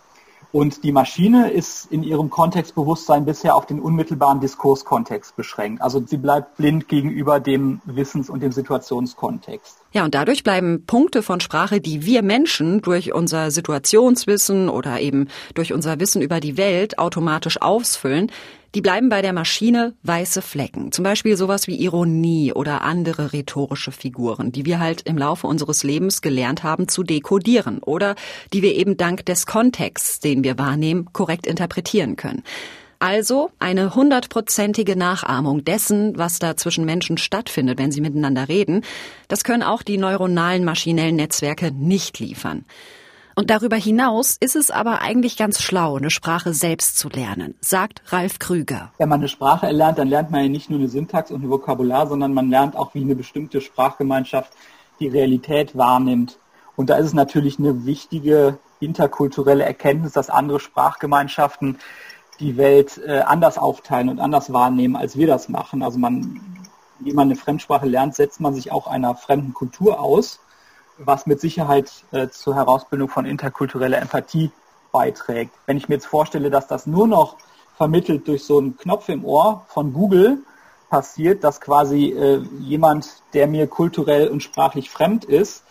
Und 0.53 0.85
die 0.85 0.93
Maschine 0.93 1.51
ist 1.51 1.91
in 1.91 2.03
ihrem 2.03 2.29
Kontextbewusstsein 2.29 3.25
bisher 3.25 3.57
auf 3.57 3.65
den 3.65 3.81
unmittelbaren 3.81 4.39
Diskurskontext 4.41 5.35
beschränkt. 5.35 5.81
Also 5.81 6.03
sie 6.05 6.19
bleibt 6.19 6.59
blind 6.59 6.89
gegenüber 6.89 7.41
dem 7.41 7.81
Wissens- 7.87 8.29
und 8.29 8.43
dem 8.43 8.53
Situationskontext. 8.53 9.79
Ja, 9.93 10.05
und 10.05 10.15
dadurch 10.15 10.45
bleiben 10.45 10.85
Punkte 10.87 11.23
von 11.23 11.41
Sprache, 11.41 11.81
die 11.81 12.05
wir 12.05 12.23
Menschen 12.23 12.83
durch 12.83 13.15
unser 13.15 13.51
Situationswissen 13.51 14.69
oder 14.69 15.01
eben 15.01 15.29
durch 15.55 15.73
unser 15.73 15.99
Wissen 16.01 16.21
über 16.21 16.39
die 16.39 16.59
Welt 16.59 16.99
automatisch 16.99 17.61
ausfüllen, 17.63 18.31
die 18.75 18.81
bleiben 18.81 19.09
bei 19.09 19.23
der 19.23 19.33
Maschine 19.33 19.95
weiße 20.03 20.43
Flecken. 20.43 20.93
Zum 20.93 21.03
Beispiel 21.03 21.37
sowas 21.37 21.67
wie 21.67 21.77
Ironie 21.77 22.53
oder 22.53 22.83
andere 22.83 23.33
rhetorische 23.33 23.93
Figuren, 23.93 24.53
die 24.53 24.65
wir 24.65 24.81
halt 24.81 25.03
im 25.03 25.19
Laufe 25.19 25.47
unseres 25.47 25.83
Lebens 25.83 26.23
gelernt 26.23 26.63
haben 26.63 26.89
zu 26.89 27.03
dekodieren 27.03 27.79
oder 27.81 28.15
die 28.53 28.63
wir 28.63 28.75
eben 28.75 28.97
dank 28.97 29.27
des 29.27 29.47
Kontexts, 29.47 30.21
den 30.21 30.45
wir 30.45 30.59
wahrnehmen, 30.59 31.13
korrekt 31.13 31.47
interpretieren 31.47 32.17
können. 32.17 32.43
Also 32.99 33.51
eine 33.59 33.97
hundertprozentige 33.97 34.95
Nachahmung 34.95 35.65
dessen, 35.65 36.17
was 36.17 36.39
da 36.39 36.57
zwischen 36.57 36.85
Menschen 36.85 37.19
stattfindet, 37.19 37.79
wenn 37.79 37.91
sie 37.91 38.01
miteinander 38.01 38.49
reden, 38.49 38.85
das 39.27 39.43
können 39.43 39.65
auch 39.65 39.83
die 39.83 39.99
neuronalen 39.99 40.65
maschinellen 40.65 41.17
Netzwerke 41.17 41.73
nicht 41.73 42.21
liefern. 42.21 42.65
Und 43.35 43.51
darüber 43.51 43.77
hinaus 43.77 44.37
ist 44.41 44.57
es 44.57 44.71
aber 44.71 45.01
eigentlich 45.01 45.37
ganz 45.37 45.63
schlau, 45.63 45.97
eine 45.97 46.11
Sprache 46.11 46.53
selbst 46.53 46.99
zu 46.99 47.09
lernen, 47.09 47.55
sagt 47.61 48.03
Ralf 48.13 48.39
Krüger. 48.39 48.93
Wenn 48.99 49.09
man 49.09 49.21
eine 49.21 49.29
Sprache 49.29 49.67
erlernt, 49.67 49.99
dann 49.99 50.09
lernt 50.09 50.31
man 50.31 50.43
ja 50.43 50.49
nicht 50.49 50.69
nur 50.69 50.79
eine 50.79 50.89
Syntax 50.89 51.31
und 51.31 51.43
ein 51.43 51.51
Vokabular, 51.51 52.07
sondern 52.07 52.35
man 52.35 52.51
lernt 52.51 52.77
auch, 52.77 52.95
wie 52.95 53.01
eine 53.01 53.15
bestimmte 53.15 53.61
Sprachgemeinschaft 53.61 54.53
die 55.01 55.09
Realität 55.09 55.77
wahrnimmt. 55.77 56.39
Und 56.77 56.91
da 56.91 56.97
ist 56.97 57.07
es 57.07 57.15
natürlich 57.15 57.59
eine 57.59 57.87
wichtige 57.87 58.59
interkulturelle 58.81 59.65
Erkenntnis, 59.65 60.13
dass 60.13 60.29
andere 60.29 60.61
Sprachgemeinschaften 60.61 61.79
die 62.41 62.57
Welt 62.57 63.01
äh, 63.07 63.21
anders 63.21 63.57
aufteilen 63.57 64.09
und 64.09 64.19
anders 64.19 64.53
wahrnehmen, 64.53 64.97
als 64.97 65.17
wir 65.17 65.27
das 65.27 65.49
machen. 65.49 65.83
Also 65.83 65.99
man, 65.99 66.41
wie 66.99 67.13
man 67.13 67.29
eine 67.29 67.37
Fremdsprache 67.37 67.87
lernt, 67.87 68.15
setzt 68.15 68.41
man 68.41 68.55
sich 68.55 68.73
auch 68.73 68.87
einer 68.87 69.15
fremden 69.15 69.55
Kultur 69.55 70.01
aus 70.01 70.41
was 71.05 71.27
mit 71.27 71.41
Sicherheit 71.41 71.91
äh, 72.13 72.29
zur 72.29 72.55
Herausbildung 72.55 73.09
von 73.09 73.27
interkultureller 73.27 74.01
Empathie 74.01 74.51
beiträgt. 74.93 75.53
Wenn 75.67 75.77
ich 75.77 75.89
mir 75.89 75.97
jetzt 75.97 76.07
vorstelle, 76.07 76.51
dass 76.51 76.67
das 76.67 76.87
nur 76.87 77.07
noch 77.07 77.37
vermittelt 77.77 78.29
durch 78.29 78.45
so 78.45 78.59
einen 78.59 78.77
Knopf 78.77 79.09
im 79.09 79.25
Ohr 79.25 79.65
von 79.69 79.93
Google 79.93 80.39
passiert, 80.91 81.43
dass 81.43 81.61
quasi 81.61 82.11
äh, 82.11 82.43
jemand, 82.61 83.23
der 83.33 83.47
mir 83.47 83.67
kulturell 83.67 84.29
und 84.29 84.43
sprachlich 84.43 84.91
fremd 84.91 85.25
ist, 85.25 85.65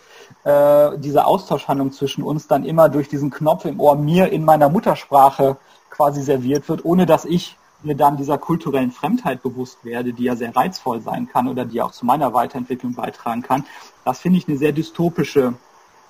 äh, 0.44 0.98
diese 0.98 1.26
Austauschhandlung 1.26 1.92
zwischen 1.92 2.24
uns 2.24 2.48
dann 2.48 2.66
immer 2.66 2.90
durch 2.90 3.08
diesen 3.08 3.30
Knopf 3.30 3.66
im 3.66 3.80
Ohr 3.80 3.96
mir 3.96 4.32
in 4.32 4.44
meiner 4.44 4.70
Muttersprache 4.70 5.58
quasi 5.90 6.22
serviert 6.24 6.68
wird, 6.70 6.84
ohne 6.84 7.06
dass 7.06 7.26
ich 7.26 7.56
mir 7.84 7.96
dann 7.96 8.18
dieser 8.18 8.38
kulturellen 8.38 8.92
Fremdheit 8.92 9.42
bewusst 9.44 9.84
werde, 9.84 10.14
die 10.14 10.24
ja 10.24 10.36
sehr 10.36 10.56
reizvoll 10.56 11.02
sein 11.02 11.28
kann 11.28 11.48
oder 11.48 11.66
die 11.66 11.82
auch 11.82 11.92
zu 11.92 12.06
meiner 12.06 12.34
Weiterentwicklung 12.34 12.94
beitragen 12.94 13.42
kann, 13.42 13.66
das 14.06 14.20
finde 14.20 14.40
ich 14.40 14.48
eine 14.48 14.58
sehr 14.58 14.72
dystopische 14.72 15.54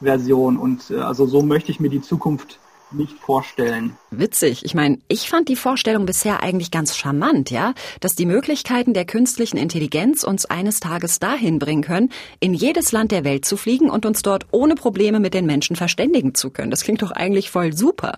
Version 0.02 0.58
und 0.58 0.90
äh, 0.90 1.00
also 1.00 1.26
so 1.26 1.42
möchte 1.42 1.72
ich 1.72 1.80
mir 1.80 1.90
die 1.90 2.02
Zukunft 2.02 2.60
nicht 2.94 3.18
vorstellen. 3.18 3.96
Witzig. 4.10 4.66
Ich 4.66 4.74
meine, 4.74 5.00
ich 5.08 5.30
fand 5.30 5.48
die 5.50 5.56
Vorstellung 5.56 6.06
bisher 6.06 6.44
eigentlich 6.44 6.72
ganz 6.72 6.98
charmant, 6.98 7.50
ja, 7.50 7.74
dass 8.00 8.16
die 8.16 8.26
Möglichkeiten 8.26 8.94
der 8.94 9.06
künstlichen 9.06 9.58
Intelligenz 9.58 10.24
uns 10.24 10.46
eines 10.46 10.80
Tages 10.80 11.20
dahin 11.20 11.60
bringen 11.60 11.84
können, 11.84 12.10
in 12.40 12.54
jedes 12.54 12.92
Land 12.92 13.12
der 13.12 13.24
Welt 13.24 13.46
zu 13.46 13.58
fliegen 13.58 13.90
und 13.90 14.06
uns 14.06 14.22
dort 14.22 14.46
ohne 14.52 14.76
Probleme 14.76 15.20
mit 15.20 15.34
den 15.34 15.46
Menschen 15.46 15.76
verständigen 15.76 16.36
zu 16.36 16.50
können. 16.50 16.72
Das 16.72 16.84
klingt 16.84 17.02
doch 17.02 17.12
eigentlich 17.12 17.50
voll 17.50 17.74
super. 17.74 18.18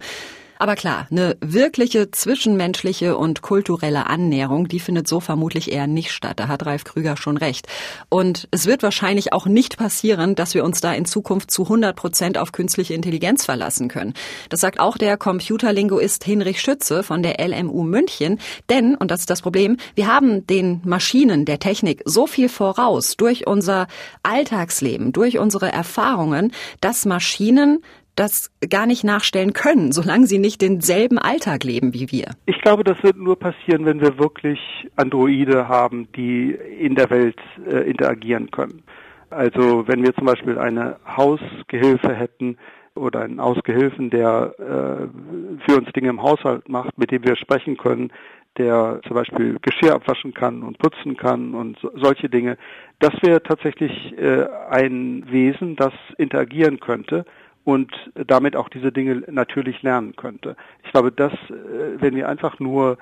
Aber 0.64 0.76
klar, 0.76 1.08
eine 1.12 1.36
wirkliche 1.42 2.10
zwischenmenschliche 2.10 3.18
und 3.18 3.42
kulturelle 3.42 4.08
Annäherung, 4.08 4.70
die 4.70 4.80
findet 4.80 5.10
so 5.10 5.20
vermutlich 5.20 5.70
eher 5.70 5.88
nicht 5.88 6.14
statt. 6.14 6.40
Da 6.40 6.48
hat 6.48 6.66
Ralf 6.66 6.86
Krüger 6.86 7.18
schon 7.18 7.36
recht. 7.36 7.68
Und 8.08 8.48
es 8.50 8.66
wird 8.66 8.82
wahrscheinlich 8.82 9.34
auch 9.34 9.46
nicht 9.46 9.76
passieren, 9.76 10.36
dass 10.36 10.54
wir 10.54 10.64
uns 10.64 10.80
da 10.80 10.94
in 10.94 11.04
Zukunft 11.04 11.52
zu 11.52 11.64
100 11.64 11.98
Prozent 11.98 12.38
auf 12.38 12.54
künstliche 12.54 12.94
Intelligenz 12.94 13.44
verlassen 13.44 13.90
können. 13.90 14.14
Das 14.48 14.62
sagt 14.62 14.80
auch 14.80 14.98
der 14.98 15.18
Computerlinguist 15.18 16.24
Hinrich 16.24 16.62
Schütze 16.62 17.04
von 17.04 17.24
der 17.24 17.46
LMU 17.46 17.84
München. 17.84 18.40
Denn, 18.70 18.96
und 18.96 19.12
das 19.12 19.20
ist 19.20 19.30
das 19.30 19.42
Problem, 19.42 19.76
wir 19.96 20.08
haben 20.08 20.48
den 20.48 20.80
Maschinen 20.86 21.44
der 21.44 21.60
Technik 21.60 22.04
so 22.06 22.26
viel 22.26 22.48
voraus 22.48 23.18
durch 23.18 23.48
unser 23.48 23.88
Alltagsleben, 24.24 25.12
durch 25.12 25.40
unsere 25.40 25.74
Erfahrungen, 25.74 26.54
dass 26.80 27.04
Maschinen 27.04 27.84
das 28.16 28.52
gar 28.70 28.86
nicht 28.86 29.04
nachstellen 29.04 29.54
können, 29.54 29.92
solange 29.92 30.28
sie 30.28 30.40
nicht 30.40 30.62
denselben 30.62 31.18
Alltag 31.18 31.64
leben 31.64 31.94
wie 31.94 32.12
wir. 32.12 32.32
Ich 32.46 32.62
glaube, 32.62 32.84
das 32.84 33.02
wird 33.04 33.18
nur 33.18 33.38
passieren, 33.38 33.86
wenn 33.86 34.02
wir 34.02 34.20
wirklich 34.20 34.60
Androide 34.96 35.68
haben, 35.68 36.08
die 36.16 36.52
in 36.52 36.96
der 36.96 37.10
Welt 37.10 37.40
äh, 37.68 37.90
interagieren 37.90 38.52
können. 38.52 38.84
Also 39.30 39.88
wenn 39.88 40.04
wir 40.04 40.14
zum 40.14 40.26
Beispiel 40.26 40.60
eine 40.60 40.98
Hausgehilfe 41.08 42.14
hätten 42.14 42.58
oder 42.96 43.22
einen 43.22 43.40
Ausgehilfen, 43.40 44.12
der 44.12 44.54
äh, 44.60 45.66
für 45.66 45.78
uns 45.78 45.92
Dinge 45.94 46.10
im 46.10 46.22
Haushalt 46.22 46.70
macht, 46.70 46.98
mit 46.98 47.10
dem 47.12 47.24
wir 47.24 47.36
sprechen 47.36 47.78
können, 47.78 48.12
der 48.60 49.02
zum 49.08 49.16
Beispiel 49.16 49.58
Geschirr 49.64 49.96
abwaschen 49.96 50.36
kann 50.36 50.62
und 50.62 50.78
putzen 50.78 51.18
kann 51.18 51.56
und 51.56 51.80
so, 51.80 51.92
solche 51.96 52.30
Dinge. 52.30 52.58
Das 53.00 53.14
wäre 53.24 53.42
tatsächlich 53.42 54.16
äh, 54.20 54.46
ein 54.70 55.26
Wesen, 55.32 55.76
das 55.76 55.94
interagieren 56.18 56.80
könnte 56.80 57.26
und 57.64 57.92
damit 58.14 58.56
auch 58.56 58.70
diese 58.70 58.92
Dinge 58.92 59.24
natürlich 59.30 59.82
lernen 59.82 60.16
könnte. 60.16 60.56
Ich 60.84 60.92
glaube, 60.92 61.12
dass 61.12 61.34
äh, 61.34 62.00
wenn 62.00 62.16
wir 62.16 62.28
einfach 62.28 62.60
nur 62.60 62.98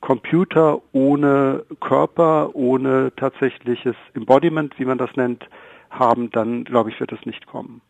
Computer 0.00 0.80
ohne 0.92 1.64
Körper, 1.80 2.54
ohne 2.54 3.12
tatsächliches 3.16 3.96
Embodiment, 4.14 4.78
wie 4.78 4.84
man 4.84 4.98
das 4.98 5.14
nennt, 5.16 5.48
haben, 5.90 6.30
dann 6.30 6.64
glaube 6.64 6.90
ich, 6.90 6.98
wird 7.00 7.12
es 7.12 7.24
nicht 7.24 7.46
kommen. 7.46 7.80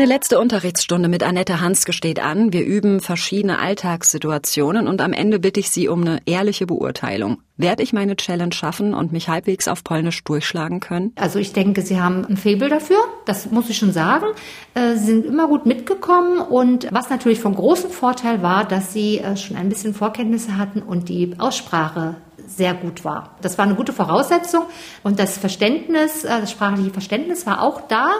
Meine 0.00 0.14
letzte 0.14 0.40
Unterrichtsstunde 0.40 1.10
mit 1.10 1.22
Annette 1.22 1.60
Hanske 1.60 1.92
steht 1.92 2.20
an. 2.20 2.54
Wir 2.54 2.64
üben 2.64 3.00
verschiedene 3.00 3.58
Alltagssituationen 3.58 4.88
und 4.88 5.02
am 5.02 5.12
Ende 5.12 5.38
bitte 5.38 5.60
ich 5.60 5.68
Sie 5.68 5.88
um 5.88 6.00
eine 6.00 6.20
ehrliche 6.24 6.64
Beurteilung. 6.64 7.42
Werde 7.58 7.82
ich 7.82 7.92
meine 7.92 8.16
Challenge 8.16 8.54
schaffen 8.54 8.94
und 8.94 9.12
mich 9.12 9.28
halbwegs 9.28 9.68
auf 9.68 9.84
Polnisch 9.84 10.24
durchschlagen 10.24 10.80
können? 10.80 11.12
Also 11.16 11.38
ich 11.38 11.52
denke, 11.52 11.82
Sie 11.82 12.00
haben 12.00 12.24
ein 12.24 12.38
Faible 12.38 12.70
dafür, 12.70 12.96
das 13.26 13.50
muss 13.50 13.68
ich 13.68 13.76
schon 13.76 13.92
sagen. 13.92 14.24
Äh, 14.72 14.96
Sie 14.96 15.04
sind 15.04 15.26
immer 15.26 15.48
gut 15.48 15.66
mitgekommen 15.66 16.38
und 16.38 16.88
was 16.90 17.10
natürlich 17.10 17.40
von 17.40 17.54
großem 17.54 17.90
Vorteil 17.90 18.40
war, 18.40 18.64
dass 18.64 18.94
Sie 18.94 19.18
äh, 19.18 19.36
schon 19.36 19.58
ein 19.58 19.68
bisschen 19.68 19.92
Vorkenntnisse 19.92 20.56
hatten 20.56 20.80
und 20.80 21.10
die 21.10 21.34
Aussprache 21.36 22.16
sehr 22.46 22.72
gut 22.72 23.04
war. 23.04 23.36
Das 23.42 23.58
war 23.58 23.66
eine 23.66 23.74
gute 23.74 23.92
Voraussetzung 23.92 24.62
und 25.02 25.18
das 25.18 25.36
Verständnis, 25.36 26.24
äh, 26.24 26.40
das 26.40 26.50
sprachliche 26.50 26.90
Verständnis 26.90 27.44
war 27.44 27.62
auch 27.62 27.82
da. 27.86 28.12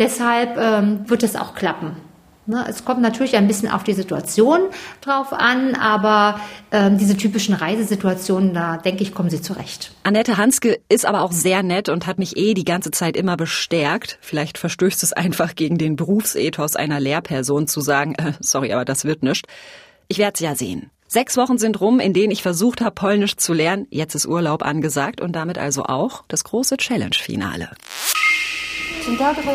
Deshalb 0.00 0.56
ähm, 0.56 1.08
wird 1.08 1.22
es 1.22 1.36
auch 1.36 1.54
klappen. 1.54 1.94
Ne, 2.46 2.64
es 2.68 2.84
kommt 2.84 3.00
natürlich 3.02 3.36
ein 3.36 3.46
bisschen 3.46 3.70
auf 3.70 3.84
die 3.84 3.92
Situation 3.92 4.60
drauf 5.02 5.32
an, 5.32 5.76
aber 5.76 6.40
ähm, 6.72 6.98
diese 6.98 7.16
typischen 7.16 7.54
Reisesituationen, 7.54 8.54
da 8.54 8.78
denke 8.78 9.02
ich, 9.02 9.14
kommen 9.14 9.30
Sie 9.30 9.40
zurecht. 9.40 9.92
Annette 10.02 10.38
Hanske 10.38 10.80
ist 10.88 11.06
aber 11.06 11.20
auch 11.20 11.32
sehr 11.32 11.62
nett 11.62 11.88
und 11.88 12.06
hat 12.08 12.18
mich 12.18 12.36
eh 12.36 12.54
die 12.54 12.64
ganze 12.64 12.90
Zeit 12.90 13.16
immer 13.16 13.36
bestärkt. 13.36 14.18
Vielleicht 14.22 14.58
verstößt 14.58 15.02
es 15.04 15.12
einfach 15.12 15.54
gegen 15.54 15.78
den 15.78 15.94
Berufsethos 15.96 16.74
einer 16.74 16.98
Lehrperson 16.98 17.68
zu 17.68 17.82
sagen, 17.82 18.14
äh, 18.16 18.32
sorry, 18.40 18.72
aber 18.72 18.86
das 18.86 19.04
wird 19.04 19.22
nichts. 19.22 19.48
Ich 20.08 20.18
werde 20.18 20.32
es 20.34 20.40
ja 20.40 20.56
sehen. 20.56 20.90
Sechs 21.06 21.36
Wochen 21.36 21.58
sind 21.58 21.80
rum, 21.80 22.00
in 22.00 22.12
denen 22.12 22.30
ich 22.30 22.40
versucht 22.40 22.80
habe, 22.80 22.94
Polnisch 22.94 23.36
zu 23.36 23.52
lernen. 23.52 23.86
Jetzt 23.90 24.14
ist 24.14 24.26
Urlaub 24.26 24.64
angesagt 24.64 25.20
und 25.20 25.36
damit 25.36 25.58
also 25.58 25.84
auch 25.84 26.22
das 26.28 26.44
große 26.44 26.76
Challenge-Finale. 26.76 27.70
Dzień 29.10 29.18
dobry. 29.18 29.52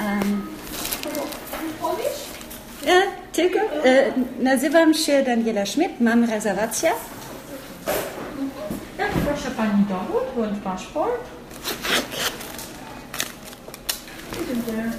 Um, 0.00 0.46
ja, 2.86 3.02
tylko 3.32 3.58
e, 3.58 4.12
nazywam 4.40 4.94
się 4.94 5.22
Daniela 5.22 5.66
Schmidt, 5.66 6.00
mam 6.00 6.24
rezerwację. 6.24 6.90
Jak 8.98 9.10
proszę 9.10 9.50
Pani 9.56 9.84
dowód 9.88 10.22
bądź 10.36 10.62
paszport? 10.64 11.24
Dziękuję. 14.48 14.92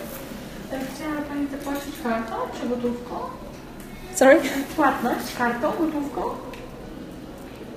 Chciała 0.68 1.22
Pani 1.30 1.48
zapłacić 1.48 1.96
kartą 2.04 2.36
czy 2.62 2.70
gotówką? 2.70 3.16
Sorry? 4.16 4.40
Płatność 4.76 5.36
kartą, 5.38 5.72
gotówką? 5.72 6.22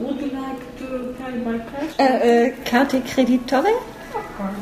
Would 0.00 0.20
you 0.20 0.26
like 0.26 0.64
to 0.78 1.22
pay 1.24 1.32
by 1.32 1.58
cash? 1.58 2.00
E, 2.00 2.22
e, 2.22 2.50
karty 2.50 3.02
kredytowe? 3.14 3.68
Of 4.14 4.36
course. 4.38 4.60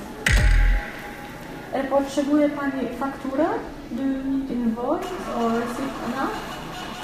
E, 1.73 1.85
Potrzebuje 1.85 2.49
Pani 2.49 2.89
fakturę? 3.01 3.45
Do 3.91 4.03
you 4.03 4.25
need 4.25 4.51
invoice 4.51 5.09
or 5.37 5.53
receipt 5.53 5.95
enough? 6.09 6.35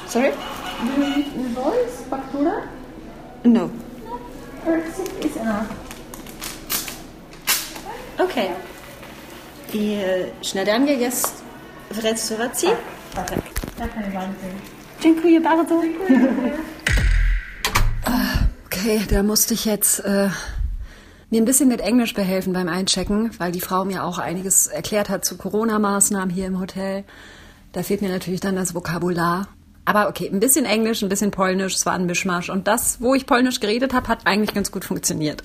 Sorry? 0.09 0.33
Do 0.83 1.03
you 1.03 1.17
need 1.17 1.35
invoice, 1.37 2.05
fakturę? 2.11 2.51
No. 3.45 3.69
No, 4.05 4.73
receipt 4.73 5.25
is 5.25 5.37
enough. 5.37 5.67
Okay. 8.19 8.49
I 9.75 9.93
e, 9.93 10.45
śniadanie 10.45 10.95
jest 10.95 11.43
w 11.91 11.99
restauracji? 11.99 12.69
Tak, 13.15 13.31
jak 13.79 13.97
najbardziej. 13.97 14.51
Dziękuję 15.01 15.41
bardzo. 15.41 15.83
Okay, 18.67 18.99
da 19.11 19.23
musste 19.23 19.55
ich 19.55 19.67
jetzt 19.67 20.01
äh, 20.01 20.31
mir 21.31 21.41
ein 21.41 21.45
bisschen 21.45 21.69
mit 21.69 21.81
Englisch 21.81 22.15
behelfen 22.15 22.53
beim 22.53 22.69
Einchecken, 22.69 23.31
weil 23.39 23.53
die 23.53 23.61
Frau 23.61 23.85
mir 23.85 24.05
auch 24.05 24.19
einiges 24.19 24.69
erklärt 24.69 25.09
hat 25.09 25.25
zu 25.25 25.37
Corona-Maßnahmen 25.37 26.31
hier 26.31 26.47
im 26.47 26.61
Hotel. 26.61 27.05
Da 27.73 27.83
fehlt 27.83 28.03
mir 28.03 28.11
natürlich 28.11 28.41
dann 28.41 28.57
das 28.57 28.75
Vokabular. 28.75 29.49
Aber 29.85 30.09
okay, 30.09 30.29
ein 30.33 30.41
bisschen 30.41 30.65
Englisch, 30.65 31.03
ein 31.03 31.09
bisschen 31.09 31.31
Polnisch, 31.31 31.75
es 31.75 31.87
war 31.87 31.95
ein 31.95 32.07
Mischmasch. 32.07 32.51
Und 32.51 32.67
das, 32.67 33.01
wo 33.01 33.15
ich 33.15 33.27
Polnisch 33.27 33.61
geredet 33.61 33.93
habe, 33.93 34.09
hat 34.09 34.27
eigentlich 34.27 34.55
ganz 34.55 34.71
gut 34.73 34.85
funktioniert. 34.85 35.43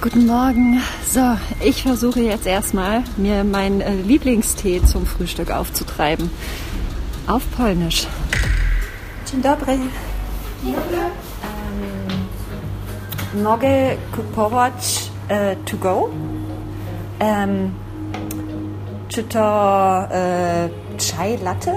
Guten 0.00 0.26
Morgen. 0.26 0.80
So, 1.10 1.36
ich 1.60 1.82
versuche 1.82 2.20
jetzt 2.20 2.46
erstmal, 2.46 3.02
mir 3.16 3.42
meinen 3.42 3.80
äh, 3.80 3.94
Lieblingstee 3.94 4.80
zum 4.84 5.06
Frühstück 5.06 5.50
aufzutreiben. 5.50 6.30
Auf 7.26 7.42
Polnisch. 7.56 8.06
Dzień 9.26 9.42
dobry. 9.42 9.78
Um, 10.64 10.74
mogę 13.34 13.96
kupować 14.16 15.10
e, 15.28 15.56
to 15.56 15.76
go? 15.76 16.10
Um, 17.20 17.74
czy 19.08 19.22
to 19.22 19.40
e, 20.10 20.68
chai 20.98 21.38
latte? 21.38 21.76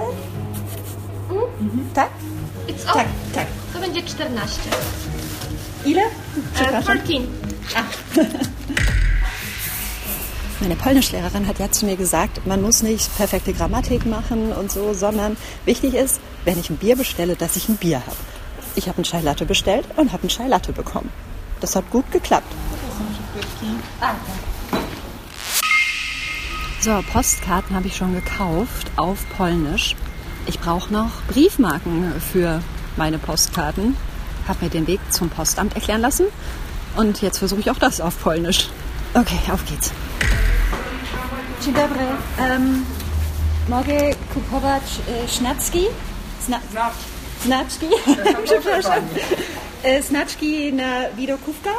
Tak? 1.93 2.09
It's 2.67 2.93
Tak, 2.93 3.07
tak. 3.33 3.47
To 3.73 3.79
będzie 3.79 4.03
14. 4.03 4.61
Ile? 5.85 6.01
Przepraszam. 6.53 6.97
14. 6.97 7.27
Meine 10.61 10.75
Polnischlehrerin 10.75 11.47
hat 11.47 11.59
ja 11.59 11.71
zu 11.71 11.85
mir 11.87 11.97
gesagt, 11.97 12.45
man 12.45 12.61
muss 12.61 12.83
nicht 12.83 13.17
perfekte 13.17 13.51
Grammatik 13.51 14.05
machen 14.05 14.53
und 14.53 14.71
so, 14.71 14.93
sondern 14.93 15.35
wichtig 15.65 15.95
ist, 15.95 16.19
wenn 16.45 16.59
ich 16.59 16.69
ein 16.69 16.77
Bier 16.77 16.95
bestelle, 16.95 17.35
dass 17.35 17.55
ich 17.55 17.67
ein 17.67 17.77
Bier 17.77 17.99
habe. 18.05 18.17
Ich 18.75 18.87
habe 18.87 18.97
einen 18.97 19.03
Chai 19.03 19.21
Latte 19.21 19.45
bestellt 19.45 19.85
und 19.97 20.11
habe 20.13 20.21
einen 20.21 20.29
Chai 20.29 20.47
Latte 20.47 20.71
bekommen. 20.71 21.09
Das 21.61 21.75
hat 21.75 21.89
gut 21.91 22.11
geklappt. 22.11 22.51
So, 26.81 27.03
Postkarten 27.13 27.75
habe 27.75 27.87
ich 27.87 27.95
schon 27.95 28.15
gekauft 28.15 28.91
auf 28.95 29.19
Polnisch. 29.37 29.95
Ich 30.47 30.59
brauche 30.59 30.91
noch 30.91 31.21
Briefmarken 31.27 32.19
für 32.19 32.61
meine 32.97 33.19
Postkarten. 33.19 33.95
Habe 34.47 34.65
mir 34.65 34.71
den 34.71 34.87
Weg 34.87 34.99
zum 35.11 35.29
Postamt 35.29 35.75
erklären 35.75 36.01
lassen. 36.01 36.25
Und 36.97 37.21
jetzt 37.21 37.37
versuche 37.37 37.61
ich 37.61 37.69
auch 37.69 37.77
das 37.77 38.01
auf 38.01 38.19
Polnisch. 38.21 38.69
Okay, 39.13 39.39
auf 39.51 39.63
geht's. 39.65 39.91
Dzień 41.63 41.73
dobry. 41.73 42.07
Um, 42.39 42.85
mogę 43.69 44.15
kupować 44.33 44.83
e, 45.07 45.27
sznacki? 45.27 45.85
Zna 46.45 46.59
znaczki? 47.43 47.85
Przepraszam. 48.45 49.03
E, 49.83 50.01
Znaczki 50.03 50.73
na 50.73 51.09
widokówka? 51.09 51.69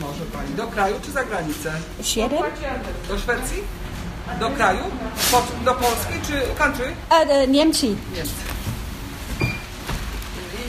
Może 0.00 0.24
pani. 0.24 0.54
Do 0.54 0.66
kraju 0.66 0.96
czy 1.04 1.10
za 1.10 1.24
granicę? 1.24 1.72
Siedem? 2.02 2.38
Do 3.08 3.18
Szwecji? 3.18 3.62
Do 4.40 4.50
kraju? 4.50 4.84
Po, 5.30 5.42
do 5.64 5.74
Polski 5.74 6.14
czy 6.26 6.54
country? 6.58 6.94
A, 7.10 7.20
e, 7.20 7.46
Niemcy. 7.48 7.86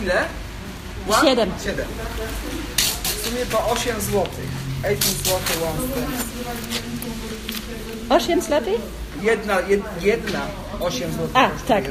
Ile? 0.03 0.25
Siedem. 1.21 1.51
Siedem. 1.63 1.87
W 3.03 3.27
sumie 3.27 3.45
to 3.45 3.69
8 3.69 4.01
zł. 4.01 4.23
8 4.83 4.97
zł 5.01 5.39
one 5.67 6.05
Osiem 8.17 8.41
złotych? 8.41 8.81
Jedna, 9.21 9.59
jed, 9.59 9.81
jedna 10.01 10.41
8 10.79 11.11
zł. 11.11 11.27
A, 11.33 11.49
tak. 11.67 11.83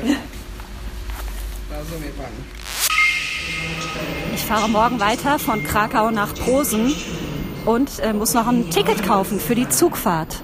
Rozumie 1.70 2.08
pani. 2.08 2.63
Ich 4.44 4.50
fahre 4.50 4.68
morgen 4.68 5.00
weiter 5.00 5.38
von 5.38 5.64
Krakau 5.64 6.10
nach 6.10 6.34
Posen 6.34 6.94
und 7.64 7.98
äh, 8.00 8.12
muss 8.12 8.34
noch 8.34 8.46
ein 8.46 8.68
Ticket 8.68 9.02
kaufen 9.02 9.40
für 9.40 9.54
die 9.54 9.66
Zugfahrt. 9.70 10.42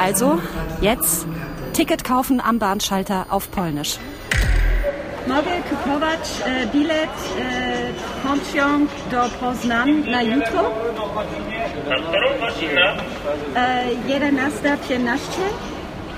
Also 0.00 0.40
jetzt 0.80 1.26
Ticket 1.72 2.04
kaufen 2.04 2.40
am 2.40 2.60
Bahnschalter 2.60 3.26
auf 3.30 3.50
Polnisch. 3.50 3.98
Mogę 5.26 5.50
kupować 5.68 6.20
e, 6.44 6.66
bilet 6.66 7.10
e, 7.40 7.92
pociąg 8.22 8.90
do 9.10 9.28
Poznań 9.40 10.04
na 10.08 10.22
jutro? 10.22 10.72
E, 13.56 13.86
11.15? 14.06 15.18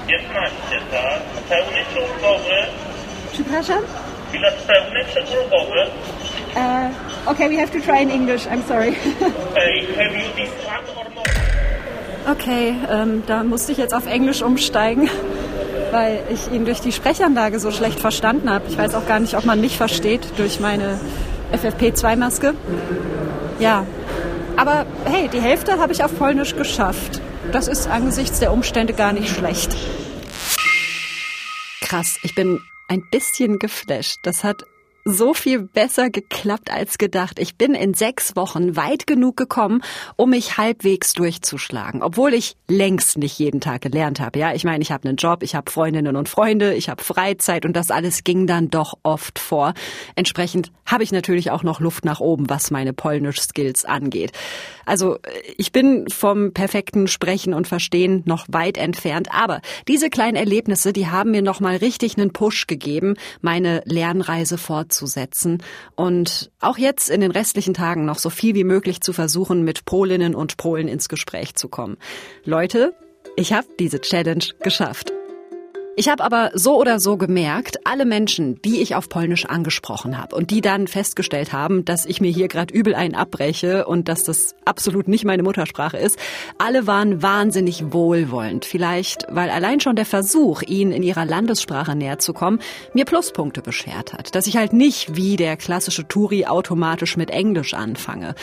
15, 0.07 0.53
tak? 0.91 1.21
Pełny 1.49 1.85
czołgowy. 1.95 2.55
Przepraszam? 3.33 3.83
Bilet 4.33 4.55
pełny 4.55 5.05
czy 5.15 5.21
ulgowy? 5.21 5.91
Uh, 6.59 6.91
okay, 7.31 7.49
we 7.49 7.57
have 7.57 7.71
to 7.71 7.81
try 7.81 8.01
in 8.01 8.11
English. 8.11 8.47
I'm 8.47 8.63
sorry. 8.67 8.97
Okay, 12.29 12.75
ähm, 12.91 13.23
da 13.27 13.43
musste 13.43 13.73
ich 13.73 13.79
jetzt 13.79 13.95
auf 13.95 14.07
Englisch 14.07 14.43
umsteigen, 14.43 15.09
weil 15.93 16.23
ich 16.29 16.53
ihn 16.53 16.67
durch 16.67 16.81
die 16.81 16.93
Sprechanlage 16.93 17.59
so 17.59 17.71
schlecht 17.71 18.01
verstanden 18.01 18.51
habe. 18.51 18.67
Ich 18.69 18.77
weiß 18.77 18.95
auch 18.95 19.07
gar 19.07 19.19
nicht, 19.19 19.35
ob 19.35 19.47
man 19.47 19.63
mich 19.63 19.79
versteht 19.79 20.21
durch 20.37 20.61
meine 20.61 21.01
FFP2-Maske. 21.55 22.53
Ja, 23.61 23.87
aber 24.57 24.85
hey, 25.07 25.29
die 25.29 25.41
Hälfte 25.41 25.79
habe 25.79 25.95
ich 25.95 26.05
auf 26.05 26.19
Polnisch 26.19 26.55
geschafft. 26.55 27.23
Das 27.51 27.67
ist 27.67 27.89
angesichts 27.89 28.41
der 28.41 28.53
Umstände 28.53 28.93
gar 28.93 29.15
nicht 29.15 29.31
schlecht. 29.35 29.75
Krass, 31.81 32.19
ich 32.23 32.35
bin 32.35 32.61
ein 32.89 33.03
bisschen 33.11 33.59
geflasht. 33.59 34.19
Das 34.23 34.45
hat 34.45 34.67
so 35.13 35.35
viel 35.35 35.61
besser 35.61 36.11
geklappt 36.11 36.71
als 36.71 36.99
gedacht. 36.99 37.39
Ich 37.39 37.57
bin 37.57 37.75
in 37.75 37.95
sechs 37.95 38.37
Wochen 38.37 38.77
weit 38.77 39.07
genug 39.07 39.37
gekommen, 39.37 39.83
um 40.17 40.31
mich 40.31 40.59
halbwegs 40.59 41.15
durchzuschlagen, 41.15 42.03
obwohl 42.03 42.35
ich 42.35 42.57
längst 42.69 43.19
nicht 43.19 43.39
jeden 43.39 43.61
Tag 43.61 43.81
gelernt 43.81 44.21
habe. 44.21 44.39
Ja, 44.39 44.53
ich 44.53 44.65
meine, 44.65 44.83
ich 44.83 44.93
habe 44.93 45.09
einen 45.09 45.17
Job, 45.17 45.43
ich 45.43 45.55
habe 45.55 45.71
Freundinnen 45.71 46.17
und 46.17 46.29
Freunde, 46.29 46.75
ich 46.75 46.89
habe 46.89 47.03
Freizeit 47.03 47.65
und 47.65 47.75
das 47.75 47.91
alles 47.91 48.25
ging 48.25 48.47
dann 48.47 48.71
doch 48.71 48.95
oft 49.03 49.39
vor. 49.39 49.75
Entsprechend 50.15 50.73
habe 50.85 51.03
ich 51.03 51.13
natürlich 51.13 51.51
auch 51.51 51.63
noch 51.63 51.81
Luft 51.81 52.05
nach 52.05 52.21
oben, 52.21 52.51
was 52.51 52.71
meine 52.71 52.93
Polnisch-Skills 52.93 53.85
angeht. 53.85 54.33
Also 54.85 55.19
ich 55.57 55.73
bin 55.73 56.09
vom 56.09 56.53
perfekten 56.53 57.09
Sprechen 57.09 57.55
und 57.55 57.69
Verstehen 57.69 58.23
noch 58.27 58.47
weit 58.49 58.79
entfernt, 58.79 59.29
aber 59.31 59.61
diese 59.87 60.11
kleinen 60.11 60.37
Erlebnisse, 60.37 60.93
die 60.93 61.09
haben 61.09 61.31
mir 61.31 61.43
noch 61.43 61.61
mal 61.61 61.77
richtig 61.77 62.17
einen 62.17 62.33
Push 62.33 62.67
gegeben, 62.67 63.15
meine 63.41 63.83
Lernreise 63.85 64.59
fortzusetzen 64.59 64.98
fortzusetzen 64.99 65.63
und 65.95 66.51
auch 66.61 66.79
jetzt 66.79 67.11
in 67.11 67.21
den 67.21 67.31
restlichen 67.31 67.75
Tagen 67.75 68.05
noch 68.05 68.19
so 68.19 68.31
viel 68.31 68.55
wie 68.55 68.65
möglich 68.65 69.01
zu 69.01 69.13
versuchen, 69.13 69.63
mit 69.63 69.85
Polinnen 69.85 70.35
und 70.35 70.57
Polen 70.57 70.89
ins 70.89 71.09
Gespräch 71.09 71.55
zu 71.55 71.69
kommen. 71.69 71.97
Leute, 72.45 72.95
ich 73.37 73.53
habe 73.53 73.69
diese 73.79 74.01
Challenge 74.01 74.45
geschafft. 74.61 75.13
Ich 75.99 76.09
habe 76.09 76.23
aber 76.23 76.53
so 76.55 76.79
oder 76.79 77.01
so 77.01 77.17
gemerkt, 77.17 77.85
alle 77.85 78.05
Menschen, 78.05 78.63
die 78.63 78.81
ich 78.83 78.95
auf 78.95 79.09
Polnisch 79.09 79.47
angesprochen 79.47 80.17
habe 80.17 80.37
und 80.37 80.53
die 80.53 80.61
dann 80.61 80.87
festgestellt 80.87 81.53
haben, 81.53 81.85
dass 81.85 82.07
ich 82.07 82.21
mir 82.21 82.31
hier 82.31 82.47
gerade 82.47 82.73
übel 82.73 82.95
einen 82.95 83.17
abbreche 83.17 83.85
und 83.85 84.09
dass 84.09 84.23
das 84.23 84.55
absolut 84.65 85.09
nicht 85.09 85.25
meine 85.25 85.43
Muttersprache 85.43 85.97
ist, 85.97 86.17
alle 86.57 86.87
waren 86.87 87.21
wahnsinnig 87.21 87.93
wohlwollend. 87.93 88.65
Vielleicht, 88.65 89.27
weil 89.29 89.51
allein 89.51 89.81
schon 89.81 89.97
der 89.97 90.07
Versuch, 90.07 90.63
ihnen 90.63 90.93
in 90.93 91.03
ihrer 91.03 91.25
Landessprache 91.25 91.97
näher 91.97 92.21
zu 92.21 92.33
kommen, 92.33 92.61
mir 92.95 93.05
Pluspunkte 93.05 93.61
beschert 93.61 94.13
hat. 94.13 94.37
Dass 94.37 94.47
ich 94.47 94.57
halt 94.57 94.73
nicht 94.73 95.17
wie 95.17 95.35
der 95.35 95.57
klassische 95.57 96.07
Touri 96.07 96.47
automatisch 96.47 97.17
mit 97.17 97.31
Englisch 97.31 97.75
anfange. 97.75 98.37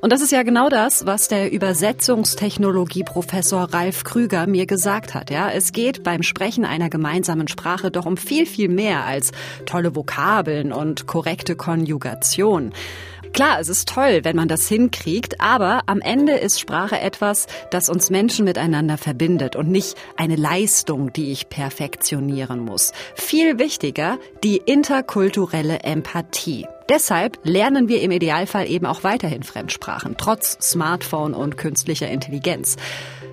Und 0.00 0.12
das 0.12 0.20
ist 0.20 0.30
ja 0.30 0.44
genau 0.44 0.68
das, 0.68 1.06
was 1.06 1.26
der 1.26 1.50
Übersetzungstechnologie-Professor 1.50 3.74
Ralf 3.74 4.04
Krüger 4.04 4.46
mir 4.46 4.66
gesagt 4.66 5.12
hat. 5.12 5.30
Ja, 5.30 5.50
es 5.50 5.72
geht 5.72 6.04
beim 6.04 6.22
Sprechen 6.22 6.64
einer 6.64 6.88
gemeinsamen 7.00 7.48
Sprache 7.48 7.90
doch 7.90 8.04
um 8.04 8.18
viel, 8.18 8.44
viel 8.44 8.68
mehr 8.68 9.06
als 9.06 9.32
tolle 9.64 9.96
Vokabeln 9.96 10.70
und 10.70 11.06
korrekte 11.06 11.56
Konjugation. 11.56 12.74
Klar, 13.32 13.58
es 13.58 13.70
ist 13.70 13.88
toll, 13.88 14.20
wenn 14.24 14.36
man 14.36 14.48
das 14.48 14.68
hinkriegt, 14.68 15.40
aber 15.40 15.82
am 15.86 16.00
Ende 16.00 16.32
ist 16.32 16.60
Sprache 16.60 17.00
etwas, 17.00 17.46
das 17.70 17.88
uns 17.88 18.10
Menschen 18.10 18.44
miteinander 18.44 18.98
verbindet 18.98 19.56
und 19.56 19.70
nicht 19.70 19.96
eine 20.16 20.36
Leistung, 20.36 21.10
die 21.12 21.32
ich 21.32 21.48
perfektionieren 21.48 22.60
muss. 22.60 22.92
Viel 23.14 23.58
wichtiger, 23.58 24.18
die 24.44 24.58
interkulturelle 24.58 25.80
Empathie. 25.84 26.66
Deshalb 26.90 27.38
lernen 27.44 27.88
wir 27.88 28.02
im 28.02 28.10
Idealfall 28.10 28.68
eben 28.68 28.84
auch 28.84 29.04
weiterhin 29.04 29.44
Fremdsprachen, 29.44 30.16
trotz 30.18 30.58
Smartphone 30.60 31.32
und 31.32 31.56
künstlicher 31.56 32.10
Intelligenz. 32.10 32.76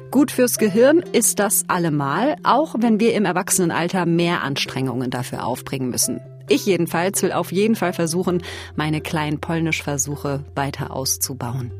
Gut 0.10 0.32
fürs 0.32 0.58
Gehirn 0.58 1.00
ist 1.00 1.40
das 1.40 1.66
allemal, 1.68 2.38
auch 2.44 2.76
wenn 2.80 3.00
wir 3.00 3.14
im 3.14 3.26
Erwachsenenalter 3.26 4.06
mehr 4.06 4.42
Anstrengungen 4.42 5.10
dafür 5.10 5.46
aufbringen 5.46 5.90
müssen. 5.90 6.22
Ich 6.48 6.66
jedenfalls 6.66 7.22
will 7.24 7.34
auf 7.34 7.52
jeden 7.52 7.76
Fall 7.76 7.92
versuchen, 7.92 8.42
meine 8.76 9.02
kleinen 9.02 9.42
Polnischversuche 9.42 10.46
weiter 10.56 10.92
auszubauen. 10.92 11.72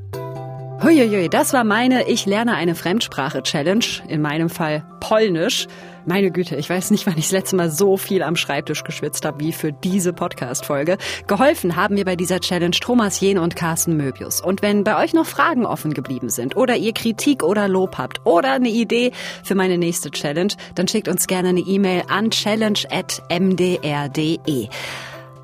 Huiuiui, 0.84 1.30
das 1.30 1.54
war 1.54 1.64
meine 1.64 2.08
Ich 2.10 2.26
lerne 2.26 2.54
eine 2.56 2.76
Fremdsprache 2.76 3.44
Challenge, 3.44 3.86
in 4.10 4.22
meinem 4.22 4.50
Fall 4.50 4.84
Polnisch. 5.00 5.68
Meine 6.08 6.32
Güte, 6.32 6.56
ich 6.56 6.68
weiß 6.70 6.92
nicht, 6.92 7.06
wann 7.06 7.18
ich 7.18 7.26
das 7.26 7.34
letzte 7.34 7.58
Mal 7.58 7.70
so 7.70 7.98
viel 7.98 8.24
am 8.24 8.38
Schreibtisch 8.38 8.86
geschwitzt 8.86 9.26
habe 9.26 9.42
wie 9.42 9.52
für 9.52 9.74
diese 9.74 10.14
Podcast-Folge. 10.14 10.98
Geholfen 11.28 11.76
haben 11.76 11.96
mir 11.96 12.06
bei 12.06 12.16
dieser 12.16 12.40
Challenge 12.40 12.72
Thomas 12.72 13.20
Jehn 13.20 13.38
und 13.38 13.58
Carsten 13.58 13.98
Möbius. 13.98 14.40
Und 14.40 14.62
wenn 14.62 14.86
bei 14.86 15.04
euch 15.04 15.14
noch 15.14 15.26
Fragen 15.26 15.66
offen 15.66 15.94
geblieben 15.94 16.30
sind 16.30 16.56
oder 16.56 16.78
ihr 16.78 16.94
Kritik 16.94 17.44
oder 17.44 17.68
Lob 17.68 17.98
habt 17.98 18.26
oder 18.26 18.54
eine 18.54 18.70
Idee 18.70 19.12
für 19.44 19.56
meine 19.56 19.78
nächste 19.78 20.10
Challenge, 20.10 20.54
dann 20.76 20.88
schickt 20.88 21.10
uns 21.10 21.28
gerne 21.28 21.50
eine 21.50 21.60
E-Mail 21.60 22.04
an 22.08 22.32
challenge.mdr.de. 22.32 24.70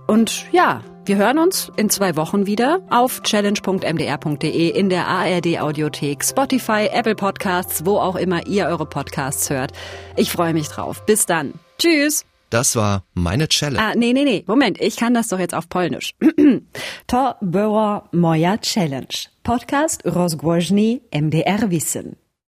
Und 0.07 0.45
ja, 0.53 0.81
wir 1.05 1.17
hören 1.17 1.37
uns 1.37 1.69
in 1.75 1.89
zwei 1.89 2.15
Wochen 2.15 2.45
wieder 2.45 2.81
auf 2.89 3.21
challenge.mdr.de 3.23 4.69
in 4.69 4.89
der 4.89 5.07
ARD 5.07 5.59
Audiothek, 5.59 6.23
Spotify, 6.23 6.87
Apple 6.91 7.15
Podcasts, 7.15 7.85
wo 7.85 7.97
auch 7.97 8.15
immer 8.15 8.47
ihr 8.47 8.67
eure 8.67 8.85
Podcasts 8.85 9.49
hört. 9.49 9.73
Ich 10.15 10.31
freue 10.31 10.53
mich 10.53 10.69
drauf. 10.69 11.05
Bis 11.05 11.25
dann. 11.25 11.53
Tschüss. 11.77 12.25
Das 12.49 12.75
war 12.75 13.03
meine 13.15 13.49
Challenge. 13.49 13.83
Ah, 13.83 13.93
nee, 13.95 14.13
nee, 14.13 14.23
nee. 14.23 14.43
Moment, 14.47 14.79
ich 14.79 14.95
kann 14.95 15.13
das 15.13 15.27
doch 15.27 15.39
jetzt 15.39 15.55
auf 15.55 15.67
Polnisch. 15.67 16.13
to 17.07 17.35
była 17.41 18.07
moja 18.11 18.57
challenge. 18.57 19.27
Podcast 19.43 20.01
rozgłośni 20.05 21.01
MDR 21.11 21.69
Wissen. 21.69 22.22